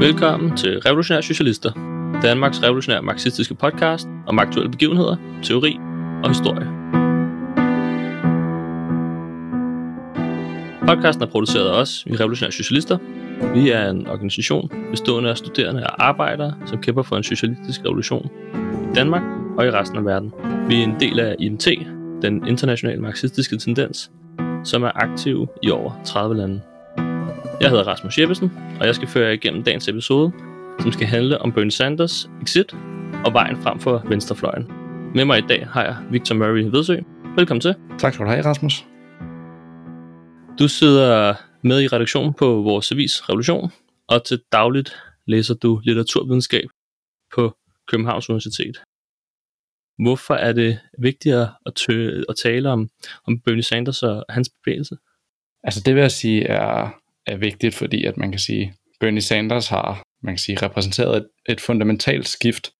Velkommen 0.00 0.56
til 0.56 0.80
Revolutionære 0.80 1.22
Socialister, 1.22 1.72
Danmarks 2.22 2.62
revolutionære 2.62 3.02
marxistiske 3.02 3.54
podcast 3.54 4.08
om 4.26 4.38
aktuelle 4.38 4.70
begivenheder, 4.70 5.16
teori 5.42 5.78
og 6.24 6.28
historie. 6.28 6.66
Podcasten 10.86 11.22
er 11.22 11.26
produceret 11.26 11.68
af 11.68 11.80
os 11.80 12.04
i 12.06 12.16
Revolutionære 12.16 12.52
Socialister. 12.52 12.98
Vi 13.54 13.70
er 13.70 13.90
en 13.90 14.06
organisation 14.06 14.70
bestående 14.90 15.30
af 15.30 15.38
studerende 15.38 15.82
og 15.82 16.08
arbejdere, 16.08 16.54
som 16.66 16.82
kæmper 16.82 17.02
for 17.02 17.16
en 17.16 17.22
socialistisk 17.22 17.80
revolution 17.84 18.30
i 18.90 18.94
Danmark 18.94 19.22
og 19.58 19.66
i 19.66 19.70
resten 19.70 19.98
af 19.98 20.04
verden. 20.04 20.32
Vi 20.68 20.80
er 20.80 20.84
en 20.84 21.00
del 21.00 21.20
af 21.20 21.36
IMT, 21.38 21.68
den 22.22 22.46
internationale 22.46 23.00
marxistiske 23.00 23.56
tendens, 23.56 24.10
som 24.64 24.82
er 24.82 24.90
aktiv 24.94 25.46
i 25.62 25.70
over 25.70 25.92
30 26.04 26.36
lande. 26.36 26.60
Jeg 27.60 27.70
hedder 27.70 27.84
Rasmus 27.84 28.18
Jeppesen, 28.18 28.50
og 28.80 28.86
jeg 28.86 28.94
skal 28.94 29.08
føre 29.08 29.26
jer 29.26 29.32
igennem 29.32 29.62
dagens 29.62 29.88
episode, 29.88 30.32
som 30.80 30.92
skal 30.92 31.06
handle 31.06 31.38
om 31.38 31.52
Bernie 31.52 31.70
Sanders 31.70 32.30
exit 32.42 32.72
og 33.24 33.32
vejen 33.32 33.62
frem 33.62 33.80
for 33.80 34.02
venstrefløjen. 34.08 34.66
Med 35.14 35.24
mig 35.24 35.38
i 35.38 35.46
dag 35.48 35.66
har 35.66 35.84
jeg 35.84 35.96
Victor 36.10 36.34
Murray 36.34 36.62
Vedsø. 36.62 36.96
Velkommen 37.36 37.60
til. 37.60 37.74
Tak 37.98 38.14
skal 38.14 38.26
du 38.26 38.30
have, 38.30 38.44
Rasmus. 38.44 38.84
Du 40.58 40.68
sidder 40.68 41.34
med 41.62 41.82
i 41.82 41.86
redaktionen 41.86 42.34
på 42.34 42.46
vores 42.46 42.92
avis 42.92 43.28
Revolution, 43.28 43.70
og 44.08 44.24
til 44.24 44.40
dagligt 44.52 44.96
læser 45.26 45.54
du 45.54 45.80
litteraturvidenskab 45.84 46.68
på 47.34 47.56
Københavns 47.88 48.30
Universitet. 48.30 48.82
Hvorfor 50.02 50.34
er 50.34 50.52
det 50.52 50.78
vigtigere 50.98 51.48
at, 51.66 51.74
tø- 51.74 52.22
at 52.28 52.36
tale 52.42 52.70
om, 52.70 52.88
om 53.26 53.40
Bernie 53.40 53.62
Sanders 53.62 54.02
og 54.02 54.24
hans 54.28 54.50
bevægelse? 54.64 54.96
Altså 55.62 55.82
det 55.86 55.94
vil 55.94 56.00
jeg 56.00 56.10
sige 56.10 56.44
er, 56.44 56.90
er 57.32 57.36
vigtigt, 57.36 57.74
fordi 57.74 58.04
at 58.04 58.16
man 58.16 58.30
kan 58.30 58.40
sige, 58.40 58.74
Bernie 59.00 59.20
Sanders 59.20 59.68
har 59.68 60.02
man 60.22 60.34
kan 60.34 60.38
sige, 60.38 60.58
repræsenteret 60.62 61.16
et, 61.16 61.28
et 61.48 61.60
fundamentalt 61.60 62.28
skift 62.28 62.70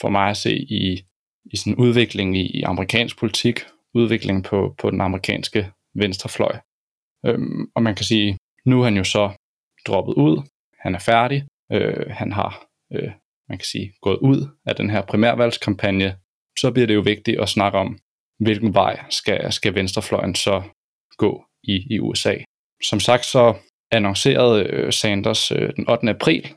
for 0.00 0.08
mig 0.08 0.30
at 0.30 0.36
se 0.36 0.56
i, 0.56 1.04
i 1.44 1.56
sådan 1.56 1.74
udvikling 1.74 2.36
i, 2.36 2.58
i 2.58 2.62
amerikansk 2.62 3.18
politik, 3.18 3.60
udvikling 3.94 4.44
på, 4.44 4.74
på 4.78 4.90
den 4.90 5.00
amerikanske 5.00 5.72
venstrefløj. 5.94 6.58
Øhm, 7.26 7.70
og 7.74 7.82
man 7.82 7.94
kan 7.94 8.04
sige, 8.04 8.38
nu 8.66 8.80
er 8.80 8.84
han 8.84 8.96
jo 8.96 9.04
så 9.04 9.30
droppet 9.86 10.14
ud, 10.14 10.42
han 10.78 10.94
er 10.94 10.98
færdig, 10.98 11.44
øh, 11.72 12.10
han 12.10 12.32
har, 12.32 12.66
øh, 12.92 13.10
man 13.48 13.58
kan 13.58 13.64
sige, 13.64 13.92
gået 14.02 14.18
ud 14.18 14.48
af 14.66 14.76
den 14.76 14.90
her 14.90 15.02
primærvalgskampagne, 15.02 16.16
så 16.58 16.70
bliver 16.70 16.86
det 16.86 16.94
jo 16.94 17.00
vigtigt 17.00 17.40
at 17.40 17.48
snakke 17.48 17.78
om, 17.78 17.98
hvilken 18.40 18.74
vej 18.74 19.04
skal, 19.10 19.52
skal 19.52 19.74
venstrefløjen 19.74 20.34
så 20.34 20.62
gå 21.16 21.44
i, 21.62 21.94
i 21.94 22.00
USA. 22.00 22.34
Som 22.82 23.00
sagt 23.00 23.24
så 23.24 23.54
annoncerede 23.90 24.64
øh, 24.64 24.92
Sanders 24.92 25.50
øh, 25.50 25.72
den 25.76 25.90
8. 25.90 26.10
april, 26.10 26.54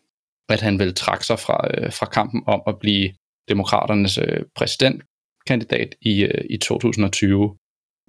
at 0.49 0.61
han 0.61 0.79
ville 0.79 0.93
trække 0.93 1.25
sig 1.25 1.39
fra, 1.39 1.67
øh, 1.73 1.93
fra 1.93 2.05
kampen 2.05 2.43
om 2.47 2.61
at 2.67 2.79
blive 2.79 3.13
demokraternes 3.49 4.19
præsidentkandidat 4.55 5.95
i, 6.01 6.27
i 6.49 6.57
2020. 6.57 7.57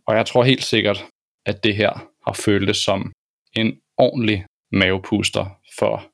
Og 0.06 0.16
jeg 0.16 0.26
tror 0.26 0.44
helt 0.44 0.64
sikkert, 0.64 1.04
at 1.46 1.64
det 1.64 1.76
her 1.76 1.92
har 2.26 2.32
føltes 2.32 2.76
som 2.76 3.12
en 3.56 3.78
ordentlig 3.98 4.44
mavepuster 4.72 5.58
for 5.78 6.04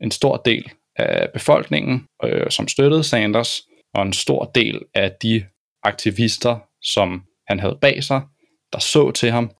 en 0.00 0.10
stor 0.10 0.36
del 0.36 0.70
af 0.96 1.32
befolkningen, 1.32 2.06
øh, 2.24 2.50
som 2.50 2.68
støttede 2.68 3.04
Sanders, 3.04 3.62
og 3.94 4.02
en 4.02 4.12
stor 4.12 4.44
del 4.44 4.82
af 4.94 5.12
de 5.22 5.44
aktivister, 5.82 6.58
som 6.82 7.22
han 7.48 7.60
havde 7.60 7.78
bag 7.80 8.04
sig, 8.04 8.22
der 8.72 8.78
så 8.78 9.10
til 9.10 9.30
ham 9.30 9.50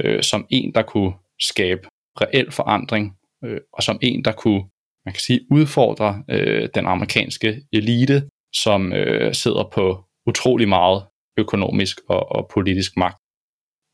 øh, 0.00 0.22
som 0.22 0.46
en, 0.50 0.74
der 0.74 0.82
kunne 0.82 1.14
skabe 1.40 1.88
reel 2.20 2.52
forandring, 2.52 3.16
øh, 3.44 3.60
og 3.72 3.82
som 3.82 3.98
en, 4.02 4.24
der 4.24 4.32
kunne, 4.32 4.62
man 5.04 5.12
kan 5.14 5.20
sige, 5.20 5.40
udfordre 5.50 6.24
øh, 6.30 6.68
den 6.74 6.86
amerikanske 6.86 7.62
elite, 7.72 8.28
som 8.54 8.92
øh, 8.92 9.34
sidder 9.34 9.70
på 9.72 10.04
utrolig 10.26 10.68
meget 10.68 11.06
økonomisk 11.38 12.00
og, 12.08 12.32
og 12.32 12.48
politisk 12.54 12.96
magt. 12.96 13.18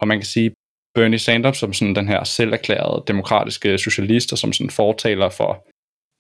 Og 0.01 0.09
man 0.09 0.19
kan 0.19 0.27
sige, 0.27 0.55
Bernie 0.95 1.19
Sanders 1.19 1.57
som 1.57 1.73
sådan 1.73 1.95
den 1.95 2.09
her 2.09 2.25
selverklærede 2.25 3.05
demokratiske 3.07 3.79
socialist, 3.79 4.33
og 4.33 4.39
som 4.39 4.53
sådan 4.53 4.71
fortaler 4.71 5.29
for 5.29 5.67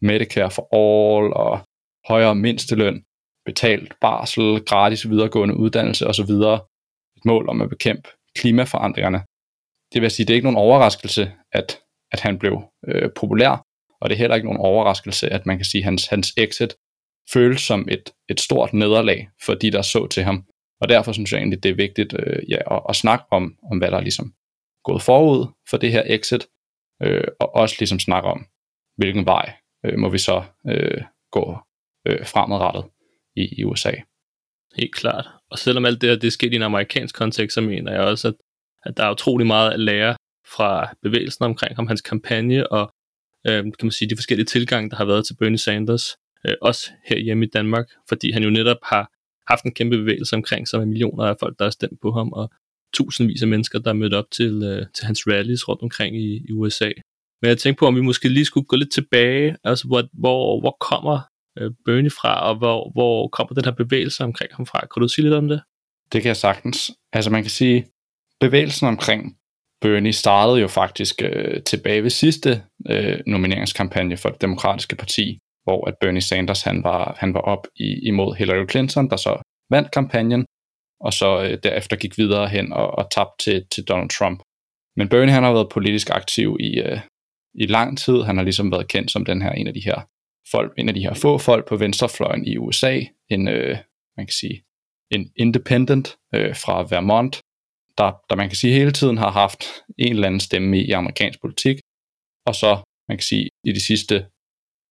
Medicare 0.04 0.50
for 0.50 0.65
All 0.75 1.32
og 1.32 1.60
højere 2.09 2.34
mindsteløn, 2.34 3.04
betalt 3.44 3.94
barsel, 4.00 4.65
gratis 4.65 5.09
videregående 5.10 5.56
uddannelse 5.56 6.06
osv. 6.06 6.31
Et 7.16 7.25
mål 7.25 7.48
om 7.48 7.62
at 7.62 7.69
bekæmpe 7.69 8.09
klimaforandringerne. 8.38 9.21
Det 9.93 10.03
vil 10.03 10.10
sige, 10.10 10.27
det 10.27 10.32
er 10.32 10.34
ikke 10.34 10.50
nogen 10.50 10.66
overraskelse, 10.66 11.32
at, 11.53 11.81
at 12.12 12.21
han 12.21 12.39
blev 12.39 12.62
øh, 12.89 13.11
populær, 13.17 13.67
og 14.00 14.11
det 14.11 14.15
er 14.15 14.19
heller 14.19 14.37
ikke 14.37 14.47
nogen 14.47 14.61
overraskelse, 14.61 15.28
at 15.33 15.47
man 15.47 15.56
kan 15.56 15.65
sige, 15.65 15.81
at 15.81 15.84
hans, 15.84 16.06
hans 16.06 16.33
exit 16.37 16.75
føles 17.33 17.61
som 17.61 17.89
et, 17.91 18.11
et 18.28 18.41
stort 18.41 18.73
nederlag 18.73 19.28
for 19.47 19.55
de, 19.55 19.71
der 19.71 19.83
så 19.83 20.06
til 20.06 20.22
ham. 20.22 20.45
Og 20.81 20.89
derfor 20.89 21.12
synes 21.12 21.33
jeg 21.33 21.39
egentlig, 21.39 21.62
det 21.62 21.71
er 21.71 21.75
vigtigt 21.75 22.15
øh, 22.19 22.51
ja, 22.51 22.77
at, 22.77 22.83
at 22.89 22.97
snakke 22.97 23.25
om, 23.31 23.56
om, 23.71 23.78
hvad 23.78 23.91
der 23.91 23.97
er 23.97 24.01
ligesom 24.01 24.33
gået 24.84 25.03
forud 25.03 25.47
for 25.71 25.77
det 25.77 25.93
her 25.93 26.03
exit, 26.06 26.47
øh, 27.03 27.25
og 27.41 27.55
også 27.55 27.77
ligesom 27.78 27.99
snakke 27.99 28.28
om, 28.28 28.47
hvilken 28.97 29.27
vej 29.27 29.53
øh, 29.84 29.99
må 29.99 30.09
vi 30.09 30.19
så 30.19 30.43
øh, 30.69 31.03
gå 31.31 31.56
øh, 32.06 32.27
fremadrettet 32.27 32.84
i, 33.37 33.61
i 33.61 33.65
USA. 33.65 33.93
Helt 34.77 34.95
klart. 34.95 35.28
Og 35.51 35.59
selvom 35.59 35.84
alt 35.84 36.01
det 36.01 36.11
her 36.11 36.17
det 36.17 36.27
er 36.27 36.31
sket 36.31 36.53
i 36.53 36.56
en 36.56 36.62
amerikansk 36.62 37.15
kontekst, 37.15 37.55
så 37.55 37.61
mener 37.61 37.93
jeg 37.93 38.01
også, 38.01 38.28
at, 38.28 38.34
at 38.83 38.97
der 38.97 39.05
er 39.05 39.11
utrolig 39.11 39.47
meget 39.47 39.72
at 39.72 39.81
lære 39.81 40.17
fra 40.57 40.95
bevægelsen 41.03 41.45
omkring 41.45 41.77
ham, 41.77 41.87
hans 41.87 42.01
kampagne 42.01 42.73
og 42.73 42.95
øh, 43.47 43.63
kan 43.63 43.75
man 43.83 43.91
sige, 43.91 44.11
de 44.11 44.17
forskellige 44.17 44.47
tilgange, 44.47 44.91
der 44.91 44.97
har 44.97 45.05
været 45.05 45.27
til 45.27 45.37
Bernie 45.37 45.59
Sanders, 45.59 46.17
øh, 46.47 46.55
også 46.63 46.91
her 47.05 47.19
hjemme 47.19 47.45
i 47.47 47.49
Danmark, 47.49 47.87
fordi 48.09 48.31
han 48.31 48.43
jo 48.43 48.51
netop 48.51 48.79
har 48.83 49.11
haft 49.49 49.65
en 49.65 49.75
kæmpe 49.75 49.97
bevægelse 49.97 50.37
omkring 50.37 50.69
sig 50.69 50.79
med 50.79 50.87
millioner 50.87 51.25
af 51.25 51.37
folk, 51.41 51.59
der 51.59 51.65
har 51.65 51.71
stemt 51.71 52.01
på 52.03 52.13
ham, 52.13 52.33
og 52.33 52.51
tusindvis 52.95 53.43
af 53.43 53.49
mennesker, 53.49 53.79
der 53.79 53.91
er 53.91 53.95
mødt 53.95 54.15
op 54.15 54.31
til, 54.31 54.63
øh, 54.63 54.87
til 54.95 55.05
hans 55.07 55.27
rallies 55.27 55.69
rundt 55.69 55.83
omkring 55.83 56.17
i, 56.17 56.45
i 56.49 56.53
USA. 56.53 56.91
Men 57.43 57.49
jeg 57.49 57.59
tænkte 57.59 57.79
på, 57.79 57.87
om 57.87 57.97
vi 57.97 58.01
måske 58.01 58.29
lige 58.29 58.45
skulle 58.45 58.67
gå 58.67 58.77
lidt 58.77 58.93
tilbage, 58.93 59.57
altså 59.65 59.87
hvor, 59.87 60.09
hvor, 60.13 60.61
hvor 60.61 60.77
kommer 60.81 61.21
øh, 61.59 61.71
Bernie 61.84 62.11
fra, 62.11 62.49
og 62.49 62.59
hvor, 62.59 62.93
hvor 62.93 63.29
kommer 63.29 63.55
den 63.55 63.65
her 63.65 63.73
bevægelse 63.73 64.25
omkring 64.25 64.51
ham 64.55 64.67
fra? 64.67 64.81
Kan 64.81 65.01
du 65.01 65.09
sige 65.09 65.23
lidt 65.23 65.34
om 65.34 65.49
det? 65.49 65.63
Det 66.13 66.23
kan 66.23 66.29
jeg 66.29 66.37
sagtens. 66.37 66.91
Altså 67.13 67.31
man 67.31 67.43
kan 67.43 67.51
sige, 67.51 67.87
bevægelsen 68.41 68.89
omkring 68.89 69.37
Bernie 69.82 70.12
startede 70.12 70.60
jo 70.60 70.69
faktisk 70.69 71.22
øh, 71.22 71.62
tilbage 71.62 72.03
ved 72.03 72.10
sidste 72.10 72.62
øh, 72.91 73.20
nomineringskampagne 73.26 74.16
for 74.16 74.28
det 74.28 74.43
demokratiske 74.43 74.97
parti, 74.97 75.38
hvor 75.65 75.88
at 75.88 75.94
Bernie 76.00 76.20
Sanders 76.20 76.62
han 76.62 76.84
var, 76.84 77.16
han 77.19 77.34
var 77.34 77.41
op 77.41 77.66
i, 77.76 78.09
imod 78.09 78.34
Hillary 78.34 78.66
Clinton, 78.71 79.10
der 79.10 79.16
så 79.16 79.42
vandt 79.71 79.91
kampagnen, 79.91 80.47
og 81.00 81.12
så 81.12 81.42
øh, 81.42 81.59
derefter 81.62 81.97
gik 81.97 82.19
videre 82.19 82.48
hen 82.48 82.72
og, 82.72 82.91
og 82.98 83.10
tabte 83.10 83.44
til, 83.44 83.66
til 83.71 83.84
Donald 83.84 84.10
Trump. 84.10 84.42
Men 84.97 85.09
Bernie 85.09 85.32
han 85.32 85.42
har 85.42 85.53
været 85.53 85.69
politisk 85.69 86.10
aktiv 86.10 86.56
i, 86.60 86.81
øh, 86.81 87.00
i 87.54 87.66
lang 87.66 87.98
tid. 87.98 88.22
Han 88.22 88.37
har 88.37 88.44
ligesom 88.44 88.72
været 88.72 88.88
kendt 88.88 89.10
som 89.10 89.25
den 89.25 89.42
her 89.42 89.50
en 89.50 89.66
af 89.66 89.75
de 89.75 89.84
her 89.84 90.00
folk, 90.50 90.72
en 90.78 90.88
af 90.88 90.94
de 90.94 91.00
her 91.00 91.15
få 91.15 91.38
folk 91.38 91.69
på 91.69 91.76
venstrefløjen 91.76 92.47
i 92.47 92.56
USA, 92.56 93.00
en, 93.31 93.48
øh, 93.48 93.76
man 94.16 94.26
kan 94.26 94.32
sige, 94.41 94.62
en 95.10 95.31
independent 95.37 96.16
øh, 96.34 96.56
fra 96.56 96.87
Vermont, 96.91 97.41
der, 97.98 98.12
der 98.30 98.36
man 98.36 98.48
kan 98.48 98.56
sige 98.56 98.75
hele 98.75 98.92
tiden 98.92 99.19
har 99.19 99.30
haft 99.30 99.64
en 99.98 100.12
eller 100.12 100.26
anden 100.26 100.41
stemme 100.41 100.78
i, 100.78 100.88
i 100.88 100.91
amerikansk 100.91 101.41
politik, 101.41 101.76
og 102.47 102.54
så 102.54 102.82
man 103.08 103.19
kan 103.19 103.25
sige 103.25 103.48
i 103.64 103.72
de 103.72 103.84
sidste 103.84 104.26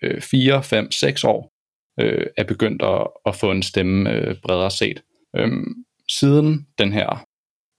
øh, 0.03 0.21
4, 0.21 0.63
5, 0.63 0.91
6 0.91 1.23
år 1.23 1.51
øh, 1.99 2.27
er 2.37 2.43
begyndt 2.43 2.81
at, 2.81 3.07
at 3.25 3.35
få 3.35 3.51
en 3.51 3.63
stemme 3.63 4.11
øh, 4.11 4.35
bredere 4.41 4.71
set. 4.71 5.03
Øhm, 5.35 5.85
siden 6.09 6.67
den 6.77 6.93
her 6.93 7.25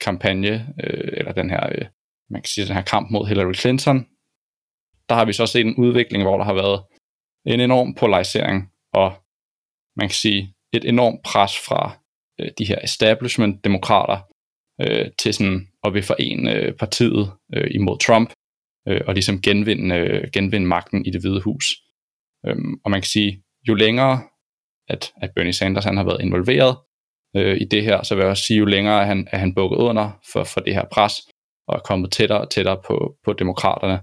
kampagne, 0.00 0.74
øh, 0.84 1.08
eller 1.12 1.32
den 1.32 1.50
her, 1.50 1.68
øh, 1.72 1.86
man 2.30 2.42
kan 2.42 2.48
sige, 2.48 2.66
den 2.66 2.74
her 2.74 2.82
kamp 2.82 3.10
mod 3.10 3.26
Hillary 3.26 3.54
Clinton, 3.54 4.06
der 5.08 5.14
har 5.14 5.24
vi 5.24 5.32
så 5.32 5.46
set 5.46 5.66
en 5.66 5.76
udvikling, 5.76 6.22
hvor 6.22 6.36
der 6.36 6.44
har 6.44 6.54
været 6.54 6.82
en 7.46 7.60
enorm 7.60 7.94
polarisering, 7.94 8.72
og 8.92 9.12
man 9.96 10.08
kan 10.08 10.14
sige 10.14 10.54
et 10.72 10.84
enormt 10.84 11.22
pres 11.22 11.58
fra 11.66 11.98
øh, 12.40 12.50
de 12.58 12.64
her 12.64 12.78
establishment-demokrater 12.84 14.18
øh, 14.80 15.06
til 15.18 15.34
sådan 15.34 15.68
at 15.84 15.94
vil 15.94 16.02
forene 16.02 16.54
øh, 16.54 16.72
partiet 16.74 17.32
øh, 17.54 17.70
imod 17.70 17.98
Trump, 17.98 18.32
øh, 18.88 19.00
og 19.06 19.14
ligesom 19.14 19.40
genvinde, 19.40 19.96
øh, 19.96 20.28
genvinde 20.32 20.66
magten 20.66 21.06
i 21.06 21.10
det 21.10 21.20
hvide 21.20 21.40
hus. 21.40 21.64
Øhm, 22.46 22.74
og 22.84 22.90
man 22.90 23.00
kan 23.00 23.08
sige, 23.08 23.42
jo 23.68 23.74
længere 23.74 24.22
at, 24.88 25.12
at 25.16 25.30
Bernie 25.34 25.52
Sanders 25.52 25.84
han 25.84 25.96
har 25.96 26.04
været 26.04 26.22
involveret 26.22 26.76
øh, 27.36 27.56
i 27.60 27.64
det 27.64 27.82
her, 27.82 28.02
så 28.02 28.14
vil 28.14 28.22
jeg 28.22 28.30
også 28.30 28.44
sige, 28.44 28.58
jo 28.58 28.64
længere 28.64 29.00
er 29.00 29.04
han, 29.04 29.28
er 29.32 29.38
han 29.38 29.54
bukket 29.54 29.76
under 29.76 30.20
for, 30.32 30.44
for 30.44 30.60
det 30.60 30.74
her 30.74 30.84
pres, 30.92 31.14
og 31.68 31.76
er 31.76 31.80
kommet 31.80 32.12
tættere 32.12 32.40
og 32.40 32.50
tættere 32.50 32.82
på, 32.86 33.16
på 33.24 33.32
demokraterne, 33.32 34.00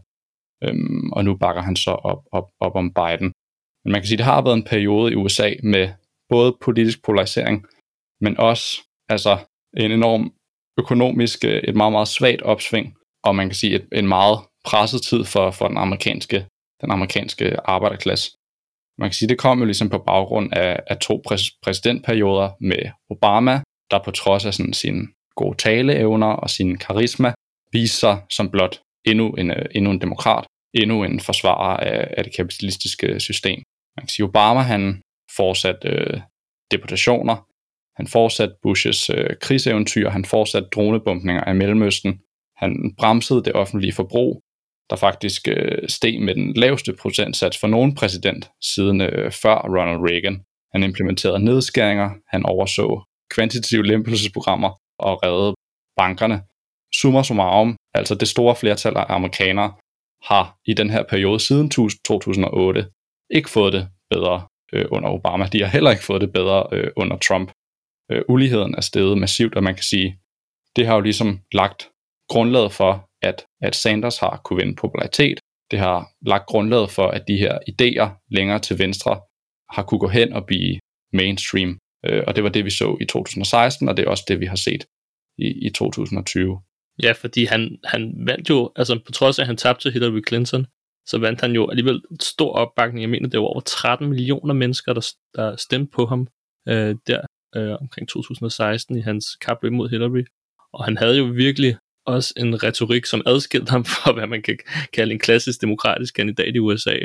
øhm, 0.63 1.11
og 1.11 1.25
nu 1.25 1.37
bakker 1.37 1.61
han 1.61 1.75
så 1.75 1.91
op, 1.91 2.23
op, 2.31 2.49
op 2.59 2.75
om 2.75 2.93
Biden. 2.93 3.33
Men 3.83 3.91
man 3.91 4.01
kan 4.01 4.07
sige, 4.07 4.15
at 4.15 4.17
det 4.17 4.25
har 4.25 4.41
været 4.41 4.57
en 4.57 4.63
periode 4.63 5.11
i 5.11 5.15
USA 5.15 5.49
med 5.63 5.89
både 6.29 6.57
politisk 6.61 7.05
polarisering, 7.05 7.65
men 8.21 8.39
også 8.39 8.81
altså 9.09 9.37
en 9.77 9.91
enorm 9.91 10.33
økonomisk, 10.79 11.45
øh, 11.45 11.61
et 11.69 11.75
meget, 11.75 11.91
meget 11.91 12.07
svagt 12.07 12.41
opsving, 12.41 12.87
og 13.23 13.35
man 13.35 13.47
kan 13.49 13.55
sige 13.55 13.75
et, 13.75 13.85
en 13.91 14.07
meget 14.07 14.39
presset 14.65 15.01
tid 15.01 15.23
for, 15.25 15.51
for 15.51 15.67
den 15.67 15.77
amerikanske 15.77 16.45
den 16.81 16.91
amerikanske 16.91 17.57
arbejderklasse. 17.65 18.31
Man 18.97 19.09
kan 19.09 19.13
sige, 19.13 19.29
det 19.29 19.37
kom 19.37 19.59
jo 19.59 19.65
ligesom 19.65 19.89
på 19.89 19.97
baggrund 19.97 20.53
af, 20.53 20.79
af 20.87 20.97
to 20.97 21.21
præs- 21.27 21.59
præsidentperioder 21.63 22.49
med 22.61 22.91
Obama, 23.09 23.61
der 23.91 24.03
på 24.05 24.11
trods 24.11 24.45
af 24.45 24.53
sådan 24.53 24.73
sine 24.73 25.07
gode 25.35 25.57
taleevner 25.57 26.27
og 26.27 26.49
sin 26.49 26.77
karisma, 26.77 27.33
viste 27.71 27.97
sig 27.97 28.21
som 28.29 28.51
blot 28.51 28.79
endnu 29.05 29.29
en, 29.31 29.51
øh, 29.51 29.65
endnu 29.71 29.91
en 29.91 30.01
demokrat, 30.01 30.45
endnu 30.73 31.03
en 31.03 31.19
forsvarer 31.19 31.77
af, 31.77 32.13
af 32.17 32.23
det 32.23 32.35
kapitalistiske 32.35 33.19
system. 33.19 33.63
Man 33.97 34.03
kan 34.03 34.09
sige, 34.09 34.25
Obama 34.25 34.59
han 34.59 35.01
fortsatte 35.35 35.87
øh, 35.87 36.21
deportationer, 36.71 37.45
han 37.99 38.07
fortsatte 38.07 38.55
Bushes 38.63 39.09
øh, 39.09 39.29
krigseventyr, 39.41 40.09
han 40.09 40.25
fortsatte 40.25 40.69
dronebombninger 40.75 41.43
af 41.43 41.55
Mellemøsten, 41.55 42.19
han 42.57 42.95
bremsede 42.97 43.43
det 43.43 43.53
offentlige 43.53 43.93
forbrug, 43.93 44.41
der 44.89 44.95
faktisk 44.95 45.47
øh, 45.47 45.89
steg 45.89 46.21
med 46.21 46.35
den 46.35 46.53
laveste 46.53 46.93
procentsats 47.01 47.59
for 47.59 47.67
nogen 47.67 47.95
præsident 47.95 48.49
siden 48.61 49.01
øh, 49.01 49.31
før 49.31 49.55
Ronald 49.55 50.11
Reagan. 50.11 50.41
Han 50.73 50.83
implementerede 50.83 51.45
nedskæringer, 51.45 52.09
han 52.27 52.45
overså 52.45 53.01
kvantitative 53.29 53.85
lempelsesprogrammer 53.85 54.71
og 54.99 55.23
reddede 55.23 55.53
bankerne. 55.97 56.41
Summa 56.93 57.23
summarum, 57.23 57.77
altså 57.93 58.15
det 58.15 58.27
store 58.27 58.55
flertal 58.55 58.97
af 58.97 59.05
amerikanere, 59.09 59.71
har 60.23 60.57
i 60.65 60.73
den 60.73 60.89
her 60.89 61.03
periode 61.03 61.39
siden 61.39 61.69
2008 61.69 62.85
ikke 63.29 63.49
fået 63.49 63.73
det 63.73 63.87
bedre 64.09 64.41
øh, 64.73 64.85
under 64.91 65.09
Obama. 65.09 65.45
De 65.45 65.61
har 65.63 65.67
heller 65.67 65.91
ikke 65.91 66.03
fået 66.03 66.21
det 66.21 66.33
bedre 66.33 66.67
øh, 66.71 66.91
under 66.95 67.17
Trump. 67.17 67.51
Øh, 68.11 68.21
uligheden 68.29 68.75
er 68.75 68.81
steget 68.81 69.17
massivt, 69.17 69.55
og 69.55 69.63
man 69.63 69.75
kan 69.75 69.83
sige, 69.83 70.19
det 70.75 70.85
har 70.87 70.95
jo 70.95 71.01
ligesom 71.01 71.39
lagt 71.51 71.89
grundlaget 72.29 72.71
for, 72.71 73.09
at, 73.21 73.45
at 73.61 73.75
Sanders 73.75 74.17
har 74.17 74.41
kunne 74.45 74.57
vinde 74.57 74.75
popularitet. 74.75 75.39
Det 75.71 75.79
har 75.79 76.09
lagt 76.21 76.45
grundlaget 76.45 76.91
for, 76.91 77.07
at 77.07 77.23
de 77.27 77.37
her 77.37 77.59
idéer 77.69 78.25
længere 78.31 78.59
til 78.59 78.79
venstre 78.79 79.21
har 79.69 79.83
kunne 79.83 79.99
gå 79.99 80.07
hen 80.07 80.33
og 80.33 80.45
blive 80.45 80.79
mainstream. 81.13 81.77
Øh, 82.05 82.23
og 82.27 82.35
det 82.35 82.43
var 82.43 82.49
det, 82.49 82.65
vi 82.65 82.69
så 82.69 82.97
i 83.01 83.05
2016, 83.05 83.89
og 83.89 83.97
det 83.97 84.05
er 84.05 84.09
også 84.09 84.23
det, 84.27 84.39
vi 84.39 84.45
har 84.45 84.55
set 84.55 84.85
i, 85.37 85.67
i 85.67 85.69
2020. 85.69 86.61
Ja, 87.03 87.11
fordi 87.11 87.45
han, 87.45 87.77
han 87.83 88.13
vandt 88.27 88.49
jo, 88.49 88.71
altså 88.75 88.99
på 89.05 89.11
trods 89.11 89.39
af, 89.39 89.43
at 89.43 89.47
han 89.47 89.57
tabte 89.57 89.83
til 89.83 89.91
Hillary 89.91 90.21
Clinton, 90.27 90.65
så 91.07 91.17
vandt 91.17 91.41
han 91.41 91.51
jo 91.51 91.69
alligevel 91.69 92.01
stor 92.19 92.53
opbakning. 92.53 93.01
Jeg 93.01 93.09
mener, 93.09 93.29
det 93.29 93.39
var 93.39 93.45
over 93.45 93.59
13 93.59 94.09
millioner 94.09 94.53
mennesker, 94.53 94.93
der, 94.93 95.13
der 95.35 95.55
stemte 95.55 95.91
på 95.95 96.05
ham 96.05 96.27
øh, 96.67 96.95
der 97.07 97.21
øh, 97.55 97.75
omkring 97.81 98.07
2016 98.07 98.97
i 98.97 99.01
hans 99.01 99.35
kapløb 99.35 99.71
mod 99.71 99.89
Hillary. 99.89 100.23
Og 100.73 100.85
han 100.85 100.97
havde 100.97 101.17
jo 101.17 101.23
virkelig 101.23 101.77
også 102.05 102.33
en 102.37 102.63
retorik, 102.63 103.05
som 103.05 103.21
adskilte 103.25 103.69
ham 103.71 103.85
fra, 103.93 104.11
hvad 104.11 104.27
man 104.27 104.41
kan 104.41 104.57
kalde 104.93 105.13
en 105.13 105.19
klassisk 105.19 105.61
demokratisk 105.61 106.13
kandidat 106.13 106.55
i 106.55 106.59
USA, 106.59 106.97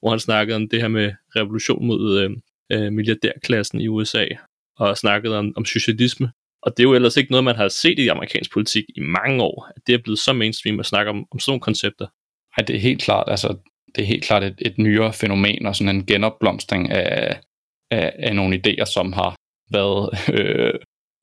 hvor 0.00 0.10
han 0.10 0.20
snakkede 0.20 0.56
om 0.56 0.68
det 0.68 0.80
her 0.80 0.88
med 0.88 1.12
revolution 1.36 1.86
mod 1.86 2.20
øh, 2.20 2.30
øh, 2.72 2.92
milliardærklassen 2.92 3.80
i 3.80 3.88
USA, 3.88 4.26
og 4.78 4.98
snakkede 4.98 5.38
om, 5.38 5.52
om 5.56 5.64
socialisme. 5.64 6.32
Og 6.62 6.76
det 6.76 6.82
er 6.82 6.88
jo 6.88 6.94
ellers 6.94 7.16
ikke 7.16 7.30
noget, 7.30 7.44
man 7.44 7.56
har 7.56 7.68
set 7.68 7.98
i 7.98 8.08
amerikansk 8.08 8.52
politik 8.52 8.84
i 8.96 9.00
mange 9.00 9.42
år, 9.42 9.72
at 9.76 9.82
det 9.86 9.94
er 9.94 9.98
blevet 10.04 10.18
så 10.18 10.32
mainstream 10.32 10.80
at 10.80 10.86
snakke 10.86 11.10
om, 11.10 11.26
om 11.30 11.38
sådan 11.38 11.50
nogle 11.50 11.60
koncepter. 11.60 12.06
Nej, 12.56 12.66
det 12.66 12.76
er 12.76 12.80
helt 12.80 13.02
klart, 13.02 13.24
altså, 13.28 13.56
det 13.94 14.02
er 14.02 14.06
helt 14.06 14.24
klart 14.24 14.44
et, 14.44 14.54
et 14.58 14.78
nyere 14.78 15.12
fænomen, 15.12 15.66
og 15.66 15.76
sådan 15.76 15.96
en 15.96 16.06
genopblomstring 16.06 16.90
af, 16.90 17.40
af, 17.90 18.12
af 18.18 18.36
nogle 18.36 18.60
idéer, 18.66 18.84
som 18.84 19.12
har 19.12 19.36
været 19.70 20.10
øh, 20.38 20.74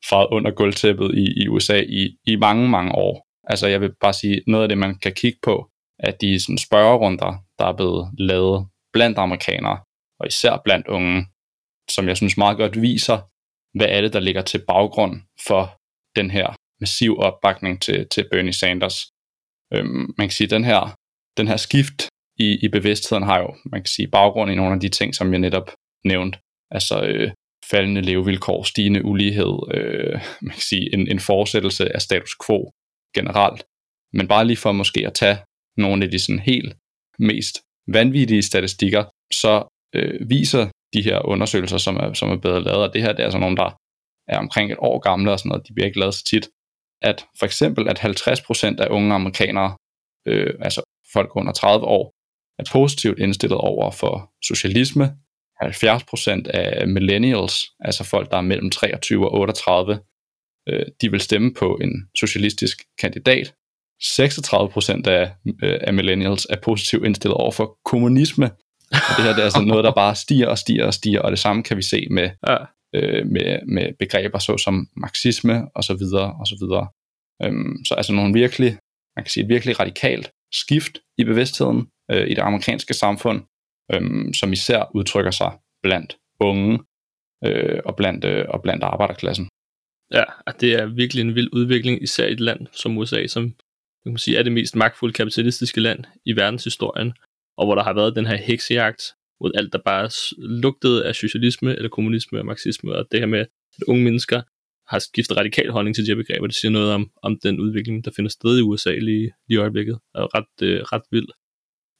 faret 0.09 0.27
under 0.31 0.51
gulvtæppet 0.51 1.15
i, 1.15 1.43
i 1.43 1.47
USA 1.47 1.79
i, 1.81 2.17
i 2.27 2.35
mange, 2.35 2.69
mange 2.69 2.91
år. 2.95 3.27
Altså 3.43 3.67
jeg 3.67 3.81
vil 3.81 3.95
bare 4.01 4.13
sige, 4.13 4.41
noget 4.47 4.63
af 4.63 4.69
det, 4.69 4.77
man 4.77 4.99
kan 4.99 5.13
kigge 5.13 5.39
på, 5.43 5.69
at 5.99 6.21
de 6.21 6.39
sådan 6.39 6.57
spørgerunder, 6.57 7.43
der 7.59 7.65
er 7.65 7.75
blevet 7.75 8.09
lavet 8.17 8.67
blandt 8.93 9.17
amerikanere, 9.17 9.79
og 10.19 10.27
især 10.27 10.61
blandt 10.63 10.87
unge, 10.87 11.25
som 11.89 12.07
jeg 12.07 12.17
synes 12.17 12.37
meget 12.37 12.57
godt 12.57 12.81
viser, 12.81 13.17
hvad 13.77 13.87
er 13.89 14.01
det, 14.01 14.13
der 14.13 14.19
ligger 14.19 14.41
til 14.41 14.63
baggrund 14.67 15.21
for 15.47 15.77
den 16.15 16.31
her 16.31 16.55
massiv 16.79 17.17
opbakning 17.19 17.81
til, 17.81 18.07
til 18.11 18.27
Bernie 18.31 18.53
Sanders. 18.53 18.97
Øhm, 19.73 20.13
man 20.17 20.27
kan 20.27 20.31
sige, 20.31 20.45
at 20.45 20.51
den 20.51 20.63
her, 20.63 20.95
den 21.37 21.47
her 21.47 21.57
skift 21.57 22.09
i, 22.39 22.65
i 22.65 22.67
bevidstheden 22.67 23.23
har 23.23 23.39
jo, 23.39 23.55
man 23.71 23.81
kan 23.81 23.87
sige, 23.87 24.07
baggrund 24.07 24.51
i 24.51 24.55
nogle 24.55 24.73
af 24.73 24.79
de 24.79 24.89
ting, 24.89 25.15
som 25.15 25.31
jeg 25.31 25.39
netop 25.39 25.71
nævnte. 26.05 26.39
Altså 26.71 27.01
øh, 27.01 27.31
faldende 27.69 28.01
levevilkår, 28.01 28.63
stigende 28.63 29.05
ulighed, 29.05 29.53
øh, 29.73 30.21
man 30.41 30.53
kan 30.53 30.61
sige, 30.61 30.93
en, 30.93 31.11
en 31.11 31.19
fortsættelse 31.19 31.95
af 31.95 32.01
status 32.01 32.35
quo 32.45 32.71
generelt. 33.15 33.65
Men 34.13 34.27
bare 34.27 34.45
lige 34.45 34.57
for 34.57 34.71
måske 34.71 35.07
at 35.07 35.13
tage 35.13 35.37
nogle 35.77 36.05
af 36.05 36.11
de 36.11 36.19
sådan 36.19 36.39
helt 36.39 36.75
mest 37.19 37.55
vanvittige 37.87 38.41
statistikker, 38.41 39.03
så 39.33 39.63
øh, 39.95 40.29
viser 40.29 40.69
de 40.93 41.01
her 41.01 41.25
undersøgelser, 41.25 41.77
som 41.77 41.95
er, 41.97 42.13
som 42.13 42.29
er 42.29 42.37
bedre 42.37 42.63
lavet, 42.63 42.83
og 42.87 42.93
det 42.93 43.01
her 43.01 43.11
det 43.11 43.19
er 43.19 43.23
altså 43.23 43.39
nogle, 43.39 43.57
der 43.57 43.69
er 44.27 44.37
omkring 44.37 44.71
et 44.71 44.77
år 44.79 44.99
gamle 44.99 45.31
og 45.31 45.39
sådan 45.39 45.49
noget, 45.49 45.67
de 45.67 45.73
bliver 45.73 45.85
ikke 45.85 45.99
lavet 45.99 46.13
så 46.13 46.23
tit, 46.23 46.49
at 47.01 47.25
for 47.39 47.45
eksempel 47.45 47.89
at 47.89 47.99
50% 47.99 48.81
af 48.83 48.87
unge 48.89 49.13
amerikanere, 49.13 49.75
øh, 50.27 50.53
altså 50.61 50.81
folk 51.13 51.31
under 51.35 51.53
30 51.53 51.85
år, 51.85 52.13
er 52.59 52.63
positivt 52.71 53.19
indstillet 53.19 53.57
over 53.57 53.91
for 53.91 54.31
socialisme. 54.43 55.17
70% 55.63 56.49
af 56.49 56.87
millennials, 56.87 57.65
altså 57.79 58.03
folk, 58.03 58.31
der 58.31 58.37
er 58.37 58.41
mellem 58.41 58.69
23 58.69 59.25
og 59.25 59.33
38, 59.33 59.99
øh, 60.69 60.85
de 61.01 61.11
vil 61.11 61.21
stemme 61.21 61.53
på 61.53 61.77
en 61.81 62.09
socialistisk 62.15 62.83
kandidat. 62.99 63.53
36% 64.03 65.07
af, 65.07 65.31
øh, 65.63 65.79
af 65.81 65.93
millennials 65.93 66.47
er 66.49 66.55
positivt 66.63 67.05
indstillet 67.05 67.37
over 67.37 67.51
for 67.51 67.79
kommunisme. 67.85 68.51
Og 68.91 69.13
det 69.17 69.25
her 69.25 69.33
det 69.33 69.39
er 69.39 69.43
altså 69.43 69.61
noget, 69.61 69.83
der 69.83 69.93
bare 69.93 70.15
stiger 70.15 70.47
og 70.47 70.57
stiger 70.57 70.85
og 70.85 70.93
stiger, 70.93 71.21
og 71.21 71.31
det 71.31 71.39
samme 71.39 71.63
kan 71.63 71.77
vi 71.77 71.81
se 71.81 72.07
med, 72.11 72.29
ja. 72.47 72.57
øh, 72.95 73.25
med, 73.27 73.59
med 73.67 73.93
begreber 73.99 74.39
såsom 74.39 74.87
marxisme 74.97 75.67
og 75.75 75.83
så 75.83 75.93
videre 75.93 76.33
og 76.39 76.47
så 76.47 76.55
videre. 76.61 76.87
Øhm, 77.43 77.85
så 77.85 77.93
altså 77.93 78.13
nogle 78.13 78.33
virkelig, 78.33 78.77
man 79.15 79.23
kan 79.23 79.29
sige 79.29 79.43
et 79.43 79.49
virkelig 79.49 79.79
radikalt 79.79 80.31
skift 80.53 80.97
i 81.17 81.23
bevidstheden 81.23 81.87
øh, 82.11 82.27
i 82.27 82.33
det 82.33 82.41
amerikanske 82.41 82.93
samfund, 82.93 83.41
øhm, 83.93 84.33
som 84.33 84.53
især 84.53 84.91
udtrykker 84.95 85.31
sig 85.31 85.51
blandt 85.83 86.17
unge 86.39 86.79
øh, 87.45 87.79
og, 87.85 87.95
blandt, 87.95 88.25
øh, 88.25 88.45
og 88.49 88.61
blandt 88.61 88.83
arbejderklassen. 88.83 89.49
Ja, 90.13 90.23
og 90.47 90.61
det 90.61 90.73
er 90.73 90.85
virkelig 90.85 91.21
en 91.21 91.35
vild 91.35 91.49
udvikling, 91.53 92.03
især 92.03 92.27
i 92.27 92.31
et 92.31 92.39
land 92.39 92.67
som 92.71 92.97
USA, 92.97 93.27
som 93.27 93.43
man 94.05 94.13
kan 94.13 94.17
sige, 94.17 94.37
er 94.37 94.43
det 94.43 94.51
mest 94.51 94.75
magtfulde 94.75 95.13
kapitalistiske 95.13 95.81
land 95.81 96.03
i 96.25 96.35
verdenshistorien, 96.35 97.13
og 97.57 97.65
hvor 97.65 97.75
der 97.75 97.83
har 97.83 97.93
været 97.93 98.15
den 98.15 98.25
her 98.25 98.35
heksejagt 98.35 99.03
mod 99.41 99.51
alt, 99.55 99.73
der 99.73 99.79
bare 99.85 100.09
lugtede 100.37 101.05
af 101.05 101.15
socialisme 101.15 101.75
eller 101.75 101.89
kommunisme 101.89 102.39
og 102.39 102.45
marxisme, 102.45 102.95
og 102.95 103.05
det 103.11 103.19
her 103.19 103.27
med, 103.27 103.39
at 103.39 103.47
unge 103.87 104.03
mennesker 104.03 104.41
har 104.87 104.99
skiftet 104.99 105.37
radikal 105.37 105.71
holdning 105.71 105.95
til 105.95 106.05
de 106.05 106.11
her 106.11 106.15
begreber. 106.15 106.47
Det 106.47 106.55
siger 106.55 106.71
noget 106.71 106.93
om, 106.93 107.11
om 107.23 107.39
den 107.43 107.59
udvikling, 107.59 108.05
der 108.05 108.11
finder 108.15 108.29
sted 108.29 108.59
i 108.59 108.61
USA 108.61 108.91
lige, 108.91 109.31
lige 109.47 109.57
i 109.57 109.57
øjeblikket, 109.57 109.99
er 110.15 110.35
ret, 110.37 110.67
øh, 110.67 110.81
ret 110.81 111.03
vild. 111.11 111.27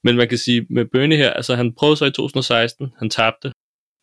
Men 0.04 0.16
man 0.16 0.30
kan 0.30 0.38
sige, 0.38 0.68
med 0.70 0.86
Bernie 0.86 1.18
her, 1.18 1.32
altså 1.34 1.56
han 1.56 1.74
prøvede 1.74 1.98
så 1.98 2.06
i 2.06 2.12
2016, 2.12 2.94
han 3.00 3.10
tabte, 3.10 3.52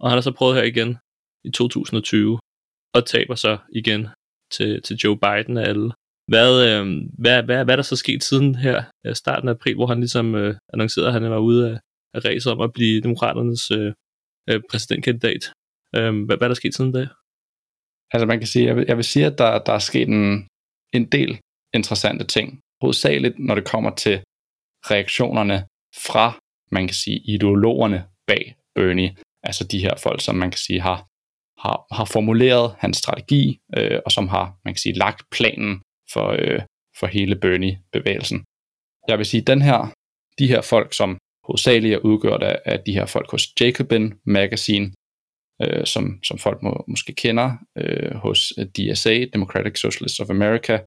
og 0.00 0.10
han 0.10 0.16
har 0.16 0.20
så 0.20 0.32
prøvet 0.32 0.56
her 0.56 0.62
igen 0.62 0.98
i 1.44 1.50
2020, 1.50 2.38
og 2.94 3.06
taber 3.06 3.34
så 3.34 3.58
igen 3.72 4.08
til, 4.52 4.82
til 4.82 4.96
Joe 4.96 5.18
Biden 5.18 5.56
og 5.56 5.64
alle. 5.64 5.92
Hvad, 6.28 6.52
øh, 6.68 6.86
hvad, 7.18 7.42
hvad, 7.42 7.64
hvad 7.64 7.74
er 7.74 7.76
der 7.76 7.82
så 7.82 7.96
sket 7.96 8.22
siden 8.24 8.54
her 8.54 8.84
øh, 9.06 9.14
starten 9.14 9.48
af 9.48 9.52
april, 9.52 9.74
hvor 9.74 9.86
han 9.86 10.00
ligesom 10.00 10.34
øh, 10.34 10.56
annoncerede, 10.72 11.08
at 11.08 11.12
han 11.12 11.30
var 11.30 11.38
ude 11.38 11.70
af, 11.70 11.78
af 12.14 12.24
race 12.24 12.50
om 12.50 12.60
at 12.60 12.72
blive 12.72 13.00
demokraternes 13.00 13.70
øh, 13.70 13.92
øh, 14.50 14.60
præsidentkandidat? 14.70 15.52
Øh, 15.96 16.24
hvad, 16.24 16.36
hvad 16.36 16.46
er 16.46 16.48
der 16.48 16.54
sket 16.54 16.74
siden 16.74 16.92
da? 16.92 17.08
Altså 18.12 18.26
man 18.26 18.38
kan 18.38 18.46
sige, 18.46 18.66
jeg 18.66 18.76
vil, 18.76 18.84
jeg 18.88 18.96
vil 18.96 19.04
sige, 19.04 19.26
at 19.26 19.38
der, 19.38 19.58
der 19.58 19.72
er 19.72 19.78
sket 19.90 20.08
en, 20.08 20.48
en 20.92 21.06
del 21.16 21.40
interessante 21.74 22.24
ting. 22.24 22.60
Hovedsageligt, 22.82 23.38
når 23.38 23.54
det 23.54 23.68
kommer 23.68 23.94
til 23.94 24.22
reaktionerne 24.90 25.66
fra, 26.06 26.38
man 26.72 26.86
kan 26.86 26.94
sige, 26.94 27.18
ideologerne 27.18 28.04
bag 28.26 28.56
Bernie. 28.74 29.16
Altså 29.42 29.64
de 29.64 29.78
her 29.78 29.94
folk, 30.02 30.20
som 30.20 30.34
man 30.34 30.50
kan 30.50 30.58
sige 30.58 30.80
har 30.80 31.06
har, 31.64 31.94
har 31.96 32.04
formuleret 32.04 32.74
hans 32.78 32.96
strategi, 32.96 33.58
øh, 33.76 33.98
og 34.04 34.12
som 34.12 34.28
har, 34.28 34.44
man 34.64 34.74
kan 34.74 34.82
sige, 34.84 34.98
lagt 35.04 35.22
planen 35.30 35.82
for, 36.12 36.26
øh, 36.38 36.60
for 36.98 37.06
hele 37.06 37.36
Bernie-bevægelsen. 37.36 38.44
Jeg 39.08 39.18
vil 39.18 39.26
sige, 39.26 39.40
den 39.52 39.62
her, 39.62 39.92
de 40.38 40.46
her 40.46 40.62
folk, 40.62 40.94
som 40.94 41.18
hovedsageligt 41.46 41.94
er 41.94 41.98
udgjort 41.98 42.42
af, 42.42 42.56
af 42.64 42.78
de 42.86 42.92
her 42.92 43.06
folk 43.06 43.30
hos 43.30 43.44
Jacobin 43.60 44.14
Magazine, 44.26 44.92
øh, 45.62 45.86
som, 45.86 46.04
som 46.22 46.38
folk 46.38 46.62
må, 46.62 46.84
måske 46.88 47.12
kender, 47.12 47.48
øh, 47.78 48.14
hos 48.14 48.52
øh, 48.58 48.66
DSA, 48.66 49.24
Democratic 49.32 49.78
Socialists 49.80 50.20
of 50.20 50.30
America. 50.30 50.78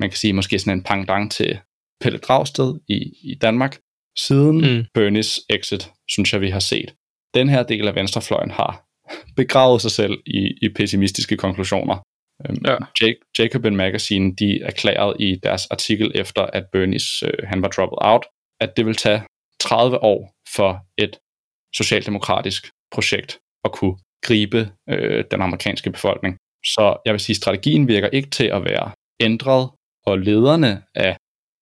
Man 0.00 0.10
kan 0.10 0.16
sige 0.16 0.32
måske 0.32 0.58
sådan 0.58 0.78
en 0.78 0.84
pangdang 0.84 1.30
til 1.30 1.60
Pelle 2.00 2.18
Dragsted 2.18 2.80
i, 2.88 2.98
i 3.22 3.34
Danmark. 3.34 3.78
Siden 4.26 4.56
mm. 4.56 4.84
Bernies 4.94 5.40
exit, 5.50 5.90
synes 6.08 6.32
jeg, 6.32 6.40
vi 6.40 6.50
har 6.50 6.60
set. 6.60 6.94
Den 7.34 7.48
her 7.48 7.62
del 7.62 7.88
af 7.88 7.94
venstrefløjen 7.94 8.50
har 8.50 8.84
begravet 9.36 9.82
sig 9.82 9.90
selv 9.90 10.18
i, 10.26 10.40
i 10.62 10.68
pessimistiske 10.76 11.36
konklusioner. 11.36 11.96
Øhm, 12.46 12.62
ja. 12.66 12.76
Jake, 13.00 13.18
Jacobin 13.38 13.76
Magazine, 13.76 14.34
de 14.36 14.62
erklærede 14.62 15.16
i 15.20 15.40
deres 15.42 15.66
artikel 15.66 16.12
efter, 16.14 16.42
at 16.42 16.64
Bernies 16.72 17.22
øh, 17.22 17.32
han 17.44 17.62
var 17.62 17.68
droppet 17.68 17.98
out, 18.00 18.24
at 18.60 18.76
det 18.76 18.86
vil 18.86 18.96
tage 18.96 19.22
30 19.60 20.02
år 20.02 20.32
for 20.56 20.80
et 20.98 21.18
socialdemokratisk 21.74 22.70
projekt 22.94 23.38
at 23.64 23.72
kunne 23.72 23.96
gribe 24.22 24.70
øh, 24.88 25.24
den 25.30 25.42
amerikanske 25.42 25.90
befolkning. 25.90 26.36
Så 26.64 26.96
jeg 27.04 27.12
vil 27.12 27.20
sige, 27.20 27.34
at 27.34 27.36
strategien 27.36 27.88
virker 27.88 28.08
ikke 28.08 28.30
til 28.30 28.44
at 28.44 28.64
være 28.64 28.92
ændret, 29.20 29.70
og 30.06 30.18
lederne 30.18 30.82
af 30.94 31.16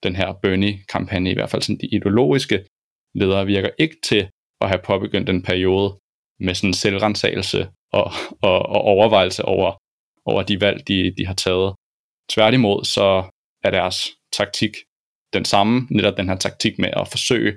den 0.06 0.16
her 0.16 0.28
Bernie-kampagne, 0.42 1.30
i 1.30 1.34
hvert 1.34 1.50
fald 1.50 1.62
sådan 1.62 1.80
de 1.82 1.94
ideologiske 1.96 2.58
ledere, 3.14 3.46
virker 3.46 3.70
ikke 3.78 3.96
til 4.08 4.22
at 4.60 4.68
have 4.68 4.82
påbegyndt 4.84 5.28
en 5.28 5.42
periode 5.42 5.88
med 6.46 6.54
sådan 6.54 6.74
selvrensagelse 6.74 7.60
og, 7.92 8.06
og, 8.42 8.58
og 8.74 8.80
overvejelse 8.94 9.42
over, 9.44 9.70
over 10.30 10.42
de 10.42 10.60
valg, 10.60 10.88
de, 10.88 11.14
de 11.18 11.26
har 11.26 11.34
taget. 11.34 11.74
Tværtimod 12.34 12.84
så 12.84 13.08
er 13.64 13.70
deres 13.70 13.98
taktik 14.32 14.74
den 15.32 15.44
samme, 15.44 15.86
netop 15.90 16.16
den 16.16 16.28
her 16.28 16.36
taktik 16.36 16.78
med 16.78 16.90
at 17.00 17.08
forsøge 17.08 17.56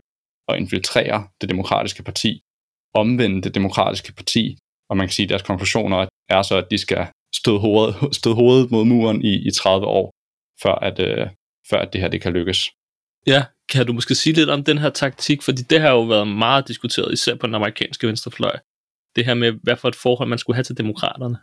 at 0.50 0.58
infiltrere 0.58 1.28
det 1.42 1.50
demokratiske 1.50 2.04
parti, 2.04 2.42
omvende 2.94 3.42
det 3.42 3.56
demokratiske 3.56 4.14
parti, 4.14 4.58
og 4.90 4.98
man 4.98 5.08
kan 5.08 5.14
sige, 5.14 5.26
at 5.26 5.30
deres 5.30 5.42
konklusioner 5.42 6.08
er 6.30 6.42
så, 6.42 6.56
at 6.58 6.68
de 6.72 6.78
skal 6.78 7.08
støde 7.36 7.60
hovedet, 7.60 8.16
støde 8.20 8.36
hovedet 8.36 8.72
mod 8.72 8.86
muren 8.86 9.22
i, 9.32 9.34
i 9.48 9.52
30 9.52 9.88
år, 9.88 10.12
før 10.64 10.76
at, 10.90 11.00
øh, 11.00 11.28
før 11.70 11.78
at 11.78 11.94
det 11.94 12.02
her 12.02 12.08
det 12.08 12.22
kan 12.22 12.34
lykkes. 12.34 12.70
Ja, 13.28 13.46
kan 13.70 13.86
du 13.86 13.94
måske 13.94 14.16
sige 14.16 14.34
lidt 14.34 14.50
om 14.50 14.64
den 14.64 14.78
her 14.78 14.90
taktik, 14.90 15.42
fordi 15.42 15.62
det 15.62 15.82
har 15.82 15.90
jo 15.90 16.02
været 16.02 16.28
meget 16.28 16.68
diskuteret, 16.68 17.14
især 17.14 17.36
på 17.36 17.48
den 17.48 17.56
amerikanske 17.56 18.08
venstrefløj. 18.08 18.60
Det 19.16 19.26
her 19.26 19.34
med, 19.34 19.52
hvad 19.64 19.76
for 19.76 19.88
et 19.88 19.96
forhold 19.96 20.30
man 20.30 20.38
skulle 20.38 20.56
have 20.56 20.64
til 20.64 20.78
demokraterne. 20.78 21.38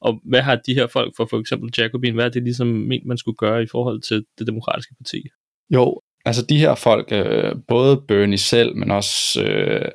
Og 0.00 0.20
hvad 0.24 0.42
har 0.42 0.56
de 0.56 0.74
her 0.74 0.86
folk, 0.86 1.16
for 1.16 1.26
for 1.30 1.40
eksempel 1.40 1.70
Jacobin, 1.78 2.14
hvad 2.14 2.24
er 2.24 2.28
det 2.28 2.42
ligesom 2.42 2.66
ment, 2.66 3.06
man 3.06 3.18
skulle 3.18 3.36
gøre 3.36 3.62
i 3.62 3.66
forhold 3.66 4.02
til 4.02 4.24
det 4.38 4.46
demokratiske 4.46 4.94
parti? 4.98 5.22
Jo, 5.70 6.00
altså 6.24 6.46
de 6.46 6.58
her 6.58 6.74
folk, 6.74 7.12
øh, 7.12 7.54
både 7.68 8.02
Bernie 8.08 8.38
selv, 8.38 8.76
men 8.76 8.90
også 8.90 9.42
øh, 9.42 9.88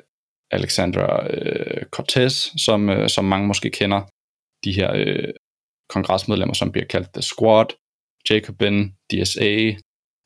Alexandra 0.50 1.26
øh, 1.34 1.82
Cortez, 1.90 2.34
som, 2.64 2.90
øh, 2.90 3.08
som 3.08 3.24
mange 3.24 3.46
måske 3.46 3.70
kender, 3.70 4.00
de 4.64 4.72
her 4.72 4.92
øh, 4.94 5.32
kongresmedlemmer, 5.88 6.54
som 6.54 6.72
bliver 6.72 6.86
kaldt 6.86 7.08
The 7.14 7.22
Squad, 7.22 7.66
Jacobin, 8.30 8.76
DSA, 9.10 9.50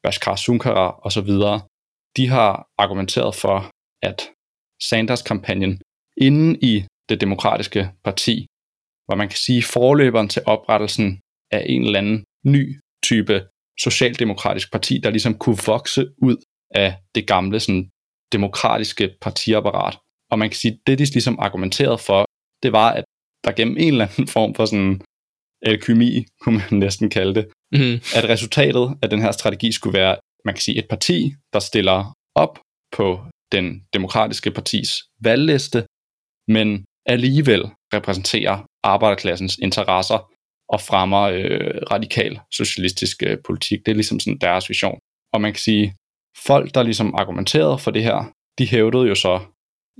Bashkar 0.03 0.37
Sunkara 0.37 0.87
osv., 1.07 1.31
de 2.17 2.29
har 2.29 2.67
argumenteret 2.79 3.35
for, 3.35 3.71
at 4.03 4.31
Sanders-kampagnen 4.89 5.81
inden 6.17 6.59
i 6.63 6.85
det 7.09 7.21
demokratiske 7.21 7.91
parti, 8.05 8.47
hvor 9.07 9.15
man 9.15 9.29
kan 9.29 9.39
sige 9.47 9.63
forløberen 9.63 10.29
til 10.29 10.43
oprettelsen 10.47 11.21
af 11.51 11.67
en 11.69 11.83
eller 11.85 11.99
anden 11.99 12.25
ny 12.45 12.81
type 13.03 13.47
socialdemokratisk 13.81 14.73
parti, 14.73 14.99
der 15.05 15.11
ligesom 15.11 15.39
kunne 15.39 15.59
vokse 15.67 16.03
ud 16.23 16.37
af 16.71 16.99
det 17.15 17.27
gamle 17.27 17.61
sådan, 17.61 17.91
demokratiske 18.33 19.17
partiapparat. 19.21 19.99
Og 20.31 20.39
man 20.39 20.49
kan 20.51 20.57
sige, 20.57 20.81
det 20.87 20.99
de 20.99 21.05
ligesom 21.05 21.39
argumenterede 21.39 21.99
for, 21.99 22.25
det 22.63 22.73
var, 22.73 22.91
at 22.93 23.05
der 23.45 23.53
gennem 23.53 23.77
en 23.77 23.89
eller 23.89 24.07
anden 24.07 24.29
form 24.37 24.55
for 24.55 24.65
sådan 24.65 25.01
alkymi, 25.65 26.27
kunne 26.41 26.59
man 26.59 26.79
næsten 26.85 27.11
kalde 27.11 27.35
det, 27.35 27.47
mm. 27.73 27.95
at 28.17 28.29
resultatet 28.29 28.95
af 29.03 29.11
den 29.11 29.21
her 29.23 29.33
strategi 29.33 29.73
skulle 29.73 29.99
være, 29.99 30.17
man 30.45 30.55
kan 30.55 30.63
sige, 30.63 30.79
et 30.79 30.89
parti, 30.89 31.35
der 31.53 31.59
stiller 31.59 32.15
op 32.35 32.59
på 32.97 33.21
den 33.53 33.83
demokratiske 33.93 34.51
partis 34.51 34.89
valgliste, 35.21 35.87
men 36.49 36.85
alligevel 37.07 37.63
repræsenterer 37.95 38.67
arbejderklassens 38.83 39.59
interesser 39.63 40.31
og 40.69 40.81
fremmer 40.81 41.21
øh, 41.23 41.75
radikal 41.91 42.41
socialistisk 42.53 43.23
øh, 43.23 43.39
politik. 43.47 43.79
Det 43.87 43.91
er 43.91 43.95
ligesom 43.95 44.21
sådan 44.21 44.39
deres 44.39 44.69
vision. 44.69 44.99
Og 45.33 45.41
man 45.41 45.53
kan 45.53 45.61
sige, 45.61 45.95
folk, 46.47 46.75
der 46.75 46.83
ligesom 46.83 47.15
argumenterede 47.15 47.79
for 47.79 47.91
det 47.91 48.03
her, 48.03 48.33
de 48.59 48.67
hævdede 48.67 49.09
jo 49.09 49.15
så, 49.15 49.41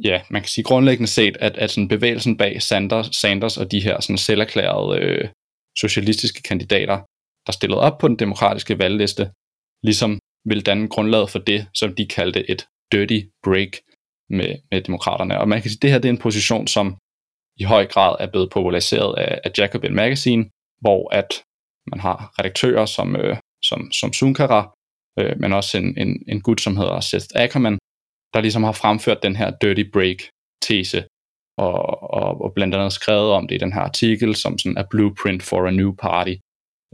ja, 0.05 0.21
man 0.31 0.43
kan 0.43 0.49
sige 0.49 0.65
grundlæggende 0.65 1.11
set, 1.11 1.37
at, 1.41 1.57
at 1.57 1.71
sådan 1.71 1.89
bevægelsen 1.89 2.37
bag 2.37 2.63
Sanders, 2.63 3.07
Sanders 3.07 3.57
og 3.57 3.73
de 3.73 3.81
her 3.81 4.01
sådan 4.01 4.19
selverklærede 4.19 5.01
øh, 5.01 5.29
socialistiske 5.77 6.43
kandidater, 6.43 6.99
der 7.47 7.53
stillede 7.53 7.81
op 7.81 7.99
på 7.99 8.09
den 8.09 8.19
demokratiske 8.19 8.79
valgliste, 8.79 9.31
ligesom 9.83 10.19
ville 10.45 10.63
danne 10.63 10.89
grundlaget 10.89 11.31
for 11.31 11.39
det, 11.39 11.67
som 11.75 11.95
de 11.95 12.07
kaldte 12.07 12.51
et 12.51 12.67
dirty 12.93 13.21
break 13.45 13.73
med, 14.31 14.57
med 14.71 14.83
demokraterne. 14.83 15.41
Og 15.41 15.49
man 15.49 15.63
kan 15.63 15.71
sige, 15.71 15.79
at 15.79 15.83
det 15.83 15.91
her 15.91 15.99
det 15.99 16.09
er 16.09 16.13
en 16.13 16.27
position, 16.29 16.67
som 16.67 16.97
i 17.57 17.65
høj 17.65 17.87
grad 17.87 18.17
er 18.21 18.31
blevet 18.31 18.51
populariseret 18.51 19.19
af, 19.19 19.41
af 19.45 19.51
Jacobin 19.59 19.95
Magazine, 19.95 20.45
hvor 20.81 21.15
at 21.15 21.45
man 21.91 22.01
har 22.01 22.35
redaktører 22.39 22.87
som, 22.87 23.17
øh, 23.17 23.37
som, 23.65 23.93
som 23.93 24.13
Sunkara, 24.13 24.75
øh, 25.19 25.41
men 25.41 25.53
også 25.53 25.79
en, 25.79 25.99
en, 25.99 26.25
en 26.29 26.41
gut, 26.41 26.61
som 26.61 26.77
hedder 26.77 27.01
Seth 27.01 27.27
Ackerman, 27.35 27.79
der 28.35 28.41
ligesom 28.41 28.63
har 28.63 28.73
fremført 28.73 29.23
den 29.23 29.37
her 29.37 29.51
dirty 29.51 29.85
break-tese, 29.97 31.01
og, 31.59 32.03
og, 32.15 32.41
og 32.41 32.53
blandt 32.55 32.75
andet 32.75 32.93
skrevet 32.93 33.31
om 33.31 33.49
det 33.49 33.55
i 33.55 33.59
den 33.59 33.73
her 33.73 33.81
artikel, 33.81 34.35
som 34.35 34.59
sådan 34.59 34.79
er 34.79 34.85
blueprint 34.91 35.43
for 35.43 35.67
a 35.67 35.71
new 35.71 35.95
party, 35.95 36.35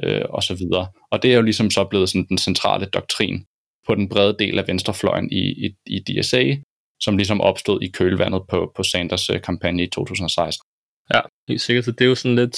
øh, 0.03 0.25
og 0.31 0.43
så 0.43 0.55
videre. 0.55 0.89
Og 1.11 1.23
det 1.23 1.33
er 1.33 1.37
jo 1.37 1.43
ligesom 1.43 1.71
så 1.71 1.85
blevet 1.85 2.09
sådan 2.09 2.27
den 2.29 2.39
centrale 2.39 2.87
doktrin 2.87 3.45
på 3.87 3.95
den 3.95 4.09
brede 4.09 4.37
del 4.39 4.59
af 4.59 4.69
venstrefløjen 4.69 5.33
i, 5.33 5.67
i, 5.67 5.75
i 5.87 5.99
DSA, 5.99 6.57
som 7.01 7.17
ligesom 7.17 7.41
opstod 7.41 7.83
i 7.83 7.89
kølvandet 7.89 8.43
på, 8.49 8.73
på 8.77 8.83
Sanders 8.83 9.31
øh, 9.31 9.43
kampagne 9.43 9.83
i 9.83 9.87
2016. 9.87 10.67
Ja, 11.15 11.21
helt 11.49 11.61
sikkert. 11.61 11.85
Så 11.85 11.93
det 11.93 12.01
er 12.01 12.09
jo 12.09 12.15
sådan 12.15 12.37
lidt 12.37 12.57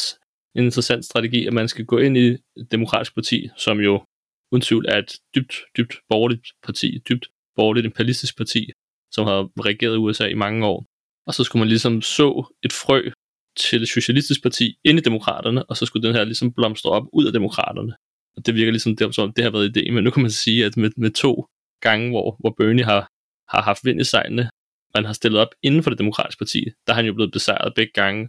en 0.57 0.65
interessant 0.65 1.05
strategi, 1.05 1.47
at 1.47 1.53
man 1.53 1.69
skal 1.69 1.85
gå 1.85 1.99
ind 1.99 2.17
i 2.17 2.27
et 2.27 2.41
demokratisk 2.71 3.15
parti, 3.15 3.49
som 3.57 3.81
jo 3.81 4.05
uden 4.53 4.63
tvivl 4.63 4.87
er 4.89 4.99
et 4.99 5.13
dybt, 5.35 5.55
dybt 5.77 5.95
borgerligt 6.09 6.47
parti, 6.63 6.97
et 6.97 7.09
dybt 7.09 7.27
borgerligt 7.57 7.87
imperialistisk 7.87 8.37
parti, 8.37 8.71
som 9.11 9.27
har 9.27 9.49
regeret 9.61 9.97
USA 9.97 10.27
i 10.27 10.35
mange 10.35 10.67
år. 10.67 10.85
Og 11.27 11.35
så 11.35 11.45
skulle 11.45 11.61
man 11.61 11.69
ligesom 11.69 12.03
så 12.03 12.55
et 12.63 12.73
frø 12.73 13.11
til 13.57 13.81
det 13.81 13.89
socialistisk 13.89 14.43
parti 14.43 14.77
ind 14.85 14.99
i 14.99 15.03
demokraterne, 15.03 15.65
og 15.65 15.77
så 15.77 15.87
skulle 15.87 16.09
den 16.09 16.17
her 16.17 16.25
ligesom 16.25 16.53
blomstre 16.53 16.91
op 16.91 17.07
ud 17.13 17.27
af 17.27 17.33
demokraterne. 17.33 17.95
Og 18.37 18.47
det 18.47 18.55
virker 18.55 18.73
ligesom 18.73 18.97
det, 18.97 19.15
som 19.15 19.33
det 19.33 19.45
har 19.45 19.51
været 19.51 19.77
idé, 19.77 19.91
men 19.93 20.05
nu 20.05 20.11
kan 20.11 20.23
man 20.23 20.31
sige, 20.31 20.65
at 20.65 20.77
med, 20.77 20.91
med 20.97 21.11
to 21.11 21.47
gange, 21.81 22.11
hvor, 22.11 22.37
hvor 22.41 22.55
Bernie 22.59 22.85
har, 22.85 23.09
har 23.49 23.63
haft 23.63 23.85
vind 23.85 24.01
i 24.01 24.05
sejlene, 24.05 24.51
man 24.95 25.05
har 25.05 25.13
stillet 25.13 25.41
op 25.41 25.49
inden 25.63 25.83
for 25.83 25.91
det 25.91 25.99
demokratiske 25.99 26.39
parti, 26.39 26.65
der 26.87 26.93
har 26.93 27.01
han 27.01 27.07
jo 27.07 27.15
blevet 27.15 27.33
besejret 27.33 27.75
begge 27.75 27.93
gange, 27.93 28.29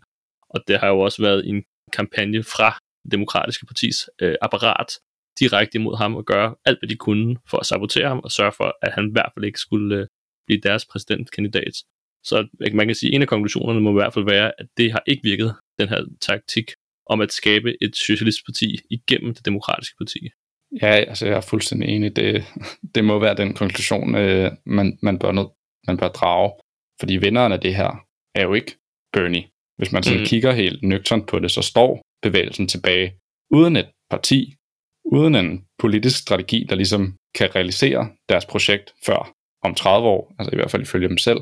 og 0.49 0.61
det 0.67 0.79
har 0.79 0.87
jo 0.87 0.99
også 0.99 1.21
været 1.21 1.47
en 1.49 1.63
kampagne 1.93 2.43
fra 2.43 2.69
det 3.03 3.11
demokratiske 3.11 3.65
partis 3.65 4.09
øh, 4.21 4.35
apparat 4.41 4.87
direkte 5.39 5.77
imod 5.77 5.97
ham 5.97 6.15
og 6.15 6.25
gøre 6.25 6.55
alt, 6.65 6.79
hvad 6.79 6.89
de 6.89 6.95
kunne 6.95 7.37
for 7.49 7.57
at 7.57 7.65
sabotere 7.65 8.07
ham 8.07 8.19
og 8.19 8.31
sørge 8.31 8.51
for, 8.51 8.77
at 8.81 8.91
han 8.91 9.07
i 9.07 9.11
hvert 9.11 9.31
fald 9.33 9.45
ikke 9.45 9.59
skulle 9.59 9.95
øh, 9.95 10.07
blive 10.47 10.61
deres 10.61 10.85
præsidentkandidat. 10.85 11.75
Så 12.23 12.47
man 12.73 12.87
kan 12.87 12.95
sige, 12.95 13.09
at 13.09 13.15
en 13.15 13.21
af 13.21 13.27
konklusionerne 13.27 13.81
må 13.81 13.89
i 13.89 13.93
hvert 14.01 14.13
fald 14.13 14.25
være, 14.25 14.51
at 14.59 14.67
det 14.77 14.91
har 14.91 15.03
ikke 15.07 15.23
virket, 15.23 15.55
den 15.79 15.89
her 15.89 16.05
taktik 16.21 16.71
om 17.05 17.21
at 17.21 17.31
skabe 17.31 17.75
et 17.81 17.95
socialistisk 17.95 18.45
parti 18.45 18.77
igennem 18.89 19.33
det 19.33 19.45
demokratiske 19.45 19.95
parti. 19.97 20.29
Ja, 20.81 20.87
altså 20.87 21.25
jeg 21.25 21.35
er 21.35 21.41
fuldstændig 21.41 21.89
enig. 21.89 22.15
Det, 22.15 22.43
det 22.95 23.05
må 23.05 23.19
være 23.19 23.35
den 23.35 23.53
konklusion, 23.53 24.15
øh, 24.15 24.51
man, 24.65 24.97
man, 25.01 25.19
bør 25.19 25.31
nød, 25.31 25.47
man 25.87 25.97
bør 25.97 26.07
drage. 26.07 26.51
Fordi 26.99 27.17
vinderne 27.17 27.55
af 27.55 27.61
det 27.61 27.75
her 27.75 28.05
er 28.35 28.43
jo 28.43 28.53
ikke 28.53 28.75
Bernie. 29.13 29.47
Hvis 29.77 29.91
man 29.91 30.03
sådan 30.03 30.19
mm. 30.19 30.25
kigger 30.25 30.51
helt 30.51 30.83
nøgternt 30.83 31.27
på 31.27 31.39
det, 31.39 31.51
så 31.51 31.61
står 31.61 32.01
bevægelsen 32.21 32.67
tilbage 32.67 33.13
uden 33.51 33.75
et 33.75 33.89
parti, 34.09 34.55
uden 35.05 35.35
en 35.35 35.65
politisk 35.79 36.17
strategi, 36.17 36.65
der 36.69 36.75
ligesom 36.75 37.17
kan 37.35 37.55
realisere 37.55 38.09
deres 38.29 38.45
projekt 38.45 38.93
før 39.05 39.33
om 39.63 39.75
30 39.75 40.07
år, 40.07 40.35
altså 40.39 40.49
i 40.53 40.55
hvert 40.55 40.71
fald 40.71 40.81
ifølge 40.81 41.09
dem 41.09 41.17
selv. 41.17 41.39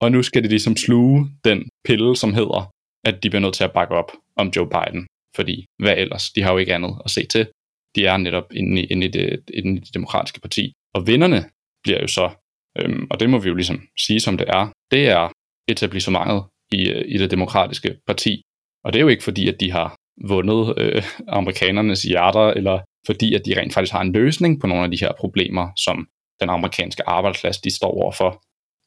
Og 0.00 0.12
nu 0.12 0.22
skal 0.22 0.44
de 0.44 0.48
ligesom 0.48 0.76
sluge 0.76 1.26
den 1.44 1.68
pille, 1.84 2.16
som 2.16 2.34
hedder, 2.34 2.70
at 3.04 3.22
de 3.22 3.30
bliver 3.30 3.40
nødt 3.40 3.54
til 3.54 3.64
at 3.64 3.72
bakke 3.72 3.94
op 3.94 4.12
om 4.36 4.52
Joe 4.56 4.68
Biden. 4.68 5.06
Fordi 5.36 5.64
hvad 5.82 5.96
ellers? 5.96 6.30
De 6.30 6.42
har 6.42 6.52
jo 6.52 6.58
ikke 6.58 6.74
andet 6.74 6.94
at 7.04 7.10
se 7.10 7.26
til. 7.26 7.48
De 7.96 8.06
er 8.06 8.16
netop 8.16 8.52
inde 8.52 8.82
i, 8.82 8.84
inde 8.84 9.06
i, 9.06 9.10
det, 9.10 9.50
inde 9.54 9.76
i 9.76 9.80
det 9.80 9.94
demokratiske 9.94 10.40
parti. 10.40 10.72
Og 10.94 11.06
vinderne 11.06 11.44
bliver 11.82 12.00
jo 12.00 12.06
så, 12.06 12.30
øhm, 12.78 13.06
og 13.10 13.20
det 13.20 13.30
må 13.30 13.38
vi 13.38 13.48
jo 13.48 13.54
ligesom 13.54 13.82
sige 13.98 14.20
som 14.20 14.38
det 14.38 14.48
er, 14.48 14.72
det 14.90 15.08
er 15.08 15.32
etablissementet 15.68 16.42
i, 16.72 16.90
øh, 16.90 17.04
i 17.08 17.18
det 17.18 17.30
demokratiske 17.30 17.96
parti. 18.06 18.42
Og 18.84 18.92
det 18.92 18.98
er 18.98 19.02
jo 19.02 19.08
ikke 19.08 19.24
fordi, 19.24 19.48
at 19.48 19.60
de 19.60 19.70
har 19.70 19.96
vundet 20.28 20.74
øh, 20.78 21.02
amerikanernes 21.28 22.02
hjerter, 22.02 22.46
eller 22.50 22.80
fordi, 23.06 23.34
at 23.34 23.42
de 23.46 23.60
rent 23.60 23.74
faktisk 23.74 23.92
har 23.92 24.00
en 24.00 24.12
løsning 24.12 24.60
på 24.60 24.66
nogle 24.66 24.84
af 24.84 24.90
de 24.90 25.00
her 25.00 25.12
problemer, 25.18 25.68
som 25.76 26.06
den 26.40 26.50
amerikanske 26.50 27.08
arbejdsklasse 27.08 27.60
de 27.64 27.76
står 27.76 27.90
overfor. 28.02 28.42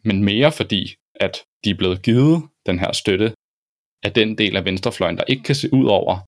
Men 0.08 0.24
mere 0.24 0.52
fordi, 0.52 0.96
at 1.22 1.44
de 1.64 1.70
er 1.70 1.76
blevet 1.76 2.02
givet 2.02 2.44
den 2.66 2.80
her 2.80 2.92
støtte 2.92 3.34
af 4.04 4.12
den 4.14 4.38
del 4.38 4.58
af 4.58 4.66
venstrefløjen, 4.66 5.18
der 5.18 5.24
ikke 5.28 5.44
kan 5.44 5.56
se 5.56 5.74
ud 5.74 5.86
over 5.86 6.20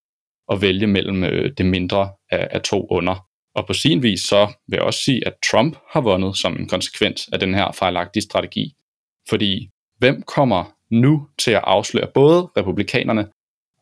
at 0.52 0.62
vælge 0.62 0.86
mellem 0.86 1.24
øh, 1.24 1.52
det 1.58 1.66
mindre 1.66 2.12
af, 2.30 2.48
af 2.50 2.62
to 2.62 2.86
under. 2.90 3.26
Og 3.54 3.66
på 3.66 3.72
sin 3.72 4.02
vis 4.02 4.20
så 4.20 4.52
vil 4.68 4.76
jeg 4.76 4.82
også 4.82 5.00
sige, 5.00 5.26
at 5.26 5.34
Trump 5.50 5.76
har 5.92 6.00
vundet 6.00 6.36
som 6.36 6.56
en 6.56 6.68
konsekvens 6.68 7.28
af 7.32 7.40
den 7.40 7.54
her 7.54 7.72
fejlagtige 7.72 8.22
strategi. 8.22 8.72
Fordi 9.28 9.68
hvem 9.98 10.22
kommer 10.22 10.64
nu 10.90 11.28
til 11.38 11.50
at 11.50 11.64
afsløre 11.64 12.10
både 12.14 12.48
republikanerne 12.56 13.28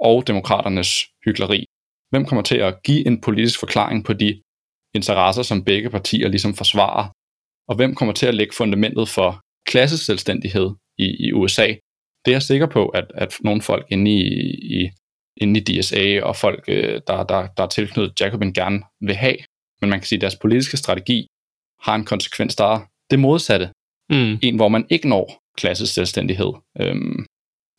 og 0.00 0.26
demokraternes 0.26 0.88
hykleri? 1.24 1.64
Hvem 2.10 2.24
kommer 2.24 2.42
til 2.42 2.56
at 2.56 2.82
give 2.82 3.06
en 3.06 3.20
politisk 3.20 3.60
forklaring 3.60 4.04
på 4.04 4.12
de 4.12 4.42
interesser, 4.94 5.42
som 5.42 5.64
begge 5.64 5.90
partier 5.90 6.28
ligesom 6.28 6.54
forsvarer 6.54 7.08
og 7.68 7.76
hvem 7.76 7.94
kommer 7.94 8.14
til 8.14 8.26
at 8.26 8.34
lægge 8.34 8.54
fundamentet 8.54 9.08
for 9.08 9.40
klasseselvstændighed 9.66 10.70
i, 11.04 11.26
i 11.26 11.32
USA. 11.32 11.66
Det 12.24 12.30
er 12.30 12.32
jeg 12.32 12.42
sikker 12.42 12.66
på, 12.66 12.88
at, 12.88 13.04
at 13.14 13.38
nogle 13.44 13.62
folk 13.62 13.86
inde 13.90 14.10
i, 14.10 14.22
i, 14.80 14.90
inde 15.36 15.60
i 15.60 15.64
DSA 15.64 16.22
og 16.22 16.36
folk, 16.36 16.64
øh, 16.68 17.00
der, 17.06 17.24
der, 17.24 17.46
der 17.56 17.62
er 17.62 17.66
tilknyttet 17.66 18.20
Jacobin, 18.20 18.52
gerne 18.52 18.82
vil 19.00 19.14
have. 19.14 19.36
Men 19.80 19.90
man 19.90 19.98
kan 19.98 20.06
sige, 20.06 20.16
at 20.16 20.20
deres 20.20 20.36
politiske 20.36 20.76
strategi 20.76 21.26
har 21.80 21.94
en 21.94 22.04
konsekvens, 22.04 22.56
der 22.56 22.64
er 22.64 22.80
det 23.10 23.18
modsatte. 23.18 23.70
Mm. 24.10 24.38
En, 24.42 24.56
hvor 24.56 24.68
man 24.68 24.86
ikke 24.90 25.08
når 25.08 25.42
klasseselvstændighed 25.58 26.52
øhm, 26.80 27.26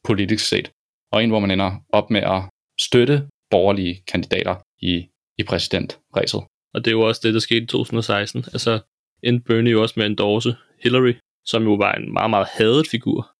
politisk 0.03 0.47
set, 0.47 0.71
og 1.11 1.23
en, 1.23 1.29
hvor 1.29 1.39
man 1.39 1.51
ender 1.51 1.71
op 1.89 2.09
med 2.09 2.21
at 2.21 2.41
støtte 2.79 3.27
borgerlige 3.51 4.03
kandidater 4.07 4.55
i, 4.81 5.07
i 5.37 5.43
præsidentræset. 5.43 6.41
Og 6.73 6.85
det 6.85 6.87
er 6.87 6.95
jo 6.95 7.01
også 7.01 7.21
det, 7.23 7.33
der 7.33 7.39
skete 7.39 7.63
i 7.63 7.65
2016. 7.65 8.45
Altså 8.53 8.79
endte 9.23 9.43
Bernie 9.43 9.71
jo 9.71 9.81
også 9.81 9.93
med 9.97 10.05
at 10.05 10.09
endorse 10.09 10.55
Hillary, 10.83 11.13
som 11.45 11.63
jo 11.63 11.73
var 11.73 11.93
en 11.93 12.13
meget, 12.13 12.29
meget 12.29 12.47
hadet 12.57 12.87
figur, 12.87 13.31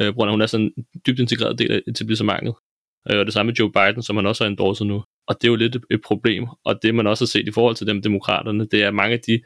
øh, 0.00 0.14
på 0.14 0.30
hun 0.30 0.40
er 0.40 0.46
sådan 0.46 0.72
en 0.76 0.84
dybt 1.06 1.20
integreret 1.20 1.58
del 1.58 1.72
af 1.72 1.82
etablissementet. 1.88 2.54
Øh, 3.10 3.18
og 3.18 3.26
det 3.26 3.34
samme 3.34 3.50
med 3.50 3.56
Joe 3.56 3.72
Biden, 3.72 4.02
som 4.02 4.16
han 4.16 4.26
også 4.26 4.44
har 4.44 4.50
endorset 4.50 4.86
nu. 4.86 5.04
Og 5.28 5.34
det 5.40 5.44
er 5.44 5.52
jo 5.52 5.56
lidt 5.56 5.76
et, 5.76 5.84
et 5.90 6.02
problem. 6.04 6.46
Og 6.64 6.82
det 6.82 6.94
man 6.94 7.06
også 7.06 7.24
har 7.24 7.26
set 7.34 7.48
i 7.48 7.52
forhold 7.52 7.76
til 7.76 7.86
dem 7.86 8.02
demokraterne, 8.02 8.66
det 8.66 8.82
er 8.82 8.90
mange 8.90 9.14
af 9.14 9.20
de 9.20 9.40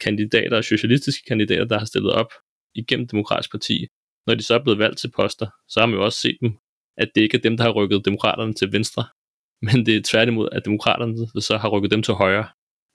kandidater, 0.00 0.60
socialistiske 0.60 1.24
kandidater, 1.28 1.64
der 1.64 1.78
har 1.78 1.86
stillet 1.86 2.12
op 2.12 2.32
igennem 2.74 3.08
demokratisk 3.08 3.50
parti, 3.50 3.86
når 4.26 4.34
de 4.34 4.42
så 4.42 4.54
er 4.54 4.62
blevet 4.62 4.78
valgt 4.78 4.98
til 4.98 5.10
poster, 5.16 5.46
så 5.68 5.80
har 5.80 5.86
man 5.86 5.96
jo 5.96 6.04
også 6.04 6.20
set 6.20 6.36
dem, 6.40 6.56
at 6.96 7.08
det 7.14 7.20
ikke 7.20 7.36
er 7.36 7.40
dem, 7.40 7.56
der 7.56 7.64
har 7.64 7.70
rykket 7.70 8.04
demokraterne 8.04 8.52
til 8.52 8.72
venstre, 8.72 9.04
men 9.66 9.86
det 9.86 9.96
er 9.96 10.00
tværtimod, 10.04 10.48
at 10.52 10.64
demokraterne 10.64 11.42
så 11.42 11.56
har 11.56 11.68
rykket 11.68 11.90
dem 11.90 12.02
til 12.02 12.14
højre, 12.14 12.48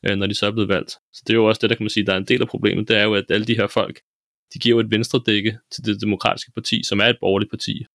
øh, 0.05 0.15
når 0.17 0.27
de 0.27 0.33
så 0.33 0.47
er 0.47 0.51
blevet 0.51 0.69
valgt. 0.69 0.91
Så 0.91 1.23
det 1.27 1.33
er 1.33 1.37
jo 1.37 1.45
også 1.45 1.59
det, 1.61 1.69
der 1.69 1.75
kan 1.75 1.83
man 1.83 1.89
sige, 1.89 2.05
der 2.05 2.13
er 2.13 2.17
en 2.17 2.25
del 2.25 2.41
af 2.41 2.47
problemet, 2.47 2.87
det 2.87 2.97
er 2.97 3.03
jo, 3.03 3.13
at 3.13 3.25
alle 3.29 3.45
de 3.45 3.55
her 3.55 3.67
folk, 3.67 3.99
de 4.53 4.59
giver 4.59 4.75
jo 4.75 4.79
et 4.79 4.91
venstre 4.91 5.21
dække 5.25 5.57
til 5.71 5.85
det 5.85 6.01
demokratiske 6.01 6.51
parti, 6.51 6.83
som 6.83 6.99
er 6.99 7.05
et 7.05 7.17
borgerligt 7.21 7.51
parti, 7.51 7.85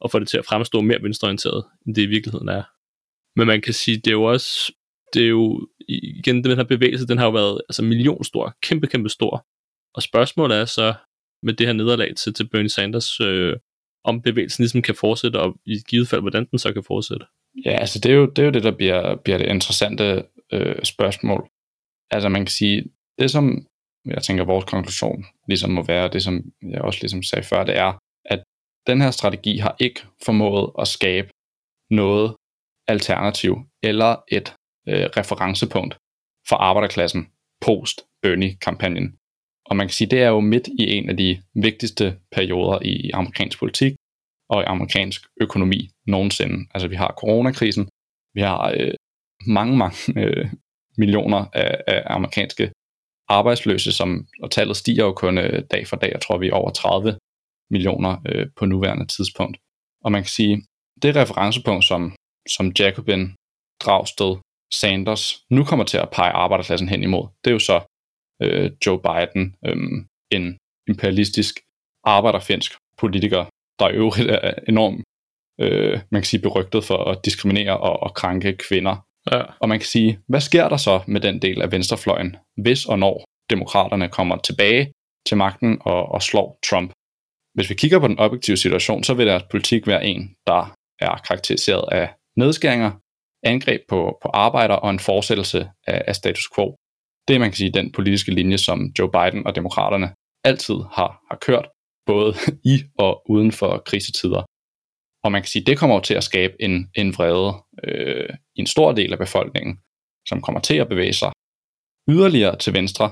og 0.00 0.10
får 0.10 0.18
det 0.18 0.28
til 0.28 0.38
at 0.38 0.46
fremstå 0.46 0.80
mere 0.80 1.02
venstreorienteret, 1.02 1.64
end 1.86 1.94
det 1.94 2.02
i 2.02 2.06
virkeligheden 2.06 2.48
er. 2.48 2.62
Men 3.38 3.46
man 3.46 3.60
kan 3.60 3.74
sige, 3.74 3.96
det 3.96 4.06
er 4.06 4.12
jo 4.12 4.24
også, 4.24 4.72
det 5.14 5.22
er 5.22 5.28
jo, 5.28 5.68
igen, 5.88 6.44
den 6.44 6.56
her 6.56 6.64
bevægelse, 6.64 7.06
den 7.06 7.18
har 7.18 7.24
jo 7.24 7.32
været 7.32 7.60
altså 7.68 7.82
millionstor, 7.82 8.56
kæmpe, 8.62 8.86
kæmpe 8.86 9.08
stor. 9.08 9.46
Og 9.94 10.02
spørgsmålet 10.02 10.56
er 10.56 10.64
så, 10.64 10.94
med 11.42 11.54
det 11.54 11.66
her 11.66 11.72
nederlag 11.72 12.16
til, 12.16 12.34
til 12.34 12.48
Bernie 12.48 12.68
Sanders, 12.68 13.20
øh, 13.20 13.56
om 14.04 14.22
bevægelsen 14.22 14.62
ligesom 14.62 14.82
kan 14.82 14.94
fortsætte, 14.94 15.40
og 15.40 15.56
i 15.66 15.78
givet 15.88 16.08
fald, 16.08 16.20
hvordan 16.20 16.46
den 16.50 16.58
så 16.58 16.72
kan 16.72 16.84
fortsætte. 16.84 17.26
Ja, 17.64 17.70
altså 17.70 17.98
det 17.98 18.10
er 18.10 18.14
jo 18.14 18.26
det, 18.26 18.38
er 18.38 18.46
jo 18.46 18.50
det 18.50 18.62
der 18.62 18.70
bliver, 18.70 19.16
bliver 19.16 19.38
det 19.38 19.46
interessante 19.46 20.24
øh, 20.52 20.84
spørgsmål. 20.84 21.48
Altså 22.10 22.28
man 22.28 22.44
kan 22.44 22.52
sige, 22.52 22.84
det 23.18 23.30
som 23.30 23.66
jeg 24.06 24.22
tænker, 24.22 24.44
vores 24.44 24.64
konklusion 24.64 25.24
ligesom 25.48 25.70
må 25.70 25.82
være, 25.82 26.08
det 26.08 26.22
som 26.22 26.34
jeg 26.62 26.80
også 26.80 26.98
ligesom 27.02 27.22
sagde 27.22 27.46
før, 27.46 27.64
det 27.64 27.76
er, 27.78 27.98
at 28.24 28.42
den 28.86 29.00
her 29.00 29.10
strategi 29.10 29.56
har 29.56 29.76
ikke 29.80 30.00
formået 30.24 30.72
at 30.78 30.88
skabe 30.88 31.28
noget 31.90 32.36
alternativ 32.88 33.56
eller 33.82 34.16
et 34.28 34.54
øh, 34.88 35.06
referencepunkt 35.16 35.96
for 36.48 36.56
arbejderklassen 36.56 37.28
post 37.60 38.00
Bernie-kampagnen. 38.22 39.16
Og 39.66 39.76
man 39.76 39.86
kan 39.86 39.94
sige, 39.94 40.10
det 40.10 40.22
er 40.22 40.28
jo 40.28 40.40
midt 40.40 40.66
i 40.68 40.84
en 40.96 41.10
af 41.10 41.16
de 41.16 41.42
vigtigste 41.54 42.18
perioder 42.32 42.78
i 42.82 43.10
amerikansk 43.10 43.58
politik 43.58 43.92
og 44.48 44.62
i 44.62 44.64
amerikansk 44.66 45.26
økonomi 45.40 45.90
nogensinde. 46.06 46.66
Altså 46.74 46.88
vi 46.88 46.94
har 46.94 47.14
coronakrisen, 47.18 47.88
vi 48.34 48.40
har 48.40 48.74
øh, 48.78 48.94
mange, 49.46 49.76
mange 49.76 49.96
øh, 50.22 50.46
millioner 50.98 51.46
af, 51.52 51.84
af 51.86 52.02
amerikanske 52.06 52.72
arbejdsløse, 53.28 53.92
som, 53.92 54.26
og 54.42 54.50
tallet 54.50 54.76
stiger 54.76 55.04
jo 55.04 55.12
kun 55.12 55.38
øh, 55.38 55.62
dag 55.70 55.86
for 55.86 55.96
dag. 55.96 56.10
Jeg 56.12 56.22
tror, 56.22 56.38
vi 56.38 56.48
er 56.48 56.52
over 56.52 56.70
30 56.70 57.18
millioner 57.70 58.16
øh, 58.28 58.46
på 58.56 58.66
nuværende 58.66 59.06
tidspunkt. 59.06 59.56
Og 60.04 60.12
man 60.12 60.22
kan 60.22 60.30
sige, 60.30 60.62
det 61.02 61.16
referencepunkt, 61.16 61.84
som, 61.84 62.16
som 62.48 62.72
Jacobin, 62.78 63.34
Dragsted, 63.80 64.36
Sanders 64.74 65.44
nu 65.50 65.64
kommer 65.64 65.84
til 65.84 65.98
at 65.98 66.10
pege 66.10 66.30
arbejderklassen 66.30 66.88
hen 66.88 67.02
imod, 67.02 67.28
det 67.44 67.50
er 67.50 67.54
jo 67.54 67.58
så 67.58 67.80
øh, 68.42 68.70
Joe 68.86 69.00
Biden, 69.02 69.54
øh, 69.66 69.76
en 70.30 70.58
imperialistisk 70.88 71.54
arbejderfinsk 72.04 72.72
politiker, 72.98 73.44
der 73.78 73.88
i 73.88 73.92
øvrigt 73.92 74.30
er 74.30 74.54
enormt 74.68 75.04
øh, 75.60 76.00
man 76.10 76.22
kan 76.22 76.26
sige, 76.26 76.42
berygtet 76.42 76.84
for 76.84 77.04
at 77.10 77.24
diskriminere 77.24 77.78
og, 77.78 78.02
og 78.02 78.14
krænke 78.14 78.56
kvinder. 78.56 79.05
Ja. 79.32 79.42
Og 79.60 79.68
man 79.68 79.78
kan 79.78 79.86
sige, 79.86 80.18
hvad 80.28 80.40
sker 80.40 80.68
der 80.68 80.76
så 80.76 81.00
med 81.06 81.20
den 81.20 81.42
del 81.42 81.62
af 81.62 81.72
venstrefløjen, 81.72 82.36
hvis 82.56 82.86
og 82.86 82.98
når 82.98 83.24
demokraterne 83.50 84.08
kommer 84.08 84.36
tilbage 84.36 84.92
til 85.28 85.36
magten 85.36 85.78
og, 85.80 86.08
og 86.08 86.22
slår 86.22 86.58
Trump? 86.70 86.92
Hvis 87.54 87.70
vi 87.70 87.74
kigger 87.74 87.98
på 87.98 88.08
den 88.08 88.18
objektive 88.18 88.56
situation, 88.56 89.04
så 89.04 89.14
vil 89.14 89.26
deres 89.26 89.42
politik 89.50 89.86
være 89.86 90.04
en, 90.04 90.34
der 90.46 90.74
er 91.00 91.16
karakteriseret 91.28 91.84
af 91.92 92.08
nedskæringer, 92.36 92.92
angreb 93.42 93.80
på, 93.88 94.18
på 94.22 94.28
arbejder 94.28 94.74
og 94.74 94.90
en 94.90 94.98
fortsættelse 94.98 95.70
af, 95.86 96.02
af 96.06 96.16
status 96.16 96.48
quo. 96.54 96.76
Det 97.28 97.34
er, 97.34 97.38
man 97.38 97.50
kan 97.50 97.56
sige, 97.56 97.72
den 97.72 97.92
politiske 97.92 98.30
linje, 98.30 98.58
som 98.58 98.92
Joe 98.98 99.10
Biden 99.10 99.46
og 99.46 99.54
demokraterne 99.54 100.12
altid 100.44 100.74
har, 100.74 101.10
har 101.30 101.38
kørt, 101.40 101.68
både 102.06 102.34
i 102.74 102.82
og 102.98 103.30
uden 103.30 103.52
for 103.52 103.82
krisetider. 103.86 104.42
Og 105.26 105.32
man 105.32 105.42
kan 105.42 105.48
sige, 105.48 105.64
det 105.64 105.78
kommer 105.78 106.00
til 106.00 106.14
at 106.14 106.24
skabe 106.24 106.54
en, 106.60 106.90
en 106.94 107.14
vrede 107.14 107.54
øh, 107.84 108.28
i 108.56 108.60
en 108.60 108.66
stor 108.66 108.92
del 108.92 109.12
af 109.12 109.18
befolkningen, 109.18 109.78
som 110.28 110.42
kommer 110.42 110.60
til 110.60 110.76
at 110.76 110.88
bevæge 110.88 111.12
sig 111.12 111.32
yderligere 112.08 112.58
til 112.58 112.72
venstre, 112.74 113.10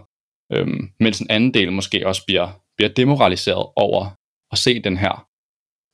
øh, 0.52 0.66
mens 1.00 1.20
en 1.20 1.30
anden 1.30 1.54
del 1.54 1.72
måske 1.72 2.06
også 2.06 2.22
bliver, 2.26 2.48
bliver 2.76 2.88
demoraliseret 2.88 3.66
over 3.76 4.16
at 4.52 4.58
se 4.58 4.82
den 4.82 4.96
her 4.96 5.28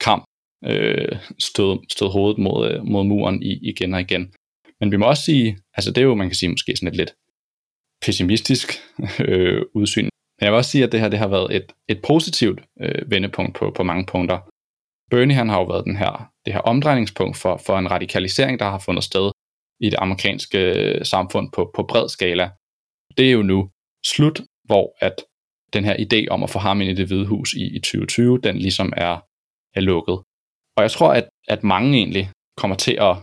kamp 0.00 0.24
øh, 0.64 1.18
stød, 1.38 1.78
stød 1.92 2.09
hovedet 2.09 2.38
mod, 2.38 2.70
øh, 2.70 2.85
mod 2.85 3.04
muren 3.04 3.42
i, 3.42 3.52
igen 3.62 3.94
og 3.94 4.00
igen. 4.00 4.33
Men 4.80 4.92
vi 4.92 4.96
må 4.96 5.06
også 5.06 5.24
sige, 5.24 5.59
altså 5.74 5.90
det 5.90 5.98
er 5.98 6.04
jo, 6.04 6.14
man 6.14 6.28
kan 6.28 6.37
sige 6.37 6.50
måske 6.50 6.76
sådan 6.76 6.88
et 6.88 6.96
lidt 6.96 7.14
pessimistisk 8.02 8.66
øh, 9.28 9.62
udsyn. 9.74 10.04
Men 10.04 10.44
jeg 10.44 10.52
vil 10.52 10.56
også 10.56 10.70
sige, 10.70 10.85
at 10.85 10.92
det 10.92 11.00
her 11.00 11.09
det 11.09 11.18
har 11.18 11.28
været 11.28 11.56
et, 11.56 11.72
et 11.88 12.02
positivt 12.02 12.61
øh, 12.80 13.11
vendepunkt 13.11 13.54
på, 13.56 13.72
på 13.76 13.83
mange 13.83 14.06
punkter. 14.06 14.49
Bernie 15.11 15.37
han 15.37 15.49
har 15.49 15.59
jo 15.59 15.64
været 15.64 15.85
den 15.85 15.96
her, 15.96 16.31
det 16.44 16.53
her 16.53 16.61
omdrejningspunkt 16.61 17.37
for, 17.37 17.57
for 17.66 17.79
en 17.79 17.90
radikalisering, 17.90 18.59
der 18.59 18.64
har 18.64 18.79
fundet 18.79 19.05
sted 19.05 19.31
i 19.81 19.90
det 19.90 19.99
amerikanske 19.99 20.59
øh, 20.59 21.05
samfund 21.05 21.53
på, 21.53 21.70
på 21.77 21.83
bred 21.83 22.09
skala. 22.09 22.51
Det 23.16 23.29
er 23.29 23.33
jo 23.33 23.42
nu 23.42 23.70
slut, 24.07 24.40
hvor 24.64 24.96
at 25.01 25.14
den 25.73 25.85
her 25.85 25.96
idé 25.96 26.29
om 26.31 26.42
at 26.42 26.51
få 26.51 26.59
ham 26.59 26.81
ind 26.81 26.90
i 26.90 26.94
det 26.94 27.07
hvide 27.07 27.27
hus 27.27 27.53
i, 27.55 27.77
i 27.77 27.81
2020, 27.81 28.38
den 28.38 28.57
ligesom 28.57 28.92
er, 28.96 29.14
er 29.75 29.81
lukket. 29.81 30.18
Og 30.77 30.83
jeg 30.83 30.90
tror, 30.90 31.12
at, 31.12 31.29
at 31.49 31.64
mange 31.64 31.99
egentlig 31.99 32.31
kommer 32.57 32.77
til 32.77 32.96
at, 33.01 33.16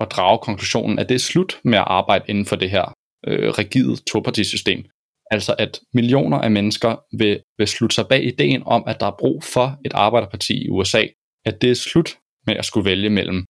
at 0.00 0.10
drage 0.10 0.38
konklusionen, 0.38 0.98
at 0.98 1.08
det 1.08 1.14
er 1.14 1.18
slut 1.18 1.60
med 1.64 1.78
at 1.78 1.84
arbejde 1.86 2.24
inden 2.28 2.46
for 2.46 2.56
det 2.56 2.70
her 2.70 2.92
øh, 3.26 3.50
rigide 3.58 3.96
topartisystem. 3.96 4.84
Altså 5.30 5.54
at 5.58 5.80
millioner 5.94 6.38
af 6.38 6.50
mennesker 6.50 6.96
vil, 7.18 7.42
vil 7.58 7.68
slutte 7.68 7.94
sig 7.94 8.08
bag 8.08 8.24
ideen 8.24 8.62
om, 8.66 8.84
at 8.86 9.00
der 9.00 9.06
er 9.06 9.16
brug 9.18 9.44
for 9.44 9.78
et 9.84 9.92
arbejderparti 9.94 10.64
i 10.64 10.68
USA, 10.68 11.02
at 11.46 11.62
det 11.62 11.70
er 11.70 11.74
slut 11.74 12.18
med 12.46 12.56
at 12.56 12.64
skulle 12.64 12.84
vælge 12.90 13.10
mellem 13.10 13.44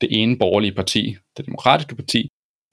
det 0.00 0.08
ene 0.22 0.38
borgerlige 0.38 0.74
parti, 0.74 1.16
det 1.36 1.46
demokratiske 1.46 1.96
parti, 1.96 2.28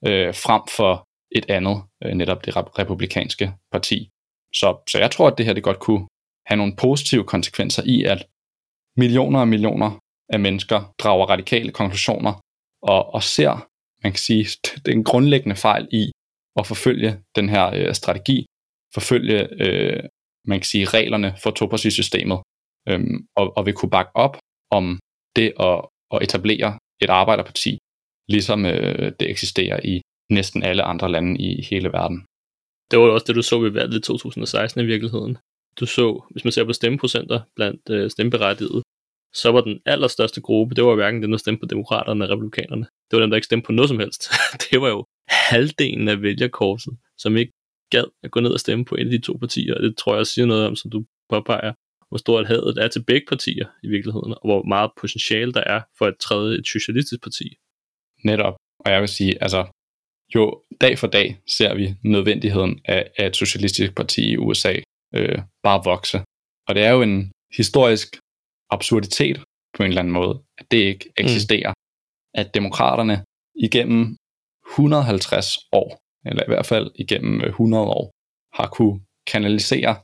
øh, 0.08 0.34
frem 0.46 0.62
for 0.78 1.04
et 1.32 1.46
andet, 1.50 1.84
øh, 2.04 2.14
netop 2.14 2.46
det 2.46 2.56
republikanske 2.80 3.54
parti. 3.72 4.10
Så, 4.54 4.78
så 4.90 5.00
jeg 5.00 5.12
tror, 5.12 5.28
at 5.28 5.38
det 5.38 5.46
her 5.46 5.54
det 5.54 5.64
godt 5.64 5.80
kunne 5.80 6.08
have 6.48 6.58
nogle 6.58 6.76
positive 6.76 7.24
konsekvenser 7.24 7.84
i, 7.86 8.04
at 8.04 8.28
millioner 8.98 9.40
og 9.40 9.48
millioner 9.48 10.00
af 10.30 10.40
mennesker 10.40 10.94
drager 11.00 11.26
radikale 11.26 11.72
konklusioner 11.72 12.34
og, 12.82 13.14
og 13.14 13.24
ser, 13.24 13.68
man 14.04 14.12
kan 14.12 14.20
sige, 14.20 14.46
det 14.86 15.06
grundlæggende 15.06 15.56
fejl 15.56 15.88
i 15.92 16.12
at 16.60 16.68
forfølge 16.68 17.20
den 17.36 17.50
her 17.50 17.66
øh, 17.74 17.94
strategi, 17.94 18.46
forfølge, 18.94 19.64
øh, 19.64 20.04
man 20.48 20.60
kan 20.60 20.66
sige, 20.66 20.86
reglerne 20.86 21.36
for 21.44 21.52
topartisystemet, 21.52 22.40
øh, 22.90 23.00
og, 23.36 23.58
og 23.58 23.66
vil 23.66 23.74
kunne 23.74 23.90
bakke 23.90 24.12
op 24.16 24.38
om 24.78 25.00
det 25.36 25.54
at, 25.60 25.78
at 26.14 26.20
etablere 26.26 26.70
et 27.04 27.10
arbejderparti, 27.10 27.78
ligesom 28.30 28.66
øh, 28.66 29.12
det 29.20 29.30
eksisterer 29.30 29.80
i 29.84 30.02
næsten 30.38 30.64
alle 30.64 30.84
andre 30.84 31.12
lande 31.12 31.32
i 31.48 31.62
hele 31.62 31.90
verden. 31.98 32.20
Det 32.92 33.00
var 33.00 33.06
jo 33.06 33.14
også 33.14 33.26
det, 33.28 33.36
du 33.36 33.42
så 33.42 33.60
ved 33.60 33.70
valget 33.70 33.98
i 33.98 34.02
2016 34.02 34.82
i 34.82 34.86
virkeligheden. 34.86 35.38
Du 35.80 35.86
så, 35.86 36.24
hvis 36.32 36.44
man 36.46 36.52
ser 36.52 36.66
på 36.66 36.74
stemmeprocenter 36.74 37.42
blandt 37.56 37.82
øh, 37.90 38.12
stemmeberettigede, 38.12 38.82
så 39.34 39.52
var 39.52 39.62
den 39.62 39.80
allerstørste 39.86 40.42
gruppe, 40.42 40.76
det 40.76 40.84
var 40.84 40.96
hverken 40.96 41.22
dem, 41.22 41.32
der 41.32 41.38
stemte 41.38 41.60
på 41.60 41.66
demokraterne 41.66 42.26
og 42.26 42.30
republikanerne. 42.30 42.86
Det 43.08 43.14
var 43.18 43.20
dem, 43.20 43.30
der 43.30 43.38
ikke 43.38 43.46
stemte 43.46 43.66
på 43.66 43.72
noget 43.72 43.90
som 43.90 44.00
helst. 44.00 44.22
det 44.72 44.82
var 44.82 44.88
jo 44.88 45.06
halvdelen 45.28 46.08
af 46.08 46.22
vælgerkorset, 46.22 46.94
som 47.18 47.38
ikke 47.38 47.54
gad 47.92 48.06
at 48.24 48.32
gå 48.32 48.40
ned 48.40 48.52
og 48.52 48.60
stemme 48.60 48.86
på 48.86 48.96
en 48.96 49.08
af 49.08 49.12
de 49.12 49.22
to 49.22 49.34
partier, 49.38 49.76
og 49.76 49.84
det 49.84 49.98
tror 49.98 50.16
jeg 50.16 50.28
siger 50.28 50.46
noget 50.46 50.68
om, 50.68 50.76
som 50.76 50.92
du 50.92 51.06
påpeger, 51.30 51.74
hvor 52.10 52.18
stort 52.18 52.48
hadet 52.48 52.78
er 52.78 52.88
til 52.88 53.04
begge 53.04 53.26
partier 53.28 53.68
i 53.84 53.88
virkeligheden, 53.88 54.34
og 54.34 54.42
hvor 54.50 54.64
meget 54.64 54.92
potentiale 55.02 55.54
der 55.54 55.64
er 55.76 55.82
for 55.98 56.06
at 56.06 56.18
træde 56.20 56.60
et 56.60 56.68
socialistisk 56.68 57.22
parti. 57.24 57.48
Netop, 58.24 58.56
og 58.80 58.92
jeg 58.92 59.02
vil 59.02 59.10
sige, 59.10 59.44
altså, 59.44 59.62
jo 60.36 60.62
dag 60.82 61.00
for 61.00 61.08
dag 61.08 61.40
ser 61.58 61.76
vi 61.76 61.96
nødvendigheden 62.04 62.82
af, 62.86 63.12
af 63.18 63.28
et 63.28 63.36
socialistisk 63.36 63.96
parti 63.96 64.32
i 64.32 64.38
USA 64.38 64.74
øh, 65.16 65.40
bare 65.64 65.82
vokse. 65.84 66.18
Og 66.68 66.76
det 66.76 66.84
er 66.84 66.92
jo 66.92 67.02
en 67.02 67.32
historisk 67.58 68.18
absurditet 68.70 69.38
på 69.76 69.84
en 69.84 69.90
eller 69.90 70.02
anden 70.02 70.14
måde, 70.14 70.44
at 70.58 70.66
det 70.72 70.78
ikke 70.78 71.06
eksisterer. 71.18 71.70
Mm. 71.70 71.82
At 72.34 72.54
demokraterne 72.54 73.24
igennem 73.56 74.18
150 74.72 75.48
år, 75.72 75.98
eller 76.26 76.44
i 76.44 76.48
hvert 76.48 76.66
fald 76.66 76.92
igennem 76.96 77.42
100 77.42 77.84
år, 77.84 78.12
har 78.54 78.68
kunne 78.68 79.02
kanalisere 79.28 79.96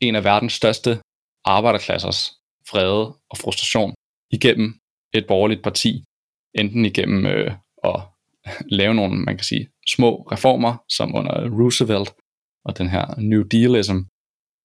en 0.00 0.14
af 0.14 0.24
verdens 0.24 0.52
største 0.52 0.90
arbejderklassers 1.46 2.20
vrede 2.70 3.04
og 3.30 3.36
frustration 3.42 3.94
igennem 4.30 4.80
et 5.14 5.26
borgerligt 5.26 5.62
parti, 5.62 6.04
enten 6.54 6.84
igennem 6.84 7.26
øh, 7.26 7.52
at 7.84 8.00
lave 8.78 8.94
nogle, 8.94 9.16
man 9.18 9.36
kan 9.36 9.44
sige, 9.44 9.68
små 9.86 10.28
reformer, 10.32 10.84
som 10.88 11.14
under 11.14 11.50
Roosevelt 11.58 12.14
og 12.64 12.78
den 12.78 12.88
her 12.88 13.20
New 13.20 13.42
Dealism, 13.42 13.98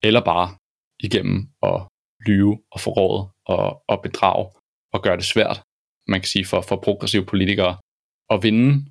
eller 0.04 0.22
bare 0.22 0.56
igennem 1.00 1.50
at 1.64 1.82
lyve 2.28 2.60
og 2.72 2.80
forråde 2.80 3.30
og, 3.46 3.84
og 3.88 4.02
bedrage 4.02 4.46
og 4.94 5.04
gøre 5.04 5.18
det 5.18 5.26
svært, 5.26 5.64
man 6.08 6.20
kan 6.20 6.28
sige, 6.28 6.46
for, 6.46 6.62
for 6.62 6.76
progressive 6.76 7.26
politikere 7.26 7.78
at 8.30 8.44
vinde 8.44 8.86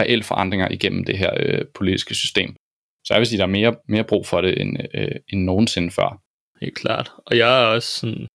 reelle 0.00 0.24
forandringer 0.24 0.68
igennem 0.68 1.04
det 1.04 1.18
her 1.18 1.32
øh, 1.36 1.64
politiske 1.74 2.14
system. 2.14 2.56
Så 3.04 3.14
jeg 3.14 3.18
vil 3.20 3.26
sige, 3.26 3.36
at 3.36 3.38
der 3.38 3.46
er 3.46 3.58
mere, 3.58 3.76
mere 3.88 4.04
brug 4.04 4.26
for 4.26 4.40
det 4.40 4.60
end, 4.60 4.76
øh, 4.94 5.16
end 5.28 5.44
nogensinde 5.44 5.90
før. 5.90 6.22
Helt 6.62 6.74
klart. 6.74 7.12
Og 7.26 7.36
jeg 7.36 7.62
er 7.62 7.66
også 7.66 7.90
sådan 8.00 8.26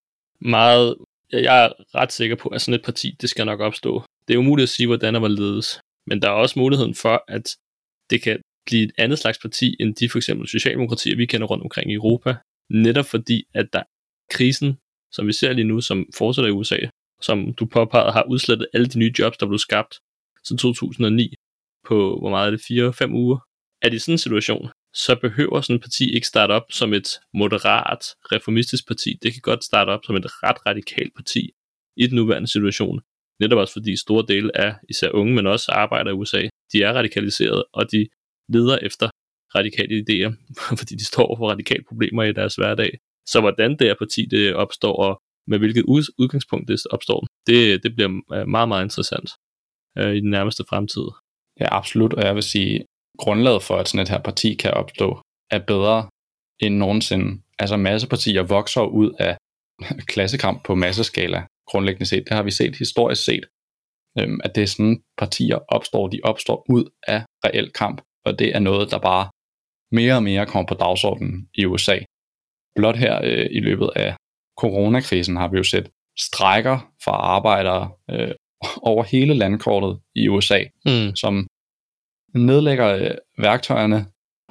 meget, 0.41 0.95
jeg 1.31 1.65
er 1.65 1.69
ret 1.95 2.11
sikker 2.11 2.35
på, 2.35 2.49
at 2.49 2.61
sådan 2.61 2.79
et 2.79 2.85
parti, 2.85 3.15
det 3.21 3.29
skal 3.29 3.45
nok 3.45 3.59
opstå. 3.59 4.03
Det 4.27 4.33
er 4.33 4.37
umuligt 4.37 4.63
at 4.63 4.69
sige, 4.69 4.87
hvordan 4.87 5.13
der 5.13 5.19
var 5.19 5.27
ledes. 5.27 5.79
Men 6.07 6.21
der 6.21 6.27
er 6.27 6.33
også 6.43 6.59
muligheden 6.59 6.95
for, 6.95 7.23
at 7.27 7.45
det 8.09 8.21
kan 8.21 8.41
blive 8.65 8.83
et 8.83 8.91
andet 8.97 9.19
slags 9.19 9.37
parti, 9.39 9.75
end 9.79 9.95
de 9.95 10.09
for 10.09 10.17
eksempel 10.17 10.47
socialdemokratier, 10.47 11.15
vi 11.15 11.25
kender 11.25 11.47
rundt 11.47 11.63
omkring 11.63 11.91
i 11.91 11.93
Europa. 11.93 12.35
Netop 12.69 13.05
fordi, 13.05 13.43
at 13.53 13.67
der 13.73 13.83
krisen, 14.31 14.77
som 15.11 15.27
vi 15.27 15.33
ser 15.33 15.53
lige 15.53 15.67
nu, 15.67 15.81
som 15.81 16.05
fortsætter 16.17 16.49
i 16.49 16.53
USA, 16.53 16.79
som 17.21 17.53
du 17.53 17.65
påpegede, 17.65 18.11
har 18.11 18.23
udslettet 18.23 18.67
alle 18.73 18.87
de 18.87 18.99
nye 18.99 19.13
jobs, 19.19 19.37
der 19.37 19.47
blev 19.47 19.59
skabt 19.59 19.93
siden 20.43 20.57
2009 20.57 21.33
på, 21.87 22.19
hvor 22.19 22.29
meget 22.29 22.47
er 22.47 22.51
det, 22.51 23.09
4-5 23.09 23.13
uger. 23.13 23.39
Er 23.81 23.89
det 23.89 24.01
sådan 24.01 24.13
en 24.13 24.17
situation, 24.17 24.69
så 25.05 25.15
behøver 25.21 25.61
sådan 25.61 25.75
et 25.75 25.81
parti 25.81 26.13
ikke 26.15 26.27
starte 26.27 26.51
op 26.51 26.67
som 26.69 26.93
et 26.93 27.07
moderat, 27.33 28.03
reformistisk 28.31 28.87
parti. 28.87 29.19
Det 29.23 29.33
kan 29.33 29.41
godt 29.41 29.63
starte 29.63 29.89
op 29.89 29.99
som 30.05 30.15
et 30.15 30.43
ret 30.43 30.65
radikalt 30.65 31.13
parti 31.15 31.51
i 31.97 32.07
den 32.07 32.15
nuværende 32.15 32.51
situation. 32.51 33.01
Netop 33.39 33.59
også 33.59 33.73
fordi 33.73 33.95
store 33.95 34.25
dele 34.27 34.57
af 34.57 34.75
især 34.89 35.09
unge, 35.09 35.35
men 35.35 35.47
også 35.47 35.71
arbejdere 35.71 36.13
i 36.13 36.17
USA, 36.17 36.41
de 36.73 36.83
er 36.83 36.93
radikaliseret, 36.93 37.63
og 37.73 37.91
de 37.91 38.07
leder 38.49 38.77
efter 38.77 39.09
radikale 39.55 39.93
idéer, 40.03 40.31
fordi 40.79 40.95
de 40.95 41.05
står 41.05 41.35
for 41.37 41.49
radikale 41.49 41.83
problemer 41.87 42.23
i 42.23 42.33
deres 42.33 42.55
hverdag. 42.55 42.91
Så 43.27 43.39
hvordan 43.41 43.71
det 43.71 43.87
her 43.87 43.95
parti 43.95 44.25
det 44.25 44.55
opstår, 44.55 44.95
og 44.95 45.21
med 45.47 45.59
hvilket 45.59 45.83
udgangspunkt 46.17 46.67
det 46.67 46.79
opstår, 46.91 47.27
det, 47.47 47.83
det 47.83 47.95
bliver 47.95 48.45
meget, 48.45 48.67
meget 48.67 48.83
interessant 48.83 49.29
øh, 49.97 50.15
i 50.15 50.19
den 50.19 50.29
nærmeste 50.29 50.63
fremtid. 50.69 51.07
Ja, 51.59 51.67
absolut, 51.79 52.13
og 52.13 52.23
jeg 52.25 52.35
vil 52.35 52.43
sige, 52.43 52.85
grundlaget 53.17 53.63
for, 53.63 53.75
at 53.75 53.87
sådan 53.87 54.03
et 54.03 54.09
her 54.09 54.21
parti 54.21 54.53
kan 54.53 54.71
opstå, 54.71 55.21
er 55.51 55.59
bedre 55.59 56.09
end 56.59 56.75
nogensinde. 56.75 57.41
Altså 57.59 57.77
massepartier 57.77 58.43
vokser 58.43 58.81
ud 58.81 59.11
af 59.19 59.37
klassekamp 60.11 60.65
på 60.65 60.75
masseskala, 60.75 61.45
grundlæggende 61.67 62.05
set. 62.05 62.23
Det 62.27 62.35
har 62.35 62.43
vi 62.43 62.51
set 62.51 62.75
historisk 62.75 63.23
set, 63.25 63.45
øhm, 64.19 64.39
at 64.43 64.55
det 64.55 64.63
er 64.63 64.67
sådan, 64.67 65.01
partier 65.17 65.59
opstår, 65.67 66.07
de 66.07 66.19
opstår 66.23 66.65
ud 66.69 66.85
af 67.07 67.23
reel 67.45 67.71
kamp, 67.71 68.01
og 68.25 68.39
det 68.39 68.55
er 68.55 68.59
noget, 68.59 68.91
der 68.91 68.99
bare 68.99 69.29
mere 69.91 70.15
og 70.15 70.23
mere 70.23 70.45
kommer 70.45 70.67
på 70.67 70.73
dagsordenen 70.73 71.49
i 71.53 71.65
USA. 71.65 71.99
Blot 72.75 72.97
her 72.97 73.21
øh, 73.23 73.47
i 73.51 73.59
løbet 73.59 73.89
af 73.95 74.15
coronakrisen 74.59 75.35
har 75.35 75.47
vi 75.47 75.57
jo 75.57 75.63
set 75.63 75.89
strækker 76.19 76.91
fra 77.03 77.11
arbejdere 77.11 77.91
øh, 78.11 78.35
over 78.81 79.03
hele 79.03 79.33
landkortet 79.33 79.99
i 80.15 80.27
USA, 80.27 80.63
mm. 80.85 81.15
som 81.15 81.47
nedlægger 82.33 82.87
øh, 82.95 83.17
værktøjerne, 83.37 84.05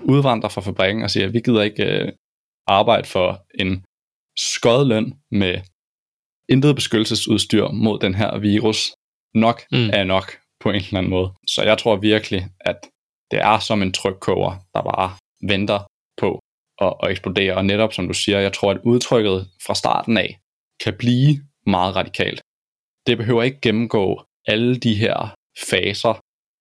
udvandrer 0.05 0.49
fra 0.49 0.61
fabrikken 0.61 1.03
og 1.03 1.11
siger, 1.11 1.27
at 1.27 1.33
vi 1.33 1.41
gider 1.41 1.62
ikke 1.62 1.85
øh, 1.85 2.12
arbejde 2.67 3.09
for 3.09 3.45
en 3.61 3.85
skød 4.39 4.89
løn 4.89 5.15
med 5.31 5.61
intet 6.49 6.75
beskyttelsesudstyr 6.75 7.69
mod 7.69 7.99
den 7.99 8.15
her 8.15 8.39
virus. 8.39 8.93
Nok 9.35 9.62
mm. 9.73 9.91
er 9.93 10.05
nok 10.05 10.39
på 10.61 10.69
en 10.69 10.75
eller 10.75 10.99
anden 10.99 11.11
måde. 11.11 11.33
Så 11.47 11.62
jeg 11.62 11.79
tror 11.79 11.97
virkelig, 11.97 12.49
at 12.61 12.79
det 13.31 13.39
er 13.39 13.59
som 13.59 13.83
en 13.83 13.93
trykkoger, 13.93 14.55
der 14.75 14.83
bare 14.83 15.11
venter 15.49 15.81
på 16.17 16.41
at, 16.81 16.95
at 17.03 17.11
eksplodere. 17.11 17.55
Og 17.55 17.65
netop 17.65 17.93
som 17.93 18.09
du 18.09 18.15
siger, 18.15 18.39
jeg 18.39 18.53
tror, 18.53 18.71
at 18.71 18.81
udtrykket 18.85 19.49
fra 19.67 19.75
starten 19.75 20.17
af 20.17 20.39
kan 20.85 20.95
blive 20.99 21.41
meget 21.67 21.97
radikalt. 21.97 22.41
Det 23.07 23.19
behøver 23.19 23.43
ikke 23.43 23.61
gennemgå 23.61 24.25
alle 24.47 24.77
de 24.77 24.95
her 24.95 25.35
faser, 25.71 26.15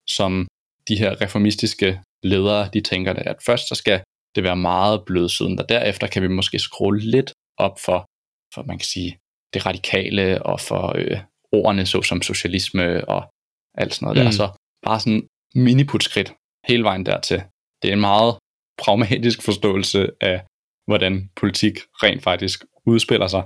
som 0.07 0.47
de 0.87 0.95
her 0.95 1.21
reformistiske 1.21 2.01
ledere, 2.23 2.69
de 2.73 2.81
tænker 2.81 3.13
det, 3.13 3.21
at 3.21 3.35
først 3.45 3.67
så 3.69 3.75
skal 3.75 4.03
det 4.35 4.43
være 4.43 4.55
meget 4.55 5.05
blødsiden, 5.05 5.59
og 5.59 5.69
derefter 5.69 6.07
kan 6.07 6.21
vi 6.21 6.27
måske 6.27 6.59
skrue 6.59 6.99
lidt 6.99 7.33
op 7.57 7.79
for, 7.79 8.05
for 8.53 8.63
man 8.63 8.77
kan 8.77 8.85
sige, 8.85 9.17
det 9.53 9.65
radikale 9.65 10.43
og 10.43 10.59
for 10.59 10.93
øh, 10.97 11.19
ordene 11.51 11.85
såsom 11.85 12.21
socialisme 12.21 13.07
og 13.07 13.29
alt 13.77 13.93
sådan 13.93 14.05
noget 14.05 14.17
mm. 14.17 14.23
der. 14.23 14.31
Så 14.31 14.47
bare 14.85 14.99
sådan 14.99 15.27
miniputskridt 15.55 16.33
hele 16.67 16.83
vejen 16.83 17.05
dertil. 17.05 17.43
Det 17.81 17.89
er 17.89 17.93
en 17.93 18.01
meget 18.11 18.35
pragmatisk 18.77 19.41
forståelse 19.41 20.09
af, 20.21 20.45
hvordan 20.87 21.29
politik 21.35 21.77
rent 22.03 22.23
faktisk 22.23 22.65
udspiller 22.85 23.27
sig. 23.27 23.43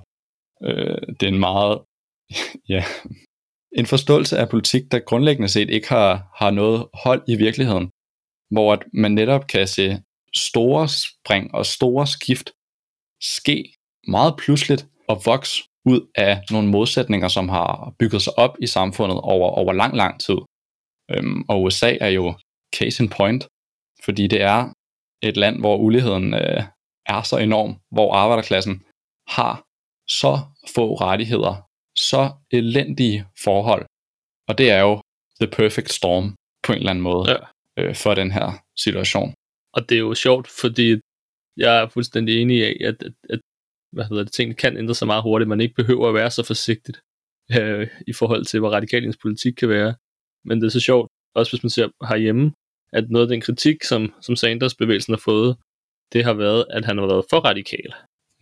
Øh, 0.63 1.02
det 1.19 1.23
er 1.23 1.34
en 1.34 1.39
meget, 1.39 1.82
ja, 2.73 2.84
en 3.71 3.86
forståelse 3.86 4.38
af 4.38 4.49
politik, 4.49 4.91
der 4.91 4.99
grundlæggende 4.99 5.49
set 5.49 5.69
ikke 5.69 5.89
har, 5.89 6.32
har 6.36 6.51
noget 6.51 6.88
hold 6.93 7.23
i 7.27 7.36
virkeligheden, 7.36 7.91
hvor 8.51 8.73
at 8.73 8.84
man 8.93 9.12
netop 9.12 9.47
kan 9.47 9.67
se 9.67 10.03
store 10.36 10.88
spring 10.88 11.55
og 11.55 11.65
store 11.65 12.08
skift 12.08 12.51
ske 13.21 13.73
meget 14.08 14.34
pludseligt 14.38 14.88
og 15.08 15.21
vokse 15.25 15.63
ud 15.86 16.12
af 16.15 16.43
nogle 16.51 16.67
modsætninger, 16.67 17.27
som 17.27 17.49
har 17.49 17.93
bygget 17.99 18.21
sig 18.21 18.39
op 18.39 18.58
i 18.62 18.67
samfundet 18.67 19.19
over, 19.21 19.49
over 19.49 19.73
lang, 19.73 19.95
lang 19.95 20.19
tid. 20.19 20.38
Øhm, 21.12 21.41
og 21.49 21.63
USA 21.63 21.97
er 22.01 22.08
jo 22.08 22.34
case 22.75 23.03
in 23.03 23.10
point, 23.10 23.47
fordi 24.03 24.27
det 24.27 24.41
er 24.41 24.73
et 25.21 25.38
land, 25.38 25.60
hvor 25.60 25.77
uligheden 25.77 26.34
øh, 26.34 26.63
er 27.05 27.21
så 27.21 27.38
enorm, 27.38 27.79
hvor 27.91 28.13
arbejderklassen 28.13 28.84
har 29.27 29.63
så 30.08 30.39
få 30.75 30.95
rettigheder, 30.95 31.68
så 31.99 32.31
elendige 32.51 33.25
forhold. 33.43 33.85
Og 34.47 34.57
det 34.57 34.71
er 34.71 34.81
jo 34.81 35.01
the 35.41 35.49
perfect 35.51 35.91
storm 35.93 36.35
på 36.63 36.71
en 36.71 36.77
eller 36.77 36.89
anden 36.89 37.03
måde 37.03 37.31
ja. 37.31 37.38
øh, 37.77 37.95
for 37.95 38.13
den 38.13 38.31
her 38.31 38.47
situation. 38.77 39.33
Og 39.73 39.89
det 39.89 39.95
er 39.95 39.99
jo 39.99 40.13
sjovt, 40.13 40.47
fordi 40.62 40.97
jeg 41.57 41.81
er 41.81 41.89
fuldstændig 41.89 42.41
enig 42.41 42.57
i, 42.57 42.83
at, 42.83 43.03
at, 43.03 43.13
at 43.29 43.39
hvad 43.91 44.05
hedder 44.05 44.23
det, 44.23 44.33
tingene 44.33 44.55
kan 44.55 44.77
ændre 44.77 44.95
sig 44.95 45.07
meget 45.07 45.23
hurtigt. 45.23 45.49
Man 45.49 45.62
ikke 45.62 45.75
behøver 45.75 46.07
at 46.07 46.13
være 46.13 46.31
så 46.31 46.43
forsigtigt 46.43 46.99
øh, 47.57 47.88
i 48.07 48.13
forhold 48.13 48.45
til, 48.45 48.59
hvor 48.59 48.69
radikal 48.69 49.03
ens 49.03 49.17
politik 49.21 49.53
kan 49.53 49.69
være. 49.69 49.95
Men 50.45 50.62
det 50.62 50.65
er 50.65 50.71
så 50.71 50.79
sjovt, 50.79 51.07
også 51.35 51.51
hvis 51.51 51.63
man 51.63 51.69
ser 51.69 51.88
herhjemme, 52.09 52.51
at 52.93 53.09
noget 53.09 53.25
af 53.25 53.29
den 53.29 53.41
kritik, 53.41 53.83
som, 53.83 54.13
som 54.21 54.35
Sanders-bevægelsen 54.35 55.13
har 55.13 55.21
fået, 55.25 55.57
det 56.13 56.23
har 56.23 56.33
været, 56.33 56.65
at 56.69 56.85
han 56.85 56.97
har 56.97 57.07
været 57.07 57.25
for 57.29 57.39
radikal. 57.39 57.93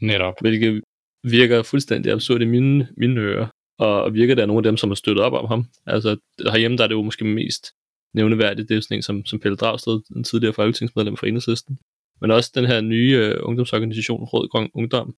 Netop. 0.01 0.33
Hvilket 0.41 0.83
virker 1.23 1.63
fuldstændig 1.63 2.11
absurd 2.11 2.41
i 2.41 2.45
mine, 2.45 2.87
mine 2.97 3.21
ører, 3.21 3.47
og 3.79 4.13
virker 4.13 4.35
der 4.35 4.45
nogle 4.45 4.59
af 4.59 4.63
dem, 4.63 4.77
som 4.77 4.89
har 4.89 4.95
støttet 4.95 5.23
op 5.23 5.33
om 5.33 5.47
ham. 5.47 5.65
Altså 5.85 6.17
herhjemme, 6.39 6.77
der 6.77 6.83
er 6.83 6.87
det 6.87 6.95
jo 6.95 7.01
måske 7.01 7.25
mest 7.25 7.71
nævneværdigt, 8.13 8.69
det 8.69 8.77
er 8.77 8.81
sådan 8.81 8.97
en 8.97 9.01
som, 9.01 9.25
som 9.25 9.39
Pelle 9.39 9.57
Dragsted, 9.57 9.99
den 10.13 10.23
tidligere 10.23 10.53
folketingsmedlem 10.53 11.17
for 11.17 11.25
Enhedslisten. 11.25 11.77
Men 12.21 12.31
også 12.31 12.51
den 12.55 12.65
her 12.65 12.81
nye 12.81 13.35
uh, 13.35 13.47
ungdomsorganisation, 13.47 14.23
Rød 14.23 14.49
Grøn 14.49 14.69
Ungdom, 14.73 15.15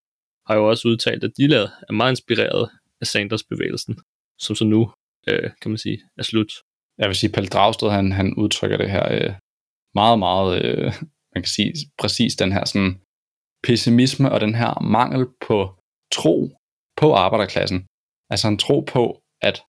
har 0.48 0.56
jo 0.56 0.70
også 0.70 0.88
udtalt, 0.88 1.24
at 1.24 1.32
de 1.38 1.44
er 1.44 1.92
meget 1.92 2.12
inspireret 2.12 2.70
af 3.02 3.08
Sanders-bevægelsen, 3.08 3.98
som 4.40 4.56
så 4.56 4.66
nu, 4.66 4.82
uh, 5.32 5.50
kan 5.62 5.72
man 5.72 5.78
sige, 5.78 6.02
er 6.18 6.24
slut. 6.24 6.52
Jeg 6.98 7.08
vil 7.08 7.16
sige, 7.16 7.32
Pelle 7.32 7.50
Dragsted, 7.50 7.90
han, 7.90 8.12
han 8.12 8.34
udtrykker 8.38 8.78
det 8.78 8.92
her 8.92 9.28
uh, 9.28 9.34
meget, 9.96 10.20
meget, 10.20 10.50
uh, 10.66 10.94
man 11.36 11.44
kan 11.44 11.50
sige, 11.58 11.74
præcis 12.00 12.36
den 12.36 12.52
her 12.52 12.66
sådan 12.66 13.02
pessimisme 13.64 14.32
og 14.32 14.42
den 14.42 14.56
her 14.56 14.82
mangel 14.82 15.28
på 15.48 15.79
tro 16.12 16.58
på 16.98 17.14
arbejderklassen. 17.14 17.86
Altså 18.30 18.48
en 18.48 18.58
tro 18.58 18.80
på, 18.80 19.22
at 19.42 19.64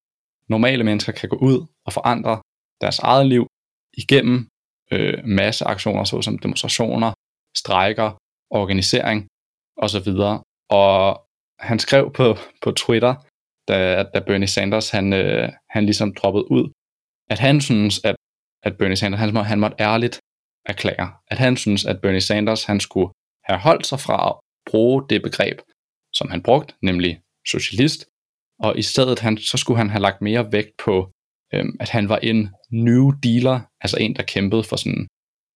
normale 0.48 0.84
mennesker 0.84 1.12
kan 1.12 1.28
gå 1.28 1.36
ud 1.36 1.66
og 1.86 1.92
forandre 1.92 2.42
deres 2.80 2.98
eget 2.98 3.26
liv 3.26 3.46
igennem 3.92 4.48
øh, 4.92 5.24
masseaktioner, 5.24 6.04
såsom 6.04 6.38
demonstrationer, 6.38 7.12
strejker, 7.56 8.10
organisering 8.50 9.28
osv. 9.76 10.08
Og 10.70 11.24
han 11.58 11.78
skrev 11.78 12.12
på, 12.12 12.36
på 12.62 12.70
Twitter, 12.72 13.14
da, 13.68 14.02
da 14.14 14.18
Bernie 14.20 14.46
Sanders 14.46 14.90
han, 14.90 15.12
øh, 15.12 15.48
han 15.70 15.84
ligesom 15.84 16.14
droppede 16.14 16.50
ud, 16.50 16.72
at 17.30 17.38
han 17.38 17.60
synes, 17.60 18.00
at, 18.04 18.16
at 18.62 18.78
Bernie 18.78 18.96
Sanders 18.96 19.20
han, 19.20 19.36
han 19.36 19.60
måtte 19.60 19.76
ærligt 19.80 20.20
erklære, 20.66 21.12
at 21.26 21.38
han 21.38 21.56
synes, 21.56 21.84
at 21.84 22.00
Bernie 22.00 22.20
Sanders 22.20 22.64
han 22.64 22.80
skulle 22.80 23.10
have 23.44 23.58
holdt 23.58 23.86
sig 23.86 24.00
fra 24.00 24.28
at 24.28 24.34
bruge 24.70 25.04
det 25.10 25.22
begreb, 25.22 25.58
som 26.12 26.30
han 26.30 26.42
brugte, 26.42 26.74
nemlig 26.82 27.20
socialist, 27.46 28.06
og 28.60 28.78
i 28.78 28.82
stedet 28.82 29.18
han, 29.18 29.38
så 29.38 29.56
skulle 29.56 29.78
han 29.78 29.90
have 29.90 30.02
lagt 30.02 30.22
mere 30.22 30.52
vægt 30.52 30.76
på, 30.84 31.10
øhm, 31.54 31.76
at 31.80 31.88
han 31.88 32.08
var 32.08 32.16
en 32.16 32.48
new 32.70 33.10
dealer, 33.10 33.60
altså 33.80 33.96
en, 34.00 34.16
der 34.16 34.22
kæmpede 34.22 34.64
for 34.64 34.76
sådan 34.76 35.06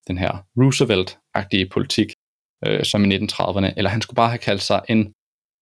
den 0.09 0.19
her 0.19 0.33
Roosevelt-agtige 0.61 1.69
politik, 1.69 2.13
øh, 2.67 2.85
som 2.85 3.05
i 3.05 3.17
1930'erne, 3.17 3.73
eller 3.77 3.91
han 3.91 4.03
skulle 4.03 4.17
bare 4.17 4.29
have 4.29 4.39
kaldt 4.39 4.63
sig 4.63 4.83
en 4.89 5.13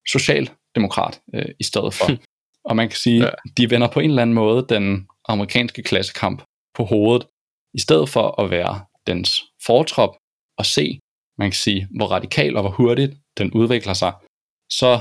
socialdemokrat 0.07 1.21
øh, 1.35 1.49
i 1.59 1.63
stedet 1.63 1.93
for. 1.93 2.05
og 2.69 2.75
man 2.75 2.89
kan 2.89 2.97
sige, 2.97 3.23
ja. 3.23 3.29
de 3.57 3.69
vender 3.69 3.87
på 3.91 3.99
en 3.99 4.09
eller 4.09 4.21
anden 4.21 4.33
måde 4.33 4.65
den 4.69 5.07
amerikanske 5.27 5.83
klassekamp 5.83 6.43
på 6.75 6.83
hovedet, 6.83 7.27
i 7.73 7.79
stedet 7.79 8.09
for 8.09 8.41
at 8.41 8.51
være 8.51 8.85
dens 9.07 9.43
fortrop 9.65 10.17
og 10.57 10.65
se, 10.65 10.99
man 11.37 11.49
kan 11.49 11.55
sige, 11.65 11.87
hvor 11.97 12.07
radikal 12.07 12.55
og 12.55 12.61
hvor 12.61 12.71
hurtigt 12.71 13.13
den 13.37 13.51
udvikler 13.51 13.93
sig, 13.93 14.13
så, 14.79 14.91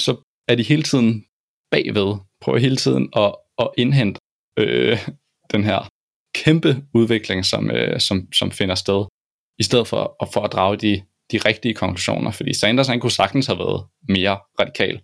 så 0.00 0.12
er 0.48 0.54
de 0.54 0.62
hele 0.62 0.82
tiden 0.82 1.24
bagved, 1.70 2.10
prøver 2.40 2.58
hele 2.58 2.76
tiden 2.76 3.08
at, 3.16 3.34
at 3.58 3.68
indhente 3.78 4.20
øh, 4.56 4.98
den 5.52 5.64
her 5.64 5.88
kæmpe 6.34 6.84
udvikling, 6.94 7.44
som, 7.44 7.70
øh, 7.70 8.00
som, 8.00 8.32
som 8.32 8.50
finder 8.50 8.74
sted, 8.74 9.04
i 9.58 9.62
stedet 9.62 9.86
for, 9.86 10.16
at, 10.22 10.28
for 10.32 10.40
at 10.40 10.52
drage 10.52 10.76
de, 10.76 11.02
de 11.32 11.38
rigtige 11.38 11.74
konklusioner, 11.74 12.30
fordi 12.30 12.54
Sanders 12.54 12.86
han 12.86 13.00
kunne 13.00 13.18
sagtens 13.20 13.46
have 13.46 13.58
været 13.58 13.86
mere 14.08 14.38
radikal. 14.60 15.02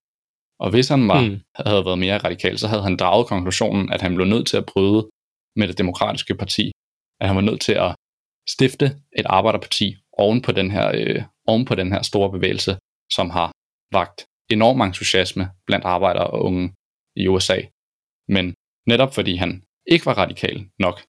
Og 0.59 0.71
hvis 0.71 0.89
han 0.89 1.09
var, 1.09 1.21
mm. 1.21 1.41
havde 1.55 1.85
været 1.85 1.99
mere 1.99 2.19
radikal, 2.19 2.59
så 2.59 2.69
havde 2.69 2.83
han 2.83 2.97
draget 2.97 3.27
konklusionen, 3.27 3.93
at 3.93 4.03
han 4.03 4.15
blev 4.15 4.27
nødt 4.27 4.47
til 4.47 4.57
at 4.57 4.67
bryde 4.67 5.09
med 5.57 5.69
det 5.69 5.79
demokratiske 5.79 6.35
parti. 6.35 6.73
At 7.21 7.27
han 7.29 7.37
var 7.37 7.43
nødt 7.43 7.61
til 7.61 7.73
at 7.73 7.95
stifte 8.49 8.87
et 9.19 9.27
arbejderparti 9.27 9.97
oven 10.13 10.43
på 10.43 10.53
den 10.53 10.71
her, 10.71 10.93
øh, 10.95 11.23
oven 11.47 11.65
på 11.65 11.75
den 11.75 11.93
her 11.93 12.03
store 12.03 12.31
bevægelse, 12.31 12.79
som 13.13 13.31
har 13.31 13.53
vagt 13.93 14.27
enorm 14.51 14.81
entusiasme 14.81 15.51
blandt 15.67 15.85
arbejdere 15.85 16.27
og 16.27 16.45
unge 16.45 16.75
i 17.17 17.29
USA. 17.29 17.61
Men 18.29 18.55
netop 18.87 19.15
fordi 19.15 19.37
han 19.37 19.63
ikke 19.87 20.07
var 20.07 20.19
radikal 20.19 20.67
nok, 20.79 21.01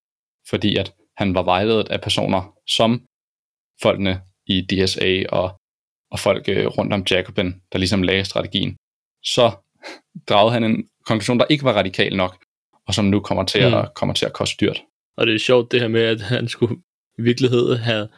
fordi 0.50 0.76
at 0.76 0.94
han 1.18 1.36
var 1.36 1.44
vejledet 1.44 1.88
af 1.90 2.02
personer 2.02 2.54
som 2.68 3.06
folkene 3.82 4.22
i 4.46 4.62
DSA 4.62 5.24
og, 5.30 5.60
og 6.12 6.20
folk 6.20 6.50
øh, 6.50 6.66
rundt 6.66 6.94
om 6.94 7.06
Jacobin, 7.12 7.62
der 7.72 7.78
ligesom 7.78 8.04
lagde 8.04 8.26
strategien, 8.26 8.78
så 9.24 9.52
dragede 10.30 10.54
han 10.54 10.64
en 10.64 10.90
konklusion, 11.06 11.40
der 11.40 11.46
ikke 11.50 11.64
var 11.64 11.74
radikal 11.74 12.16
nok, 12.16 12.46
og 12.88 12.94
som 12.94 13.06
nu 13.06 13.20
kommer 13.20 13.44
til, 13.44 13.68
mm. 13.68 13.74
at, 13.74 13.94
kommer 13.94 14.14
til 14.14 14.26
at 14.26 14.34
koste 14.34 14.66
dyrt. 14.66 14.84
Og 15.18 15.28
det 15.28 15.36
er 15.36 15.40
sjovt 15.40 15.72
det 15.72 15.82
her 15.82 15.88
med, 15.88 16.02
at 16.02 16.22
han 16.22 16.48
skulle 16.48 16.76
i 17.18 17.22
virkeligheden 17.22 17.78
have, 17.78 18.10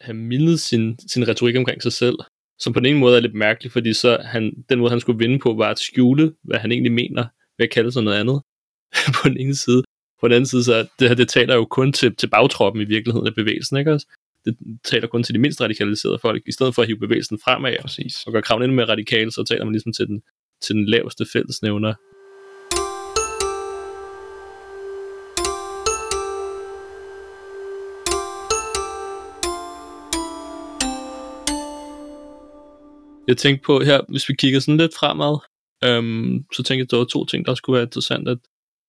have 0.00 0.14
mindet 0.14 0.60
sin, 0.60 0.98
sin 1.08 1.28
retorik 1.28 1.56
omkring 1.56 1.82
sig 1.82 1.92
selv, 1.92 2.16
som 2.58 2.72
på 2.72 2.80
den 2.80 2.86
ene 2.86 2.98
måde 2.98 3.16
er 3.16 3.20
lidt 3.20 3.34
mærkelig, 3.34 3.72
fordi 3.72 3.92
så 3.92 4.18
han, 4.24 4.64
den 4.68 4.78
måde, 4.78 4.90
han 4.90 5.00
skulle 5.00 5.18
vinde 5.18 5.38
på, 5.38 5.54
var 5.54 5.70
at 5.70 5.78
skjule, 5.78 6.34
hvad 6.42 6.58
han 6.58 6.72
egentlig 6.72 6.92
mener, 6.92 7.24
ved 7.58 7.66
at 7.66 7.70
kalde 7.70 7.92
sig 7.92 8.02
noget 8.02 8.18
andet 8.18 8.42
på 9.22 9.28
den 9.28 9.36
ene 9.36 9.54
side. 9.54 9.82
På 10.20 10.28
den 10.28 10.32
anden 10.34 10.46
side, 10.46 10.64
så 10.64 10.88
det 10.98 11.08
her, 11.08 11.14
det 11.14 11.28
taler 11.28 11.54
jo 11.54 11.64
kun 11.64 11.92
til, 11.92 12.16
til 12.16 12.26
bagtroppen 12.26 12.82
i 12.82 12.84
virkeligheden 12.84 13.26
af 13.26 13.34
bevægelsen, 13.34 13.76
ikke 13.76 13.92
også? 13.92 14.06
Det 14.44 14.56
taler 14.84 15.06
kun 15.06 15.22
til 15.22 15.34
de 15.34 15.38
mindst 15.38 15.60
radikaliserede 15.60 16.18
folk. 16.18 16.42
I 16.46 16.52
stedet 16.52 16.74
for 16.74 16.82
at 16.82 16.88
hive 16.88 16.98
bevægelsen 16.98 17.38
fremad 17.44 17.76
Præcis. 17.80 18.26
og 18.26 18.32
gøre 18.32 18.42
kraven 18.42 18.62
endnu 18.62 18.76
mere 18.76 18.88
radikal, 18.88 19.32
så 19.32 19.44
taler 19.48 19.64
man 19.64 19.72
ligesom 19.72 19.92
til 19.92 20.06
den, 20.06 20.22
til 20.62 20.74
den 20.74 20.86
laveste 20.86 21.26
fællesnævner. 21.32 21.94
Jeg 33.28 33.36
tænkte 33.36 33.64
på 33.66 33.80
her, 33.80 34.00
hvis 34.08 34.28
vi 34.28 34.34
kigger 34.34 34.60
sådan 34.60 34.76
lidt 34.76 34.94
fremad, 34.94 35.38
øhm, 35.84 36.44
så 36.52 36.62
tænkte 36.62 36.74
jeg, 36.74 36.82
at 36.82 36.90
der 36.90 36.96
var 36.96 37.04
to 37.04 37.24
ting, 37.24 37.46
der 37.46 37.54
skulle 37.54 37.74
være 37.74 37.84
interessant 37.84 38.28
at, 38.28 38.38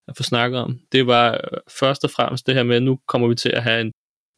at 0.08 0.16
få 0.16 0.22
snakket 0.22 0.60
om. 0.60 0.80
Det 0.92 1.06
var 1.06 1.32
øh, 1.32 1.58
først 1.80 2.04
og 2.04 2.10
fremmest 2.10 2.46
det 2.46 2.54
her 2.54 2.62
med, 2.62 2.76
at 2.76 2.82
nu 2.82 2.98
kommer 3.08 3.28
vi 3.28 3.34
til 3.34 3.48
at 3.48 3.62
have 3.62 3.80
en, 3.80 3.92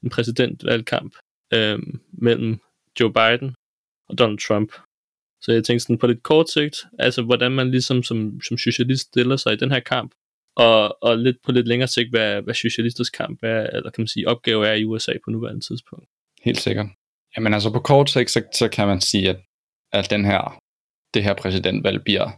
en 0.04 0.10
præsidentvalgkamp 0.10 1.14
øhm, 1.54 2.00
mellem 2.12 2.58
Joe 3.00 3.12
Biden 3.12 3.54
og 4.08 4.18
Donald 4.18 4.38
Trump. 4.38 4.72
Så 5.42 5.52
jeg 5.52 5.64
tænkte 5.64 5.82
sådan 5.82 5.98
på 5.98 6.06
lidt 6.06 6.22
kort 6.22 6.50
sigt, 6.50 6.76
altså 6.98 7.22
hvordan 7.22 7.52
man 7.52 7.70
ligesom 7.70 8.02
som, 8.02 8.40
som 8.40 8.58
socialist 8.58 9.06
stiller 9.06 9.36
sig 9.36 9.52
i 9.52 9.56
den 9.56 9.70
her 9.70 9.80
kamp, 9.80 10.12
og, 10.56 11.02
og 11.02 11.18
lidt 11.18 11.36
på 11.44 11.52
lidt 11.52 11.68
længere 11.68 11.88
sigt, 11.88 12.10
hvad, 12.10 12.42
hvad 12.42 12.54
socialisters 12.54 13.10
kamp 13.10 13.38
er, 13.42 13.66
eller 13.72 13.90
kan 13.90 14.02
man 14.02 14.08
sige, 14.08 14.28
opgave 14.28 14.66
er 14.66 14.72
i 14.72 14.84
USA 14.84 15.12
på 15.24 15.30
nuværende 15.30 15.66
tidspunkt. 15.66 16.08
Helt 16.42 16.60
sikkert. 16.60 16.86
Jamen 17.36 17.54
altså 17.54 17.72
på 17.72 17.80
kort 17.80 18.10
sigt, 18.10 18.30
så, 18.30 18.42
så 18.54 18.68
kan 18.68 18.86
man 18.86 19.00
sige, 19.00 19.30
at 19.30 19.40
at 19.98 20.10
den 20.10 20.24
her, 20.24 20.58
det 21.14 21.24
her 21.24 21.34
præsidentvalg 21.34 22.04
bliver 22.04 22.28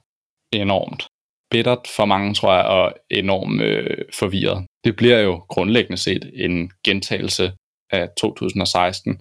enormt 0.52 1.02
bittert 1.50 1.86
for 1.96 2.04
mange, 2.04 2.34
tror 2.34 2.54
jeg, 2.54 2.64
og 2.64 2.94
enormt 3.10 3.62
øh, 3.62 4.04
forvirret. 4.14 4.66
Det 4.84 4.96
bliver 4.96 5.18
jo 5.18 5.34
grundlæggende 5.48 5.96
set 5.96 6.30
en 6.34 6.72
gentagelse 6.84 7.52
af 7.90 8.08
2016, 8.16 9.20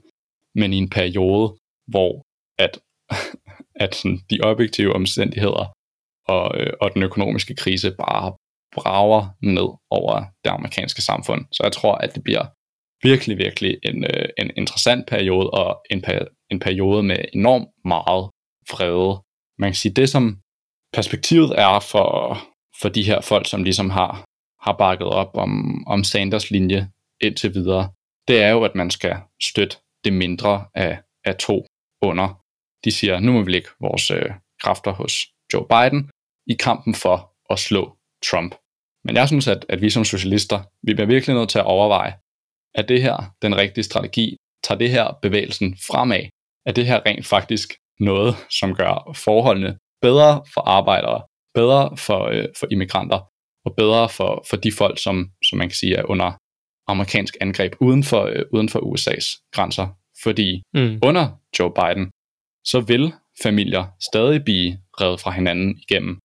men 0.56 0.74
i 0.74 0.78
en 0.78 0.90
periode, 0.90 1.58
hvor 1.88 2.12
at, 2.60 2.80
at 3.86 3.96
sådan, 3.96 4.20
de 4.30 4.40
objektive 4.44 4.94
omstændigheder 4.94 5.66
og, 6.28 6.62
øh, 6.62 6.74
og 6.82 6.94
den 6.94 7.04
økonomiske 7.04 7.56
krise 7.56 7.92
bare 7.92 8.36
brager 8.76 9.24
ned 9.42 9.70
over 9.90 10.26
det 10.44 10.50
amerikanske 10.50 11.02
samfund. 11.02 11.46
Så 11.52 11.64
jeg 11.64 11.72
tror, 11.72 11.96
at 11.96 12.16
det 12.16 12.24
bliver 12.24 12.46
virkelig, 13.04 13.38
virkelig 13.38 13.78
en, 13.84 14.04
øh, 14.04 14.30
en 14.38 14.52
interessant 14.58 15.08
periode, 15.08 15.50
og 15.50 15.82
en, 15.90 16.04
en 16.52 16.60
periode 16.60 17.04
med 17.04 17.18
enormt 17.34 17.68
meget 17.86 18.30
fred. 18.70 19.18
Man 19.60 19.70
kan 19.70 19.76
sige, 19.76 19.94
det 19.94 20.10
som 20.10 20.38
perspektivet 20.94 21.60
er 21.60 21.80
for, 21.80 22.38
for 22.82 22.90
de 22.90 23.04
her 23.04 23.22
folk, 23.22 23.48
som 23.48 23.64
ligesom 23.64 23.90
har, 23.90 24.26
har 24.62 24.76
bakket 24.78 25.08
op 25.08 25.32
om, 25.34 25.84
om 25.88 26.04
Sanders 26.04 26.52
linje 26.52 26.92
indtil 27.22 27.54
videre, 27.54 27.90
det 28.28 28.42
er 28.42 28.50
jo, 28.50 28.64
at 28.64 28.76
man 28.76 28.92
skal 28.92 29.16
støtte 29.42 29.78
det 30.04 30.14
mindre 30.14 30.66
af, 30.76 31.00
af 31.26 31.36
to 31.36 31.66
under. 32.02 32.44
De 32.84 32.92
siger, 32.92 33.20
nu 33.20 33.32
må 33.32 33.42
vi 33.44 33.52
lægge 33.52 33.70
vores 33.80 34.12
øh, 34.12 34.32
kræfter 34.62 34.92
hos 34.92 35.14
Joe 35.54 35.66
Biden 35.68 36.10
i 36.48 36.54
kampen 36.54 36.96
for 36.96 37.34
at 37.50 37.60
slå 37.60 37.98
Trump. 38.30 38.56
Men 39.04 39.16
jeg 39.16 39.28
synes, 39.28 39.48
at, 39.48 39.66
at 39.70 39.82
vi 39.82 39.90
som 39.90 40.06
socialister, 40.06 40.60
vi 40.84 40.94
bliver 40.94 41.08
virkelig 41.08 41.36
nødt 41.36 41.50
til 41.50 41.60
at 41.60 41.66
overveje, 41.66 42.14
er 42.76 42.82
det 42.82 43.02
her 43.02 43.36
den 43.42 43.58
rigtige 43.58 43.84
strategi? 43.84 44.38
Tager 44.64 44.78
det 44.78 44.90
her 44.90 45.20
bevægelsen 45.22 45.78
fremad? 45.88 46.24
Er 46.68 46.72
det 46.72 46.86
her 46.86 47.00
rent 47.06 47.26
faktisk 47.26 47.68
noget, 48.00 48.36
som 48.60 48.76
gør 48.76 49.12
forholdene 49.26 49.78
bedre 50.02 50.44
for 50.54 50.62
arbejdere, 50.62 51.22
bedre 51.54 51.98
for, 51.98 52.22
øh, 52.34 52.48
for 52.60 52.68
immigranter, 52.72 53.20
og 53.66 53.76
bedre 53.76 54.10
for, 54.10 54.46
for 54.50 54.58
de 54.58 54.72
folk, 54.72 55.00
som, 55.00 55.32
som 55.50 55.58
man 55.58 55.70
kan 55.70 55.76
sige 55.76 55.96
er 55.96 56.10
under 56.10 56.30
amerikansk 56.88 57.38
angreb 57.42 57.74
uden 57.82 58.04
for, 58.04 58.24
øh, 58.24 58.46
uden 58.54 58.70
for 58.70 58.80
USA's 58.80 59.50
grænser. 59.56 59.88
Fordi 60.24 60.64
mm. 60.74 61.00
under 61.04 61.26
Joe 61.60 61.74
Biden, 61.80 62.12
så 62.66 62.80
vil 62.88 63.14
familier 63.44 63.86
stadig 64.10 64.44
blive 64.44 64.78
revet 65.02 65.20
fra 65.20 65.32
hinanden 65.32 65.80
igennem 65.90 66.20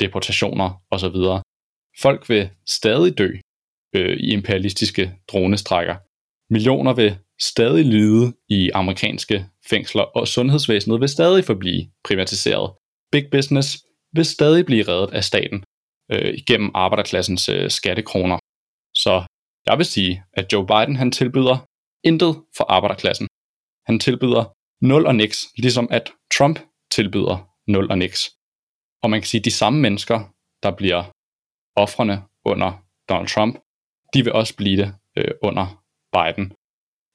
deportationer 0.00 0.82
osv. 0.90 1.18
Folk 2.00 2.28
vil 2.28 2.50
stadig 2.66 3.18
dø 3.18 3.30
øh, 3.96 4.16
i 4.16 4.32
imperialistiske 4.32 5.14
dronestrækker. 5.28 5.96
Millioner 6.52 6.92
vil 6.94 7.18
stadig 7.40 7.84
lide 7.84 8.32
i 8.48 8.70
amerikanske 8.70 9.46
fængsler, 9.70 10.02
og 10.02 10.28
sundhedsvæsenet 10.28 11.00
vil 11.00 11.08
stadig 11.08 11.44
forblive 11.44 11.90
privatiseret. 12.04 12.72
Big 13.12 13.24
business 13.30 13.78
vil 14.14 14.24
stadig 14.24 14.66
blive 14.66 14.88
reddet 14.88 15.14
af 15.14 15.24
staten 15.24 15.64
øh, 16.12 16.34
igennem 16.34 16.70
arbejderklassens 16.74 17.48
øh, 17.48 17.70
skattekroner. 17.70 18.38
Så 18.94 19.24
jeg 19.66 19.78
vil 19.78 19.86
sige, 19.86 20.22
at 20.32 20.52
Joe 20.52 20.66
Biden 20.66 20.96
han 20.96 21.10
tilbyder 21.12 21.56
intet 22.04 22.42
for 22.56 22.64
arbejderklassen. 22.64 23.28
Han 23.86 23.98
tilbyder 23.98 24.44
nul 24.80 25.06
og 25.06 25.14
niks, 25.14 25.46
ligesom 25.58 25.88
at 25.90 26.12
Trump 26.34 26.58
tilbyder 26.90 27.48
nul 27.66 27.90
og 27.90 27.98
niks. 27.98 28.30
Og 29.02 29.10
man 29.10 29.20
kan 29.20 29.26
sige, 29.26 29.38
at 29.38 29.44
de 29.44 29.50
samme 29.50 29.80
mennesker, 29.80 30.18
der 30.62 30.70
bliver 30.70 31.04
offrene 31.76 32.22
under 32.44 32.72
Donald 33.08 33.28
Trump, 33.28 33.58
de 34.14 34.24
vil 34.24 34.32
også 34.32 34.56
blive 34.56 34.76
det 34.76 34.94
øh, 35.16 35.30
under 35.42 35.81
Biden. 36.16 36.52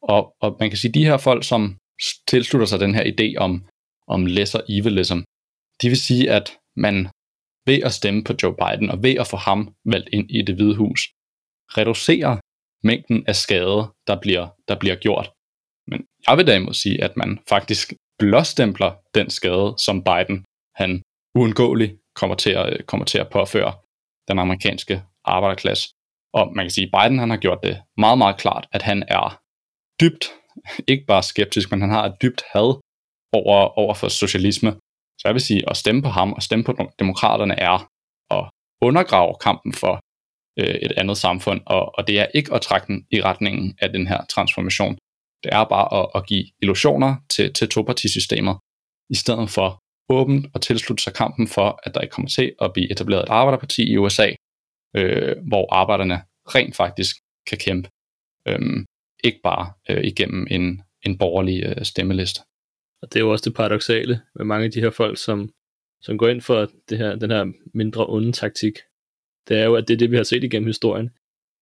Og, 0.02 0.22
og 0.42 0.58
man 0.60 0.70
kan 0.70 0.78
sige, 0.78 0.90
at 0.90 0.96
de 0.96 1.06
her 1.06 1.18
folk, 1.18 1.44
som 1.44 1.78
tilslutter 2.28 2.68
sig 2.68 2.80
den 2.80 2.96
her 2.96 3.06
idé 3.14 3.38
om, 3.38 3.52
om 4.08 4.26
lesser 4.26 4.62
evilism, 4.70 5.20
de 5.82 5.88
vil 5.90 5.98
sige, 5.98 6.32
at 6.32 6.58
man 6.76 7.10
ved 7.66 7.80
at 7.84 7.94
stemme 7.94 8.24
på 8.24 8.34
Joe 8.44 8.56
Biden 8.62 8.90
og 8.90 9.04
ved 9.04 9.16
at 9.16 9.28
få 9.28 9.38
ham 9.38 9.76
valgt 9.86 10.10
ind 10.12 10.32
i 10.32 10.42
det 10.42 10.56
hvide 10.56 10.76
hus, 10.76 11.10
reducerer 11.78 12.38
mængden 12.84 13.28
af 13.28 13.36
skade, 13.36 13.82
der 14.08 14.20
bliver, 14.22 14.48
der 14.68 14.80
bliver 14.80 14.96
gjort. 14.96 15.32
Men 15.88 16.06
jeg 16.28 16.38
vil 16.38 16.48
derimod 16.48 16.74
sige, 16.74 17.04
at 17.04 17.18
man 17.18 17.40
faktisk 17.50 17.94
blåstempler 18.20 18.92
den 19.16 19.30
skade, 19.30 19.76
som 19.78 20.04
Biden 20.04 20.46
han 20.76 21.02
uundgåeligt 21.36 21.94
kommer 22.16 22.36
til 22.36 22.50
at, 22.50 22.86
kommer 22.86 23.06
til 23.06 23.18
at 23.18 23.30
påføre 23.30 23.74
den 24.28 24.40
amerikanske 24.40 25.04
arbejderklasse. 25.26 25.90
Og 26.34 26.56
man 26.56 26.66
kan 26.66 26.72
sige, 26.72 26.90
at 26.94 26.94
Biden 26.96 27.20
han 27.20 27.30
har 27.30 27.38
gjort 27.38 27.60
det 27.64 27.82
meget, 27.98 28.18
meget 28.18 28.38
klart, 28.38 28.68
at 28.72 28.82
han 28.82 29.04
er 29.08 29.42
dybt, 30.02 30.26
ikke 30.92 31.06
bare 31.06 31.24
skeptisk, 31.24 31.72
men 31.72 31.82
han 31.82 31.90
har 31.90 32.06
et 32.06 32.16
dybt 32.22 32.44
had 32.54 32.82
over, 33.34 33.80
over 33.80 33.94
for 33.94 34.08
socialisme. 34.08 34.72
Så 35.20 35.24
jeg 35.26 35.34
vil 35.34 35.42
sige, 35.42 35.70
at 35.70 35.78
stemme 35.78 36.02
på 36.02 36.10
ham 36.10 36.34
og 36.34 36.44
stemme 36.44 36.66
på 36.66 36.92
demokraterne 37.00 37.60
er 37.60 37.90
at 38.32 38.50
undergrave 38.82 39.36
kampen 39.42 39.74
for 39.74 40.00
øh, 40.60 40.76
et 40.76 40.92
andet 40.92 41.18
samfund, 41.18 41.62
og, 41.66 41.98
og 41.98 42.08
det 42.08 42.20
er 42.20 42.26
ikke 42.36 42.54
at 42.54 42.62
trække 42.62 42.88
den 42.88 43.06
i 43.12 43.22
retningen 43.22 43.78
af 43.82 43.90
den 43.90 44.08
her 44.08 44.26
transformation. 44.26 44.98
Det 45.44 45.54
er 45.54 45.64
bare 45.64 46.00
at, 46.00 46.08
at 46.16 46.28
give 46.28 46.46
illusioner 46.62 47.16
til, 47.30 47.54
til 47.54 47.70
topartisystemet, 47.70 48.58
i 49.10 49.16
stedet 49.16 49.50
for 49.50 49.80
åbent 50.10 50.48
at 50.56 50.62
tilslutte 50.62 51.04
sig 51.04 51.14
kampen 51.14 51.48
for, 51.48 51.80
at 51.84 51.96
der 51.96 52.02
ikke 52.02 52.12
kommer 52.12 52.30
til 52.30 52.56
at 52.62 52.74
blive 52.74 52.92
etableret 52.92 53.24
et 53.24 53.30
arbejderparti 53.30 53.92
i 53.92 53.98
USA, 53.98 54.28
øh, 54.96 55.36
hvor 55.48 55.74
arbejderne 55.74 56.22
rent 56.56 56.76
faktisk 56.76 57.16
kan 57.50 57.58
kæmpe, 57.58 57.90
øh, 58.48 58.86
ikke 59.24 59.40
bare 59.44 59.74
øh, 59.90 60.04
igennem 60.04 60.48
en, 60.50 60.82
en 61.06 61.18
borgerlig 61.18 61.64
øh, 61.64 61.86
stemmeliste. 61.86 62.42
Og 63.02 63.14
det 63.14 63.20
er 63.20 63.24
jo 63.24 63.32
også 63.32 63.50
det 63.50 63.56
paradoxale 63.56 64.22
med 64.36 64.46
mange 64.46 64.66
af 64.66 64.72
de 64.72 64.82
her 64.82 64.90
folk, 64.90 65.18
som, 65.18 65.52
som 66.02 66.18
går 66.18 66.28
ind 66.28 66.42
for 66.42 66.70
det 66.90 66.98
her, 66.98 67.16
den 67.16 67.32
her 67.32 67.46
mindre 67.74 68.06
onde 68.10 68.32
taktik. 68.32 68.74
Det 69.48 69.58
er 69.58 69.66
jo, 69.66 69.76
at 69.76 69.88
det 69.88 69.94
er 69.94 69.98
det, 69.98 70.12
vi 70.12 70.16
har 70.16 70.24
set 70.24 70.44
igennem 70.44 70.68
historien. 70.68 71.10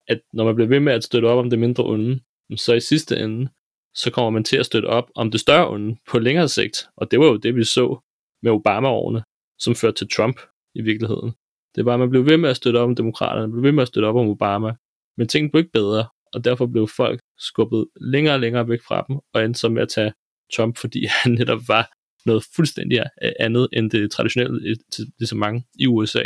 At 0.07 0.21
når 0.33 0.45
man 0.45 0.55
bliver 0.55 0.67
ved 0.67 0.79
med 0.79 0.93
at 0.93 1.03
støtte 1.03 1.25
op 1.25 1.37
om 1.37 1.49
det 1.49 1.59
mindre 1.59 1.83
onde, 1.83 2.19
så 2.55 2.73
i 2.73 2.79
sidste 2.79 3.17
ende, 3.17 3.49
så 3.95 4.11
kommer 4.11 4.29
man 4.29 4.43
til 4.43 4.57
at 4.57 4.65
støtte 4.65 4.85
op 4.85 5.11
om 5.15 5.31
det 5.31 5.39
større 5.39 5.69
onde 5.69 5.97
på 6.09 6.19
længere 6.19 6.49
sigt. 6.49 6.77
Og 6.97 7.11
det 7.11 7.19
var 7.19 7.25
jo 7.25 7.37
det, 7.37 7.55
vi 7.55 7.63
så 7.63 7.99
med 8.43 8.51
Obama-årene, 8.51 9.23
som 9.59 9.75
førte 9.75 9.97
til 9.97 10.09
Trump 10.09 10.39
i 10.75 10.81
virkeligheden. 10.81 11.33
Det 11.75 11.81
er 11.81 11.85
bare, 11.85 11.93
at 11.93 11.99
man 11.99 12.09
blev 12.09 12.25
ved 12.25 12.37
med 12.37 12.49
at 12.49 12.55
støtte 12.55 12.77
op 12.77 12.89
om 12.89 12.95
demokraterne, 12.95 13.41
man 13.41 13.51
blev 13.51 13.63
ved 13.63 13.71
med 13.71 13.81
at 13.81 13.87
støtte 13.87 14.07
op 14.07 14.15
om 14.15 14.27
Obama, 14.27 14.73
men 15.17 15.27
tingene 15.27 15.51
blev 15.51 15.59
ikke 15.59 15.71
bedre, 15.71 16.07
og 16.33 16.43
derfor 16.43 16.65
blev 16.65 16.87
folk 16.87 17.19
skubbet 17.39 17.87
længere 18.01 18.35
og 18.35 18.39
længere 18.39 18.69
væk 18.69 18.81
fra 18.87 19.05
dem, 19.07 19.19
og 19.33 19.45
endte 19.45 19.59
så 19.59 19.69
med 19.69 19.81
at 19.81 19.89
tage 19.89 20.13
Trump, 20.55 20.77
fordi 20.77 21.05
han 21.23 21.31
netop 21.31 21.59
var 21.67 21.91
noget 22.25 22.43
fuldstændig 22.55 23.03
andet 23.39 23.67
end 23.73 23.91
det 23.91 24.11
traditionelle 24.11 24.75
til 25.19 25.27
så 25.27 25.35
mange 25.35 25.63
i 25.79 25.87
USA. 25.87 26.23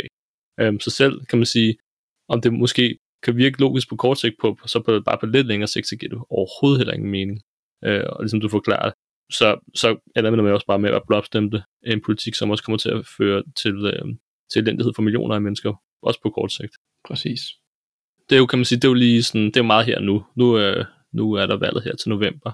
Øhm, 0.60 0.80
så 0.80 0.90
selv 0.90 1.26
kan 1.26 1.38
man 1.38 1.46
sige, 1.46 1.76
om 2.28 2.40
det 2.40 2.52
måske 2.52 2.98
kan 3.22 3.36
virke 3.36 3.60
logisk 3.60 3.88
på 3.88 3.96
kort 3.96 4.18
sigt 4.18 4.34
på, 4.40 4.58
så 4.66 4.82
på, 4.86 5.00
bare 5.06 5.18
på 5.20 5.26
lidt 5.26 5.46
længere 5.46 5.68
sigt, 5.68 5.88
så 5.88 5.96
giver 5.96 6.10
det 6.10 6.22
overhovedet 6.30 6.78
heller 6.78 6.94
ingen 6.94 7.10
mening. 7.10 7.40
Øh, 7.84 8.04
og 8.06 8.22
ligesom 8.22 8.40
du 8.40 8.48
forklarer, 8.48 8.90
så, 9.32 9.58
så 9.74 9.96
ender 10.16 10.30
man 10.30 10.54
også 10.54 10.66
bare 10.66 10.78
med 10.78 10.90
at 10.90 11.02
blåbstemme 11.06 11.62
en 11.86 12.00
politik, 12.06 12.34
som 12.34 12.50
også 12.50 12.64
kommer 12.64 12.78
til 12.78 12.90
at 12.90 13.06
føre 13.06 13.42
til, 13.56 13.74
øh, 13.86 14.14
til 14.52 14.62
elendighed 14.62 14.92
for 14.96 15.02
millioner 15.02 15.34
af 15.34 15.42
mennesker, 15.42 15.72
også 16.02 16.20
på 16.22 16.30
kort 16.30 16.52
sigt. 16.52 16.74
Præcis. 17.08 17.40
Det 18.28 18.36
er 18.36 18.38
jo, 18.38 18.46
kan 18.46 18.58
man 18.58 18.64
sige, 18.64 18.76
det 18.76 18.84
er 18.84 18.88
jo 18.88 18.94
lige 18.94 19.22
sådan, 19.22 19.46
det 19.46 19.56
er 19.56 19.60
jo 19.60 19.66
meget 19.66 19.86
her 19.86 20.00
nu. 20.00 20.24
Nu, 20.36 20.58
øh, 20.58 20.84
nu 21.12 21.32
er 21.32 21.46
der 21.46 21.56
valget 21.56 21.82
her 21.84 21.96
til 21.96 22.08
november, 22.08 22.52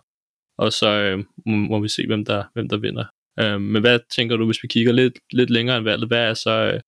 og 0.58 0.72
så 0.72 0.88
øh, 0.88 1.24
må 1.46 1.80
vi 1.80 1.88
se, 1.88 2.06
hvem 2.06 2.24
der, 2.24 2.44
hvem 2.54 2.68
der 2.68 2.76
vinder. 2.76 3.04
Øh, 3.40 3.60
men 3.60 3.82
hvad 3.82 3.98
tænker 4.16 4.36
du, 4.36 4.46
hvis 4.46 4.62
vi 4.62 4.68
kigger 4.68 4.92
lidt, 4.92 5.14
lidt 5.32 5.50
længere 5.50 5.76
end 5.76 5.84
valget, 5.84 6.08
hvad 6.08 6.30
er 6.30 6.34
så 6.34 6.50
øh, 6.50 6.80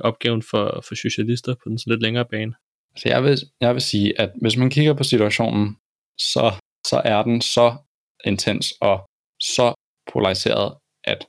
opgaven 0.00 0.42
for, 0.42 0.84
for 0.88 0.94
socialister 0.94 1.54
på 1.54 1.68
den 1.68 1.78
så 1.78 1.84
lidt 1.90 2.02
længere 2.02 2.24
bane? 2.30 2.54
Så 2.96 3.08
jeg 3.08 3.24
vil, 3.24 3.38
jeg 3.60 3.74
vil 3.74 3.82
sige, 3.82 4.20
at 4.20 4.32
hvis 4.40 4.56
man 4.56 4.70
kigger 4.70 4.94
på 4.94 5.04
situationen, 5.04 5.76
så, 6.18 6.52
så 6.86 7.02
er 7.04 7.22
den 7.22 7.40
så 7.40 7.76
intens 8.24 8.72
og 8.80 9.06
så 9.40 9.74
polariseret, 10.12 10.74
at 11.04 11.26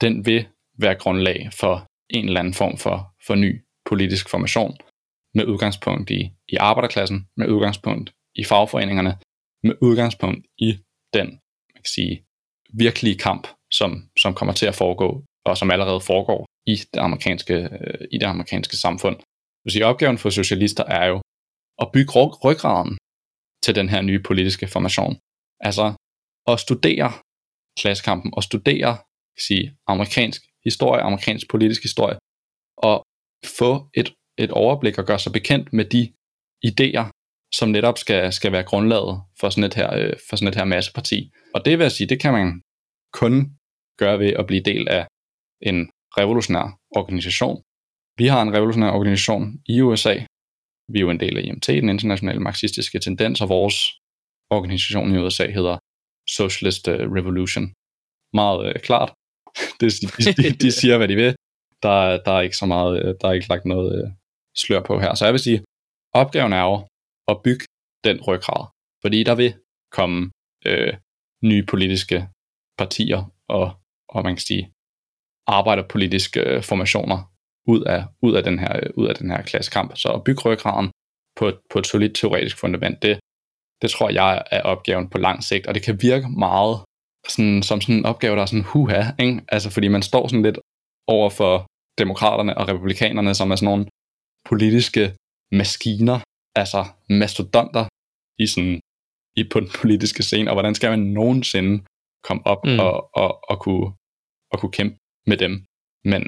den 0.00 0.26
vil 0.26 0.46
være 0.78 0.94
grundlag 0.94 1.50
for 1.60 1.86
en 2.10 2.24
eller 2.26 2.40
anden 2.40 2.54
form 2.54 2.76
for, 2.78 3.14
for 3.26 3.34
ny 3.34 3.64
politisk 3.84 4.28
formation, 4.28 4.76
med 5.34 5.44
udgangspunkt 5.44 6.10
i, 6.10 6.30
i 6.48 6.56
arbejderklassen, 6.56 7.28
med 7.36 7.48
udgangspunkt 7.48 8.12
i 8.34 8.44
fagforeningerne, 8.44 9.18
med 9.62 9.74
udgangspunkt 9.80 10.46
i 10.58 10.78
den 11.14 11.40
man 11.74 11.82
kan 11.82 11.94
sige, 11.96 12.24
virkelige 12.84 13.18
kamp, 13.18 13.48
som, 13.72 13.90
som 14.18 14.34
kommer 14.34 14.54
til 14.54 14.66
at 14.66 14.74
foregå, 14.74 15.24
og 15.44 15.56
som 15.56 15.70
allerede 15.70 16.00
foregår 16.00 16.46
i 16.66 16.74
det 16.94 17.00
amerikanske, 17.00 17.54
øh, 17.54 18.08
i 18.12 18.18
det 18.18 18.26
amerikanske 18.26 18.76
samfund. 18.76 19.16
vil 19.64 19.72
sige, 19.72 19.86
opgaven 19.86 20.18
for 20.18 20.30
socialister 20.30 20.84
er 20.84 21.06
jo 21.06 21.16
at 21.82 21.90
bygge 21.92 22.12
ryggraden 22.44 22.98
til 23.64 23.74
den 23.74 23.88
her 23.88 24.02
nye 24.02 24.22
politiske 24.28 24.66
formation. 24.68 25.14
Altså 25.60 25.94
at 26.52 26.60
studere 26.60 27.12
klassekampen 27.80 28.30
og 28.36 28.42
studere 28.42 28.92
kan 29.34 29.42
sige, 29.48 29.76
amerikansk 29.86 30.42
historie, 30.64 31.02
amerikansk 31.02 31.50
politisk 31.50 31.82
historie, 31.82 32.16
og 32.76 32.96
få 33.58 33.90
et, 33.94 34.14
et 34.38 34.50
overblik 34.50 34.98
og 34.98 35.04
gøre 35.04 35.18
sig 35.18 35.32
bekendt 35.32 35.72
med 35.72 35.84
de 35.84 36.12
idéer, 36.70 37.06
som 37.54 37.68
netop 37.68 37.98
skal, 37.98 38.32
skal 38.32 38.52
være 38.52 38.62
grundlaget 38.62 39.22
for 39.40 39.50
sådan, 39.50 39.64
et 39.64 39.74
her, 39.74 39.94
øh, 39.94 40.12
for 40.28 40.36
sådan 40.36 40.48
et 40.48 40.54
her 40.54 40.64
masseparti. 40.64 41.30
Og 41.54 41.64
det 41.64 41.78
vil 41.78 41.84
jeg 41.84 41.92
sige, 41.92 42.08
det 42.08 42.20
kan 42.20 42.32
man 42.32 42.62
kun 43.12 43.34
gøre 43.98 44.18
ved 44.18 44.32
at 44.40 44.46
blive 44.46 44.62
del 44.62 44.88
af 44.88 45.06
en 45.62 45.90
revolutionær 46.18 46.78
organisation. 46.96 47.62
Vi 48.18 48.26
har 48.26 48.42
en 48.42 48.54
revolutionær 48.56 48.90
organisation 48.90 49.44
i 49.66 49.80
USA. 49.80 50.14
Vi 50.92 50.98
er 50.98 51.04
jo 51.06 51.10
en 51.10 51.20
del 51.20 51.38
af 51.38 51.42
IMT, 51.42 51.66
den 51.66 51.88
internationale 51.88 52.40
marxistiske 52.40 52.98
tendens, 52.98 53.40
og 53.40 53.48
vores 53.48 53.76
organisation 54.50 55.14
i 55.14 55.18
USA 55.18 55.46
hedder 55.50 55.78
Socialist 56.28 56.88
øh, 56.88 57.12
Revolution. 57.16 57.66
Meget 58.40 58.60
øh, 58.68 58.74
klart. 58.88 59.10
Det, 59.80 59.88
de, 60.36 60.50
de 60.64 60.72
siger, 60.72 60.96
hvad 60.98 61.08
de 61.08 61.16
vil. 61.16 61.36
Der, 61.82 62.22
der 62.24 62.32
er 62.32 62.40
ikke 62.40 62.56
så 62.56 62.66
meget, 62.66 62.92
øh, 63.02 63.14
der 63.20 63.28
er 63.28 63.32
ikke 63.32 63.48
lagt 63.48 63.64
noget 63.64 64.04
øh, 64.04 64.10
slør 64.56 64.80
på 64.80 65.00
her. 65.00 65.14
Så 65.14 65.24
jeg 65.24 65.32
vil 65.34 65.40
sige, 65.40 65.64
opgaven 66.12 66.52
er 66.52 66.62
jo 66.62 66.88
at 67.28 67.42
bygge 67.44 67.64
den 68.04 68.20
ryggrad. 68.28 68.66
Fordi 69.02 69.22
der 69.22 69.34
vil 69.34 69.54
komme 69.92 70.30
øh, 70.66 70.94
nye 71.44 71.66
politiske 71.66 72.28
partier 72.78 73.32
og, 73.48 73.72
og 74.08 74.22
man 74.24 74.34
kan 74.36 74.46
sige, 74.50 74.72
arbejderpolitiske 75.46 76.40
øh, 76.40 76.62
formationer 76.62 77.32
ud 77.66 77.82
af, 77.84 78.04
ud 78.22 78.34
af, 78.34 78.42
den 78.42 78.58
her, 78.58 78.90
ud 78.94 79.06
af 79.06 79.14
den 79.14 79.30
her 79.30 79.42
klassekamp. 79.42 79.96
Så 79.96 80.08
at 80.08 80.24
bygge 80.24 80.42
ryggraden 80.44 80.90
på, 81.36 81.52
på 81.70 81.78
et 81.78 81.86
solidt 81.86 82.14
teoretisk 82.14 82.58
fundament, 82.58 83.02
det, 83.02 83.18
det 83.82 83.90
tror 83.90 84.10
jeg 84.10 84.42
er 84.50 84.62
opgaven 84.62 85.10
på 85.10 85.18
lang 85.18 85.44
sigt, 85.44 85.66
og 85.66 85.74
det 85.74 85.82
kan 85.82 86.02
virke 86.02 86.28
meget 86.28 86.76
sådan, 87.28 87.62
som 87.62 87.80
sådan 87.80 87.94
en 87.94 88.04
opgave, 88.04 88.36
der 88.36 88.42
er 88.42 88.46
sådan 88.46 88.64
huha, 88.64 89.02
ikke? 89.20 89.40
Altså 89.48 89.70
fordi 89.70 89.88
man 89.88 90.02
står 90.02 90.28
sådan 90.28 90.42
lidt 90.42 90.58
over 91.06 91.30
for 91.30 91.66
demokraterne 91.98 92.58
og 92.58 92.68
republikanerne, 92.68 93.34
som 93.34 93.50
er 93.50 93.56
sådan 93.56 93.66
nogle 93.66 93.86
politiske 94.48 95.16
maskiner, 95.52 96.18
altså 96.56 96.84
mastodonter 97.10 97.84
i 98.38 98.46
sådan, 98.46 98.80
i 99.36 99.42
på 99.52 99.60
den 99.60 99.70
politiske 99.80 100.22
scene, 100.22 100.50
og 100.50 100.54
hvordan 100.54 100.74
skal 100.74 100.90
man 100.90 100.98
nogensinde 100.98 101.84
komme 102.24 102.46
op 102.46 102.64
mm. 102.64 102.78
og, 102.78 103.16
og, 103.16 103.50
og, 103.50 103.60
kunne, 103.60 103.86
og 104.52 104.58
kunne 104.60 104.72
kæmpe 104.72 104.96
med 105.26 105.36
dem. 105.36 105.64
Men 106.04 106.22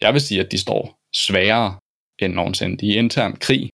jeg 0.00 0.12
vil 0.12 0.20
sige, 0.20 0.40
at 0.40 0.52
de 0.52 0.58
står 0.58 0.82
sværere 1.26 1.78
end 2.22 2.32
nogensinde. 2.34 2.76
De 2.76 2.90
er 2.90 2.94
i 2.94 2.98
intern 2.98 3.36
krig, 3.36 3.70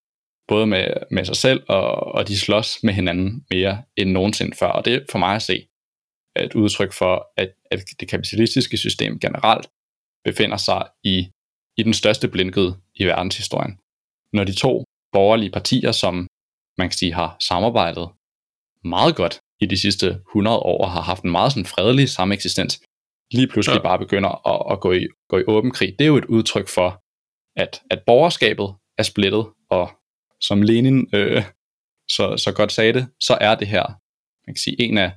både 0.48 0.66
med, 0.66 0.86
med 1.10 1.24
sig 1.24 1.36
selv, 1.36 1.62
og, 1.68 1.84
og 2.16 2.28
de 2.28 2.38
slås 2.38 2.82
med 2.82 2.94
hinanden 2.94 3.46
mere 3.50 3.82
end 3.96 4.10
nogensinde 4.10 4.56
før. 4.56 4.66
Og 4.66 4.84
det 4.84 4.94
er 4.94 5.00
for 5.10 5.18
mig 5.18 5.34
at 5.34 5.42
se 5.42 5.66
et 6.42 6.54
udtryk 6.54 6.92
for, 6.92 7.26
at, 7.36 7.50
at 7.70 7.84
det 8.00 8.08
kapitalistiske 8.08 8.76
system 8.76 9.18
generelt 9.18 9.66
befinder 10.24 10.56
sig 10.56 10.86
i, 11.04 11.30
i 11.76 11.82
den 11.82 11.94
største 11.94 12.28
blindged 12.28 12.72
i 12.94 13.04
verdenshistorien. 13.04 13.78
Når 14.32 14.44
de 14.44 14.54
to 14.54 14.84
borgerlige 15.12 15.50
partier, 15.50 15.92
som 15.92 16.28
man 16.78 16.88
kan 16.88 16.96
sige 16.96 17.14
har 17.14 17.36
samarbejdet 17.40 18.08
meget 18.84 19.16
godt 19.16 19.40
i 19.60 19.66
de 19.66 19.78
sidste 19.78 20.06
100 20.06 20.58
år, 20.58 20.86
har 20.86 21.00
haft 21.00 21.22
en 21.22 21.30
meget 21.30 21.52
sådan 21.52 21.66
fredelig 21.66 22.08
sameksistens, 22.08 22.82
lige 23.32 23.48
pludselig 23.48 23.76
ja. 23.76 23.82
bare 23.82 23.98
begynder 23.98 24.48
at, 24.52 24.72
at 24.72 24.80
gå, 24.80 24.92
i, 24.92 25.06
gå 25.28 25.38
i 25.38 25.44
åben 25.46 25.70
krig. 25.70 25.94
Det 25.98 26.04
er 26.04 26.08
jo 26.08 26.16
et 26.16 26.24
udtryk 26.24 26.68
for, 26.68 27.02
at, 27.56 27.82
at 27.90 28.02
borgerskabet 28.06 28.74
er 28.98 29.02
splittet, 29.02 29.46
og 29.70 29.90
som 30.40 30.62
Lenin 30.62 31.08
øh, 31.14 31.44
så, 32.08 32.36
så 32.36 32.52
godt 32.56 32.72
sagde 32.72 32.92
det, 32.92 33.08
så 33.20 33.38
er 33.40 33.54
det 33.54 33.68
her 33.68 33.86
man 34.46 34.54
kan 34.54 34.64
sige, 34.66 34.82
en, 34.82 34.98
af, 34.98 35.12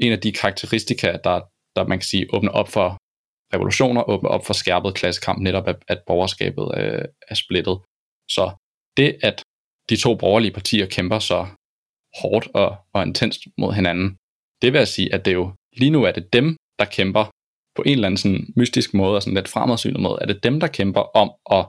en 0.00 0.12
af 0.12 0.20
de 0.20 0.32
karakteristika, 0.32 1.08
der, 1.24 1.40
der 1.76 1.86
man 1.86 1.98
kan 1.98 2.06
sige 2.12 2.26
åbner 2.34 2.52
op 2.52 2.68
for 2.68 2.88
revolutioner, 3.54 4.02
åbner 4.02 4.30
op 4.30 4.46
for 4.46 4.54
skærpet 4.54 4.94
klassekamp, 4.94 5.38
netop 5.42 5.68
at, 5.68 5.76
at 5.88 6.02
borgerskabet 6.06 6.66
øh, 6.76 7.04
er 7.28 7.34
splittet. 7.34 7.76
Så 8.28 8.50
det, 8.96 9.18
at 9.22 9.42
de 9.90 9.96
to 9.96 10.14
borgerlige 10.14 10.52
partier 10.52 10.86
kæmper 10.86 11.18
så 11.18 11.46
hårdt 12.20 12.48
og, 12.54 12.76
og 12.94 13.02
intenst 13.02 13.40
mod 13.58 13.72
hinanden, 13.72 14.16
det 14.62 14.72
vil 14.72 14.78
jeg 14.78 14.88
sige, 14.88 15.14
at 15.14 15.24
det 15.24 15.32
jo 15.32 15.52
lige 15.76 15.90
nu 15.90 16.02
er 16.04 16.12
det 16.12 16.32
dem, 16.32 16.56
der 16.78 16.84
kæmper 16.84 17.24
på 17.76 17.82
en 17.82 17.92
eller 17.92 18.06
anden 18.06 18.18
sådan 18.18 18.46
mystisk 18.56 18.94
måde, 18.94 19.16
og 19.16 19.22
sådan 19.22 19.34
lidt 19.34 19.48
fremadsynet 19.48 20.00
måde, 20.00 20.18
er 20.20 20.26
det 20.26 20.42
dem, 20.42 20.60
der 20.60 20.66
kæmper 20.66 21.00
om 21.00 21.28
at 21.58 21.64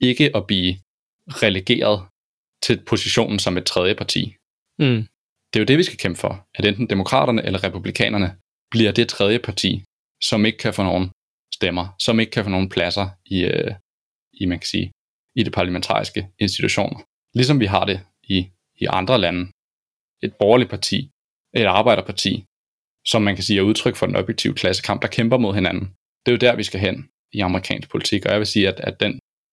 ikke 0.00 0.36
at 0.36 0.46
blive 0.46 0.72
relegeret 1.28 1.98
til 2.62 2.84
positionen 2.84 3.38
som 3.38 3.56
et 3.56 3.66
tredje 3.66 3.94
parti. 3.94 4.34
Mm. 4.78 5.06
Det 5.56 5.60
er 5.60 5.64
jo 5.64 5.72
det, 5.72 5.78
vi 5.78 5.88
skal 5.88 5.98
kæmpe 5.98 6.20
for, 6.20 6.46
at 6.54 6.64
enten 6.64 6.90
demokraterne 6.90 7.42
eller 7.46 7.64
republikanerne 7.64 8.36
bliver 8.70 8.92
det 8.92 9.08
tredje 9.08 9.38
parti, 9.38 9.84
som 10.22 10.46
ikke 10.46 10.58
kan 10.58 10.74
få 10.74 10.82
nogen 10.82 11.10
stemmer, 11.54 11.86
som 11.98 12.20
ikke 12.20 12.32
kan 12.32 12.44
få 12.44 12.50
nogen 12.50 12.68
pladser 12.68 13.06
i, 13.26 13.44
øh, 13.44 13.74
i 14.40 14.46
man 14.46 14.58
kan 14.58 14.66
sige, 14.66 14.92
i 15.34 15.42
det 15.42 15.52
parlamentariske 15.52 16.28
institutioner. 16.38 16.98
Ligesom 17.34 17.60
vi 17.60 17.66
har 17.66 17.84
det 17.84 18.00
i, 18.22 18.38
i 18.82 18.86
andre 18.98 19.18
lande. 19.18 19.42
Et 20.22 20.34
borgerligt 20.40 20.70
parti, 20.70 21.10
et 21.54 21.66
arbejderparti, 21.80 22.44
som 23.06 23.22
man 23.22 23.34
kan 23.34 23.44
sige 23.44 23.58
er 23.58 23.62
udtryk 23.70 23.96
for 23.96 24.06
den 24.06 24.16
objektive 24.16 24.54
klassekamp, 24.54 25.02
der 25.02 25.08
kæmper 25.08 25.38
mod 25.38 25.54
hinanden. 25.54 25.84
Det 26.22 26.28
er 26.32 26.36
jo 26.36 26.44
der, 26.46 26.56
vi 26.56 26.62
skal 26.62 26.80
hen 26.80 27.08
i 27.32 27.40
amerikansk 27.40 27.90
politik, 27.90 28.26
og 28.26 28.32
jeg 28.32 28.38
vil 28.38 28.46
sige, 28.46 28.68
at, 28.68 28.80
at 28.80 29.00
den, 29.00 29.12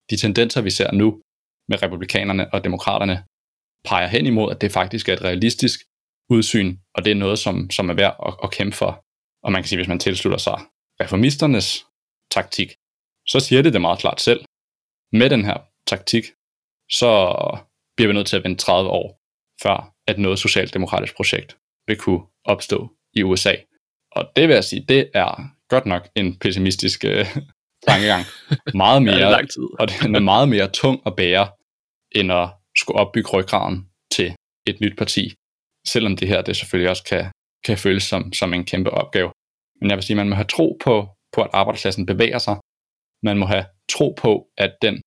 de 0.10 0.18
tendenser, 0.18 0.62
vi 0.62 0.70
ser 0.70 0.92
nu 0.92 1.22
med 1.70 1.84
republikanerne 1.84 2.54
og 2.54 2.64
demokraterne, 2.64 3.24
peger 3.90 4.08
hen 4.08 4.26
imod, 4.26 4.52
at 4.52 4.62
det 4.62 4.72
faktisk 4.72 5.10
er 5.10 5.14
et 5.14 5.24
realistisk 5.24 5.80
udsyn, 6.30 6.78
og 6.96 7.06
det 7.06 7.12
er 7.12 7.16
noget, 7.16 7.40
som, 7.40 7.70
som 7.70 7.90
er 7.90 7.94
værd 7.94 8.16
at, 8.28 8.34
at 8.44 8.52
kæmpe 8.52 8.76
for. 8.76 9.06
Og 9.44 9.52
man 9.52 9.62
kan 9.62 9.68
sige, 9.68 9.78
hvis 9.78 9.88
man 9.88 10.00
tilslutter 10.00 10.38
sig 10.38 10.60
reformisternes 11.02 11.86
taktik, 12.32 12.72
så 13.28 13.40
siger 13.40 13.62
det 13.62 13.74
det 13.74 13.82
meget 13.82 14.00
klart 14.00 14.22
selv. 14.22 14.46
Med 15.12 15.30
den 15.30 15.46
her 15.46 15.58
taktik, 15.88 16.24
så 16.90 17.36
bliver 17.96 18.08
vi 18.08 18.14
nødt 18.14 18.28
til 18.28 18.38
at 18.38 18.44
vente 18.44 18.66
30 18.66 18.90
år, 18.90 19.20
før 19.64 19.94
at 20.08 20.20
noget 20.20 20.40
socialdemokratisk 20.40 21.16
projekt 21.16 21.58
vil 21.88 21.98
kunne 21.98 22.22
opstå 22.46 22.90
i 23.14 23.24
USA. 23.24 23.56
Og 24.12 24.32
det 24.36 24.48
vil 24.48 24.54
jeg 24.54 24.64
sige, 24.64 24.86
det 24.90 25.10
er 25.14 25.50
godt 25.70 25.86
nok 25.86 26.08
en 26.16 26.40
pessimistisk 26.40 27.06
øh, 27.06 27.26
tankegang. 27.88 28.26
Meget 28.74 29.02
mere, 29.04 29.16
ja, 29.16 29.30
lang 29.30 29.50
tid. 29.50 29.68
og 29.80 29.88
den 30.02 30.16
er 30.16 30.20
meget 30.20 30.50
mere 30.50 30.68
tung 30.68 31.02
at 31.06 31.16
bære, 31.16 31.48
end 32.12 32.32
at 32.32 32.50
skulle 32.78 33.00
opbygge 33.00 33.30
ryggraden 33.34 33.90
til 34.12 34.36
et 34.68 34.82
nyt 34.82 34.98
parti. 34.98 35.34
Selvom 35.88 36.18
det 36.18 36.28
her 36.28 36.42
det 36.42 36.58
selvfølgelig 36.58 36.90
også 36.90 37.04
kan, 37.04 37.32
kan 37.66 37.78
føles 37.78 38.04
som, 38.04 38.34
som 38.34 38.54
en 38.54 38.66
kæmpe 38.66 38.92
opgave. 38.92 39.32
Men 39.82 39.90
jeg 39.90 39.98
vil 39.98 40.04
sige, 40.04 40.18
man 40.18 40.30
må 40.30 40.36
have 40.36 40.48
tro 40.48 40.78
på, 40.84 41.08
på, 41.34 41.42
at 41.42 41.50
arbejderklassen 41.54 42.06
bevæger 42.06 42.38
sig. 42.38 42.58
Man 43.24 43.38
må 43.38 43.46
have 43.46 43.66
tro 43.90 44.16
på, 44.18 44.48
at 44.58 44.76
den 44.82 45.02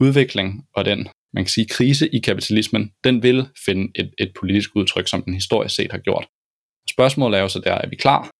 udvikling 0.00 0.48
og 0.76 0.84
den 0.84 1.08
man 1.32 1.44
kan 1.44 1.50
sige, 1.50 1.66
krise 1.66 2.08
i 2.08 2.20
kapitalismen, 2.20 2.92
den 3.04 3.22
vil 3.22 3.48
finde 3.64 3.92
et, 3.94 4.14
et 4.18 4.32
politisk 4.40 4.70
udtryk, 4.76 5.08
som 5.08 5.22
den 5.22 5.34
historisk 5.34 5.74
set 5.74 5.92
har 5.92 5.98
gjort. 5.98 6.26
Spørgsmålet 6.90 7.38
er 7.38 7.42
jo 7.42 7.48
så 7.48 7.60
der, 7.60 7.74
er 7.74 7.88
vi 7.88 7.96
klar 7.96 8.30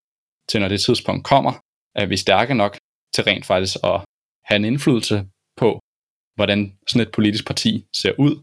til, 0.48 0.60
når 0.60 0.68
det 0.68 0.80
tidspunkt 0.80 1.24
kommer, 1.24 1.52
er 1.94 2.06
vi 2.06 2.16
stærke 2.16 2.54
nok 2.54 2.78
til 3.14 3.24
rent 3.24 3.46
faktisk 3.46 3.76
at 3.84 4.00
have 4.44 4.56
en 4.56 4.64
indflydelse 4.64 5.26
på, 5.56 5.80
hvordan 6.34 6.78
sådan 6.88 7.06
et 7.06 7.12
politisk 7.12 7.46
parti 7.46 7.84
ser 8.00 8.12
ud, 8.18 8.42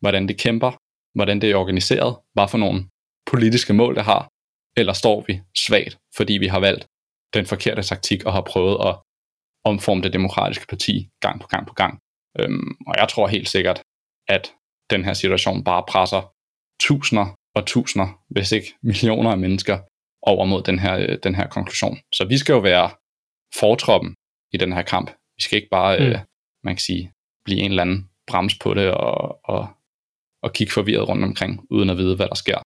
hvordan 0.00 0.28
det 0.28 0.38
kæmper, 0.38 0.70
hvordan 1.18 1.40
det 1.40 1.50
er 1.50 1.56
organiseret, 1.56 2.16
hvad 2.34 2.48
for 2.48 2.58
nogle 2.58 2.78
politiske 3.32 3.72
mål 3.72 3.94
det 3.94 4.04
har, 4.04 4.22
eller 4.76 4.92
står 4.92 5.24
vi 5.26 5.40
svagt, 5.66 5.98
fordi 6.16 6.32
vi 6.32 6.46
har 6.46 6.60
valgt 6.60 6.86
den 7.34 7.46
forkerte 7.46 7.82
taktik 7.82 8.24
og 8.24 8.32
har 8.32 8.44
prøvet 8.52 8.76
at 8.88 8.94
omforme 9.64 10.02
det 10.02 10.12
demokratiske 10.12 10.66
parti 10.66 11.08
gang 11.20 11.40
på 11.40 11.46
gang 11.46 11.66
på 11.66 11.74
gang. 11.74 11.98
Øhm, 12.38 12.70
og 12.86 12.94
jeg 13.00 13.08
tror 13.08 13.26
helt 13.28 13.48
sikkert, 13.48 13.82
at 14.28 14.54
den 14.90 15.04
her 15.04 15.12
situation 15.12 15.64
bare 15.64 15.84
presser 15.88 16.22
tusinder 16.80 17.26
og 17.54 17.66
tusinder, 17.66 18.08
hvis 18.30 18.52
ikke 18.52 18.74
millioner 18.82 19.30
af 19.30 19.38
mennesker 19.38 19.78
over 20.22 20.44
mod 20.44 20.62
den 20.62 20.78
her, 20.78 20.98
øh, 20.98 21.18
den 21.22 21.34
her 21.34 21.48
konklusion. 21.48 21.98
Så 22.14 22.24
vi 22.24 22.38
skal 22.38 22.52
jo 22.52 22.58
være 22.58 22.90
fortroppen 23.60 24.14
i 24.52 24.56
den 24.56 24.72
her 24.72 24.82
kamp. 24.82 25.10
Vi 25.36 25.42
skal 25.42 25.56
ikke 25.56 25.68
bare, 25.70 25.98
mm. 25.98 26.04
øh, 26.04 26.18
man 26.64 26.74
kan 26.74 26.80
sige, 26.80 27.12
blive 27.44 27.60
en 27.60 27.70
eller 27.70 27.82
anden 27.82 28.10
brems 28.26 28.58
på 28.58 28.74
det 28.74 28.90
og, 28.90 29.40
og, 29.44 29.68
og 30.42 30.52
kigge 30.52 30.72
forvirret 30.72 31.08
rundt 31.08 31.24
omkring, 31.24 31.66
uden 31.70 31.90
at 31.90 31.96
vide, 31.96 32.16
hvad 32.16 32.28
der 32.28 32.34
sker. 32.34 32.58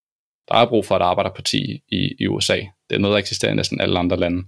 Der 0.49 0.55
er 0.55 0.69
brug 0.69 0.85
for 0.87 0.97
et 0.97 1.03
arbejderparti 1.03 1.83
i, 1.89 2.15
i 2.21 2.27
USA. 2.27 2.57
Det 2.57 2.95
er 2.95 2.99
noget, 2.99 3.15
der 3.15 3.19
eksisterer 3.19 3.53
i 3.53 3.55
næsten 3.55 3.81
alle 3.81 3.99
andre 3.99 4.17
lande. 4.17 4.45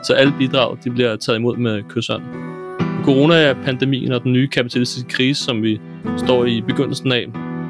Så 0.03 0.13
alle 0.13 0.33
bidrag 0.39 0.77
de 0.83 0.91
bliver 0.91 1.15
taget 1.15 1.37
imod 1.37 1.57
med 1.57 1.83
kysshånd. 1.89 2.23
Corona-pandemien 3.03 4.11
og 4.11 4.23
den 4.23 4.33
nye 4.33 4.47
kapitalistiske 4.47 5.09
krise, 5.09 5.43
som 5.43 5.63
vi 5.63 5.81
står 6.17 6.45
i 6.45 6.61
begyndelsen 6.61 7.11
af, 7.11 7.27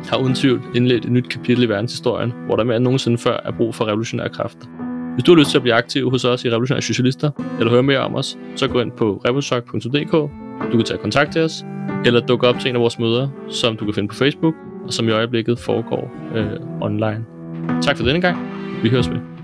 har 0.09 0.17
uden 0.17 0.35
tvivl 0.35 0.61
indledt 0.75 1.05
et 1.05 1.11
nyt 1.11 1.29
kapitel 1.29 1.63
i 1.63 1.69
verdenshistorien, 1.69 2.33
hvor 2.45 2.55
der 2.55 2.63
mere 2.63 2.75
end 2.75 2.83
nogensinde 2.83 3.17
før 3.17 3.39
er 3.45 3.51
brug 3.51 3.75
for 3.75 3.85
revolutionære 3.85 4.29
kræfter. 4.29 4.67
Hvis 5.13 5.23
du 5.23 5.31
har 5.31 5.39
lyst 5.39 5.49
til 5.49 5.57
at 5.57 5.61
blive 5.61 5.73
aktiv 5.73 6.09
hos 6.09 6.25
os 6.25 6.45
i 6.45 6.49
Revolutionære 6.49 6.81
Socialister, 6.81 7.31
eller 7.59 7.71
høre 7.71 7.83
mere 7.83 7.99
om 7.99 8.15
os, 8.15 8.37
så 8.55 8.67
gå 8.67 8.81
ind 8.81 8.91
på 8.91 9.21
revolutionært.dk. 9.25 10.11
Du 10.71 10.77
kan 10.77 10.83
tage 10.83 10.97
kontakt 10.97 11.31
til 11.31 11.41
os, 11.41 11.65
eller 12.05 12.19
dukke 12.19 12.47
op 12.47 12.59
til 12.59 12.69
en 12.69 12.75
af 12.75 12.81
vores 12.81 12.99
møder, 12.99 13.27
som 13.49 13.77
du 13.77 13.85
kan 13.85 13.93
finde 13.93 14.07
på 14.07 14.15
Facebook, 14.15 14.55
og 14.85 14.93
som 14.93 15.07
i 15.07 15.11
øjeblikket 15.11 15.59
foregår 15.59 16.11
øh, 16.35 16.81
online. 16.81 17.34
Tak 17.81 17.97
for 17.97 18.03
denne 18.03 18.21
gang. 18.21 18.37
Vi 18.83 18.89
høres 18.89 19.09
med. 19.09 19.34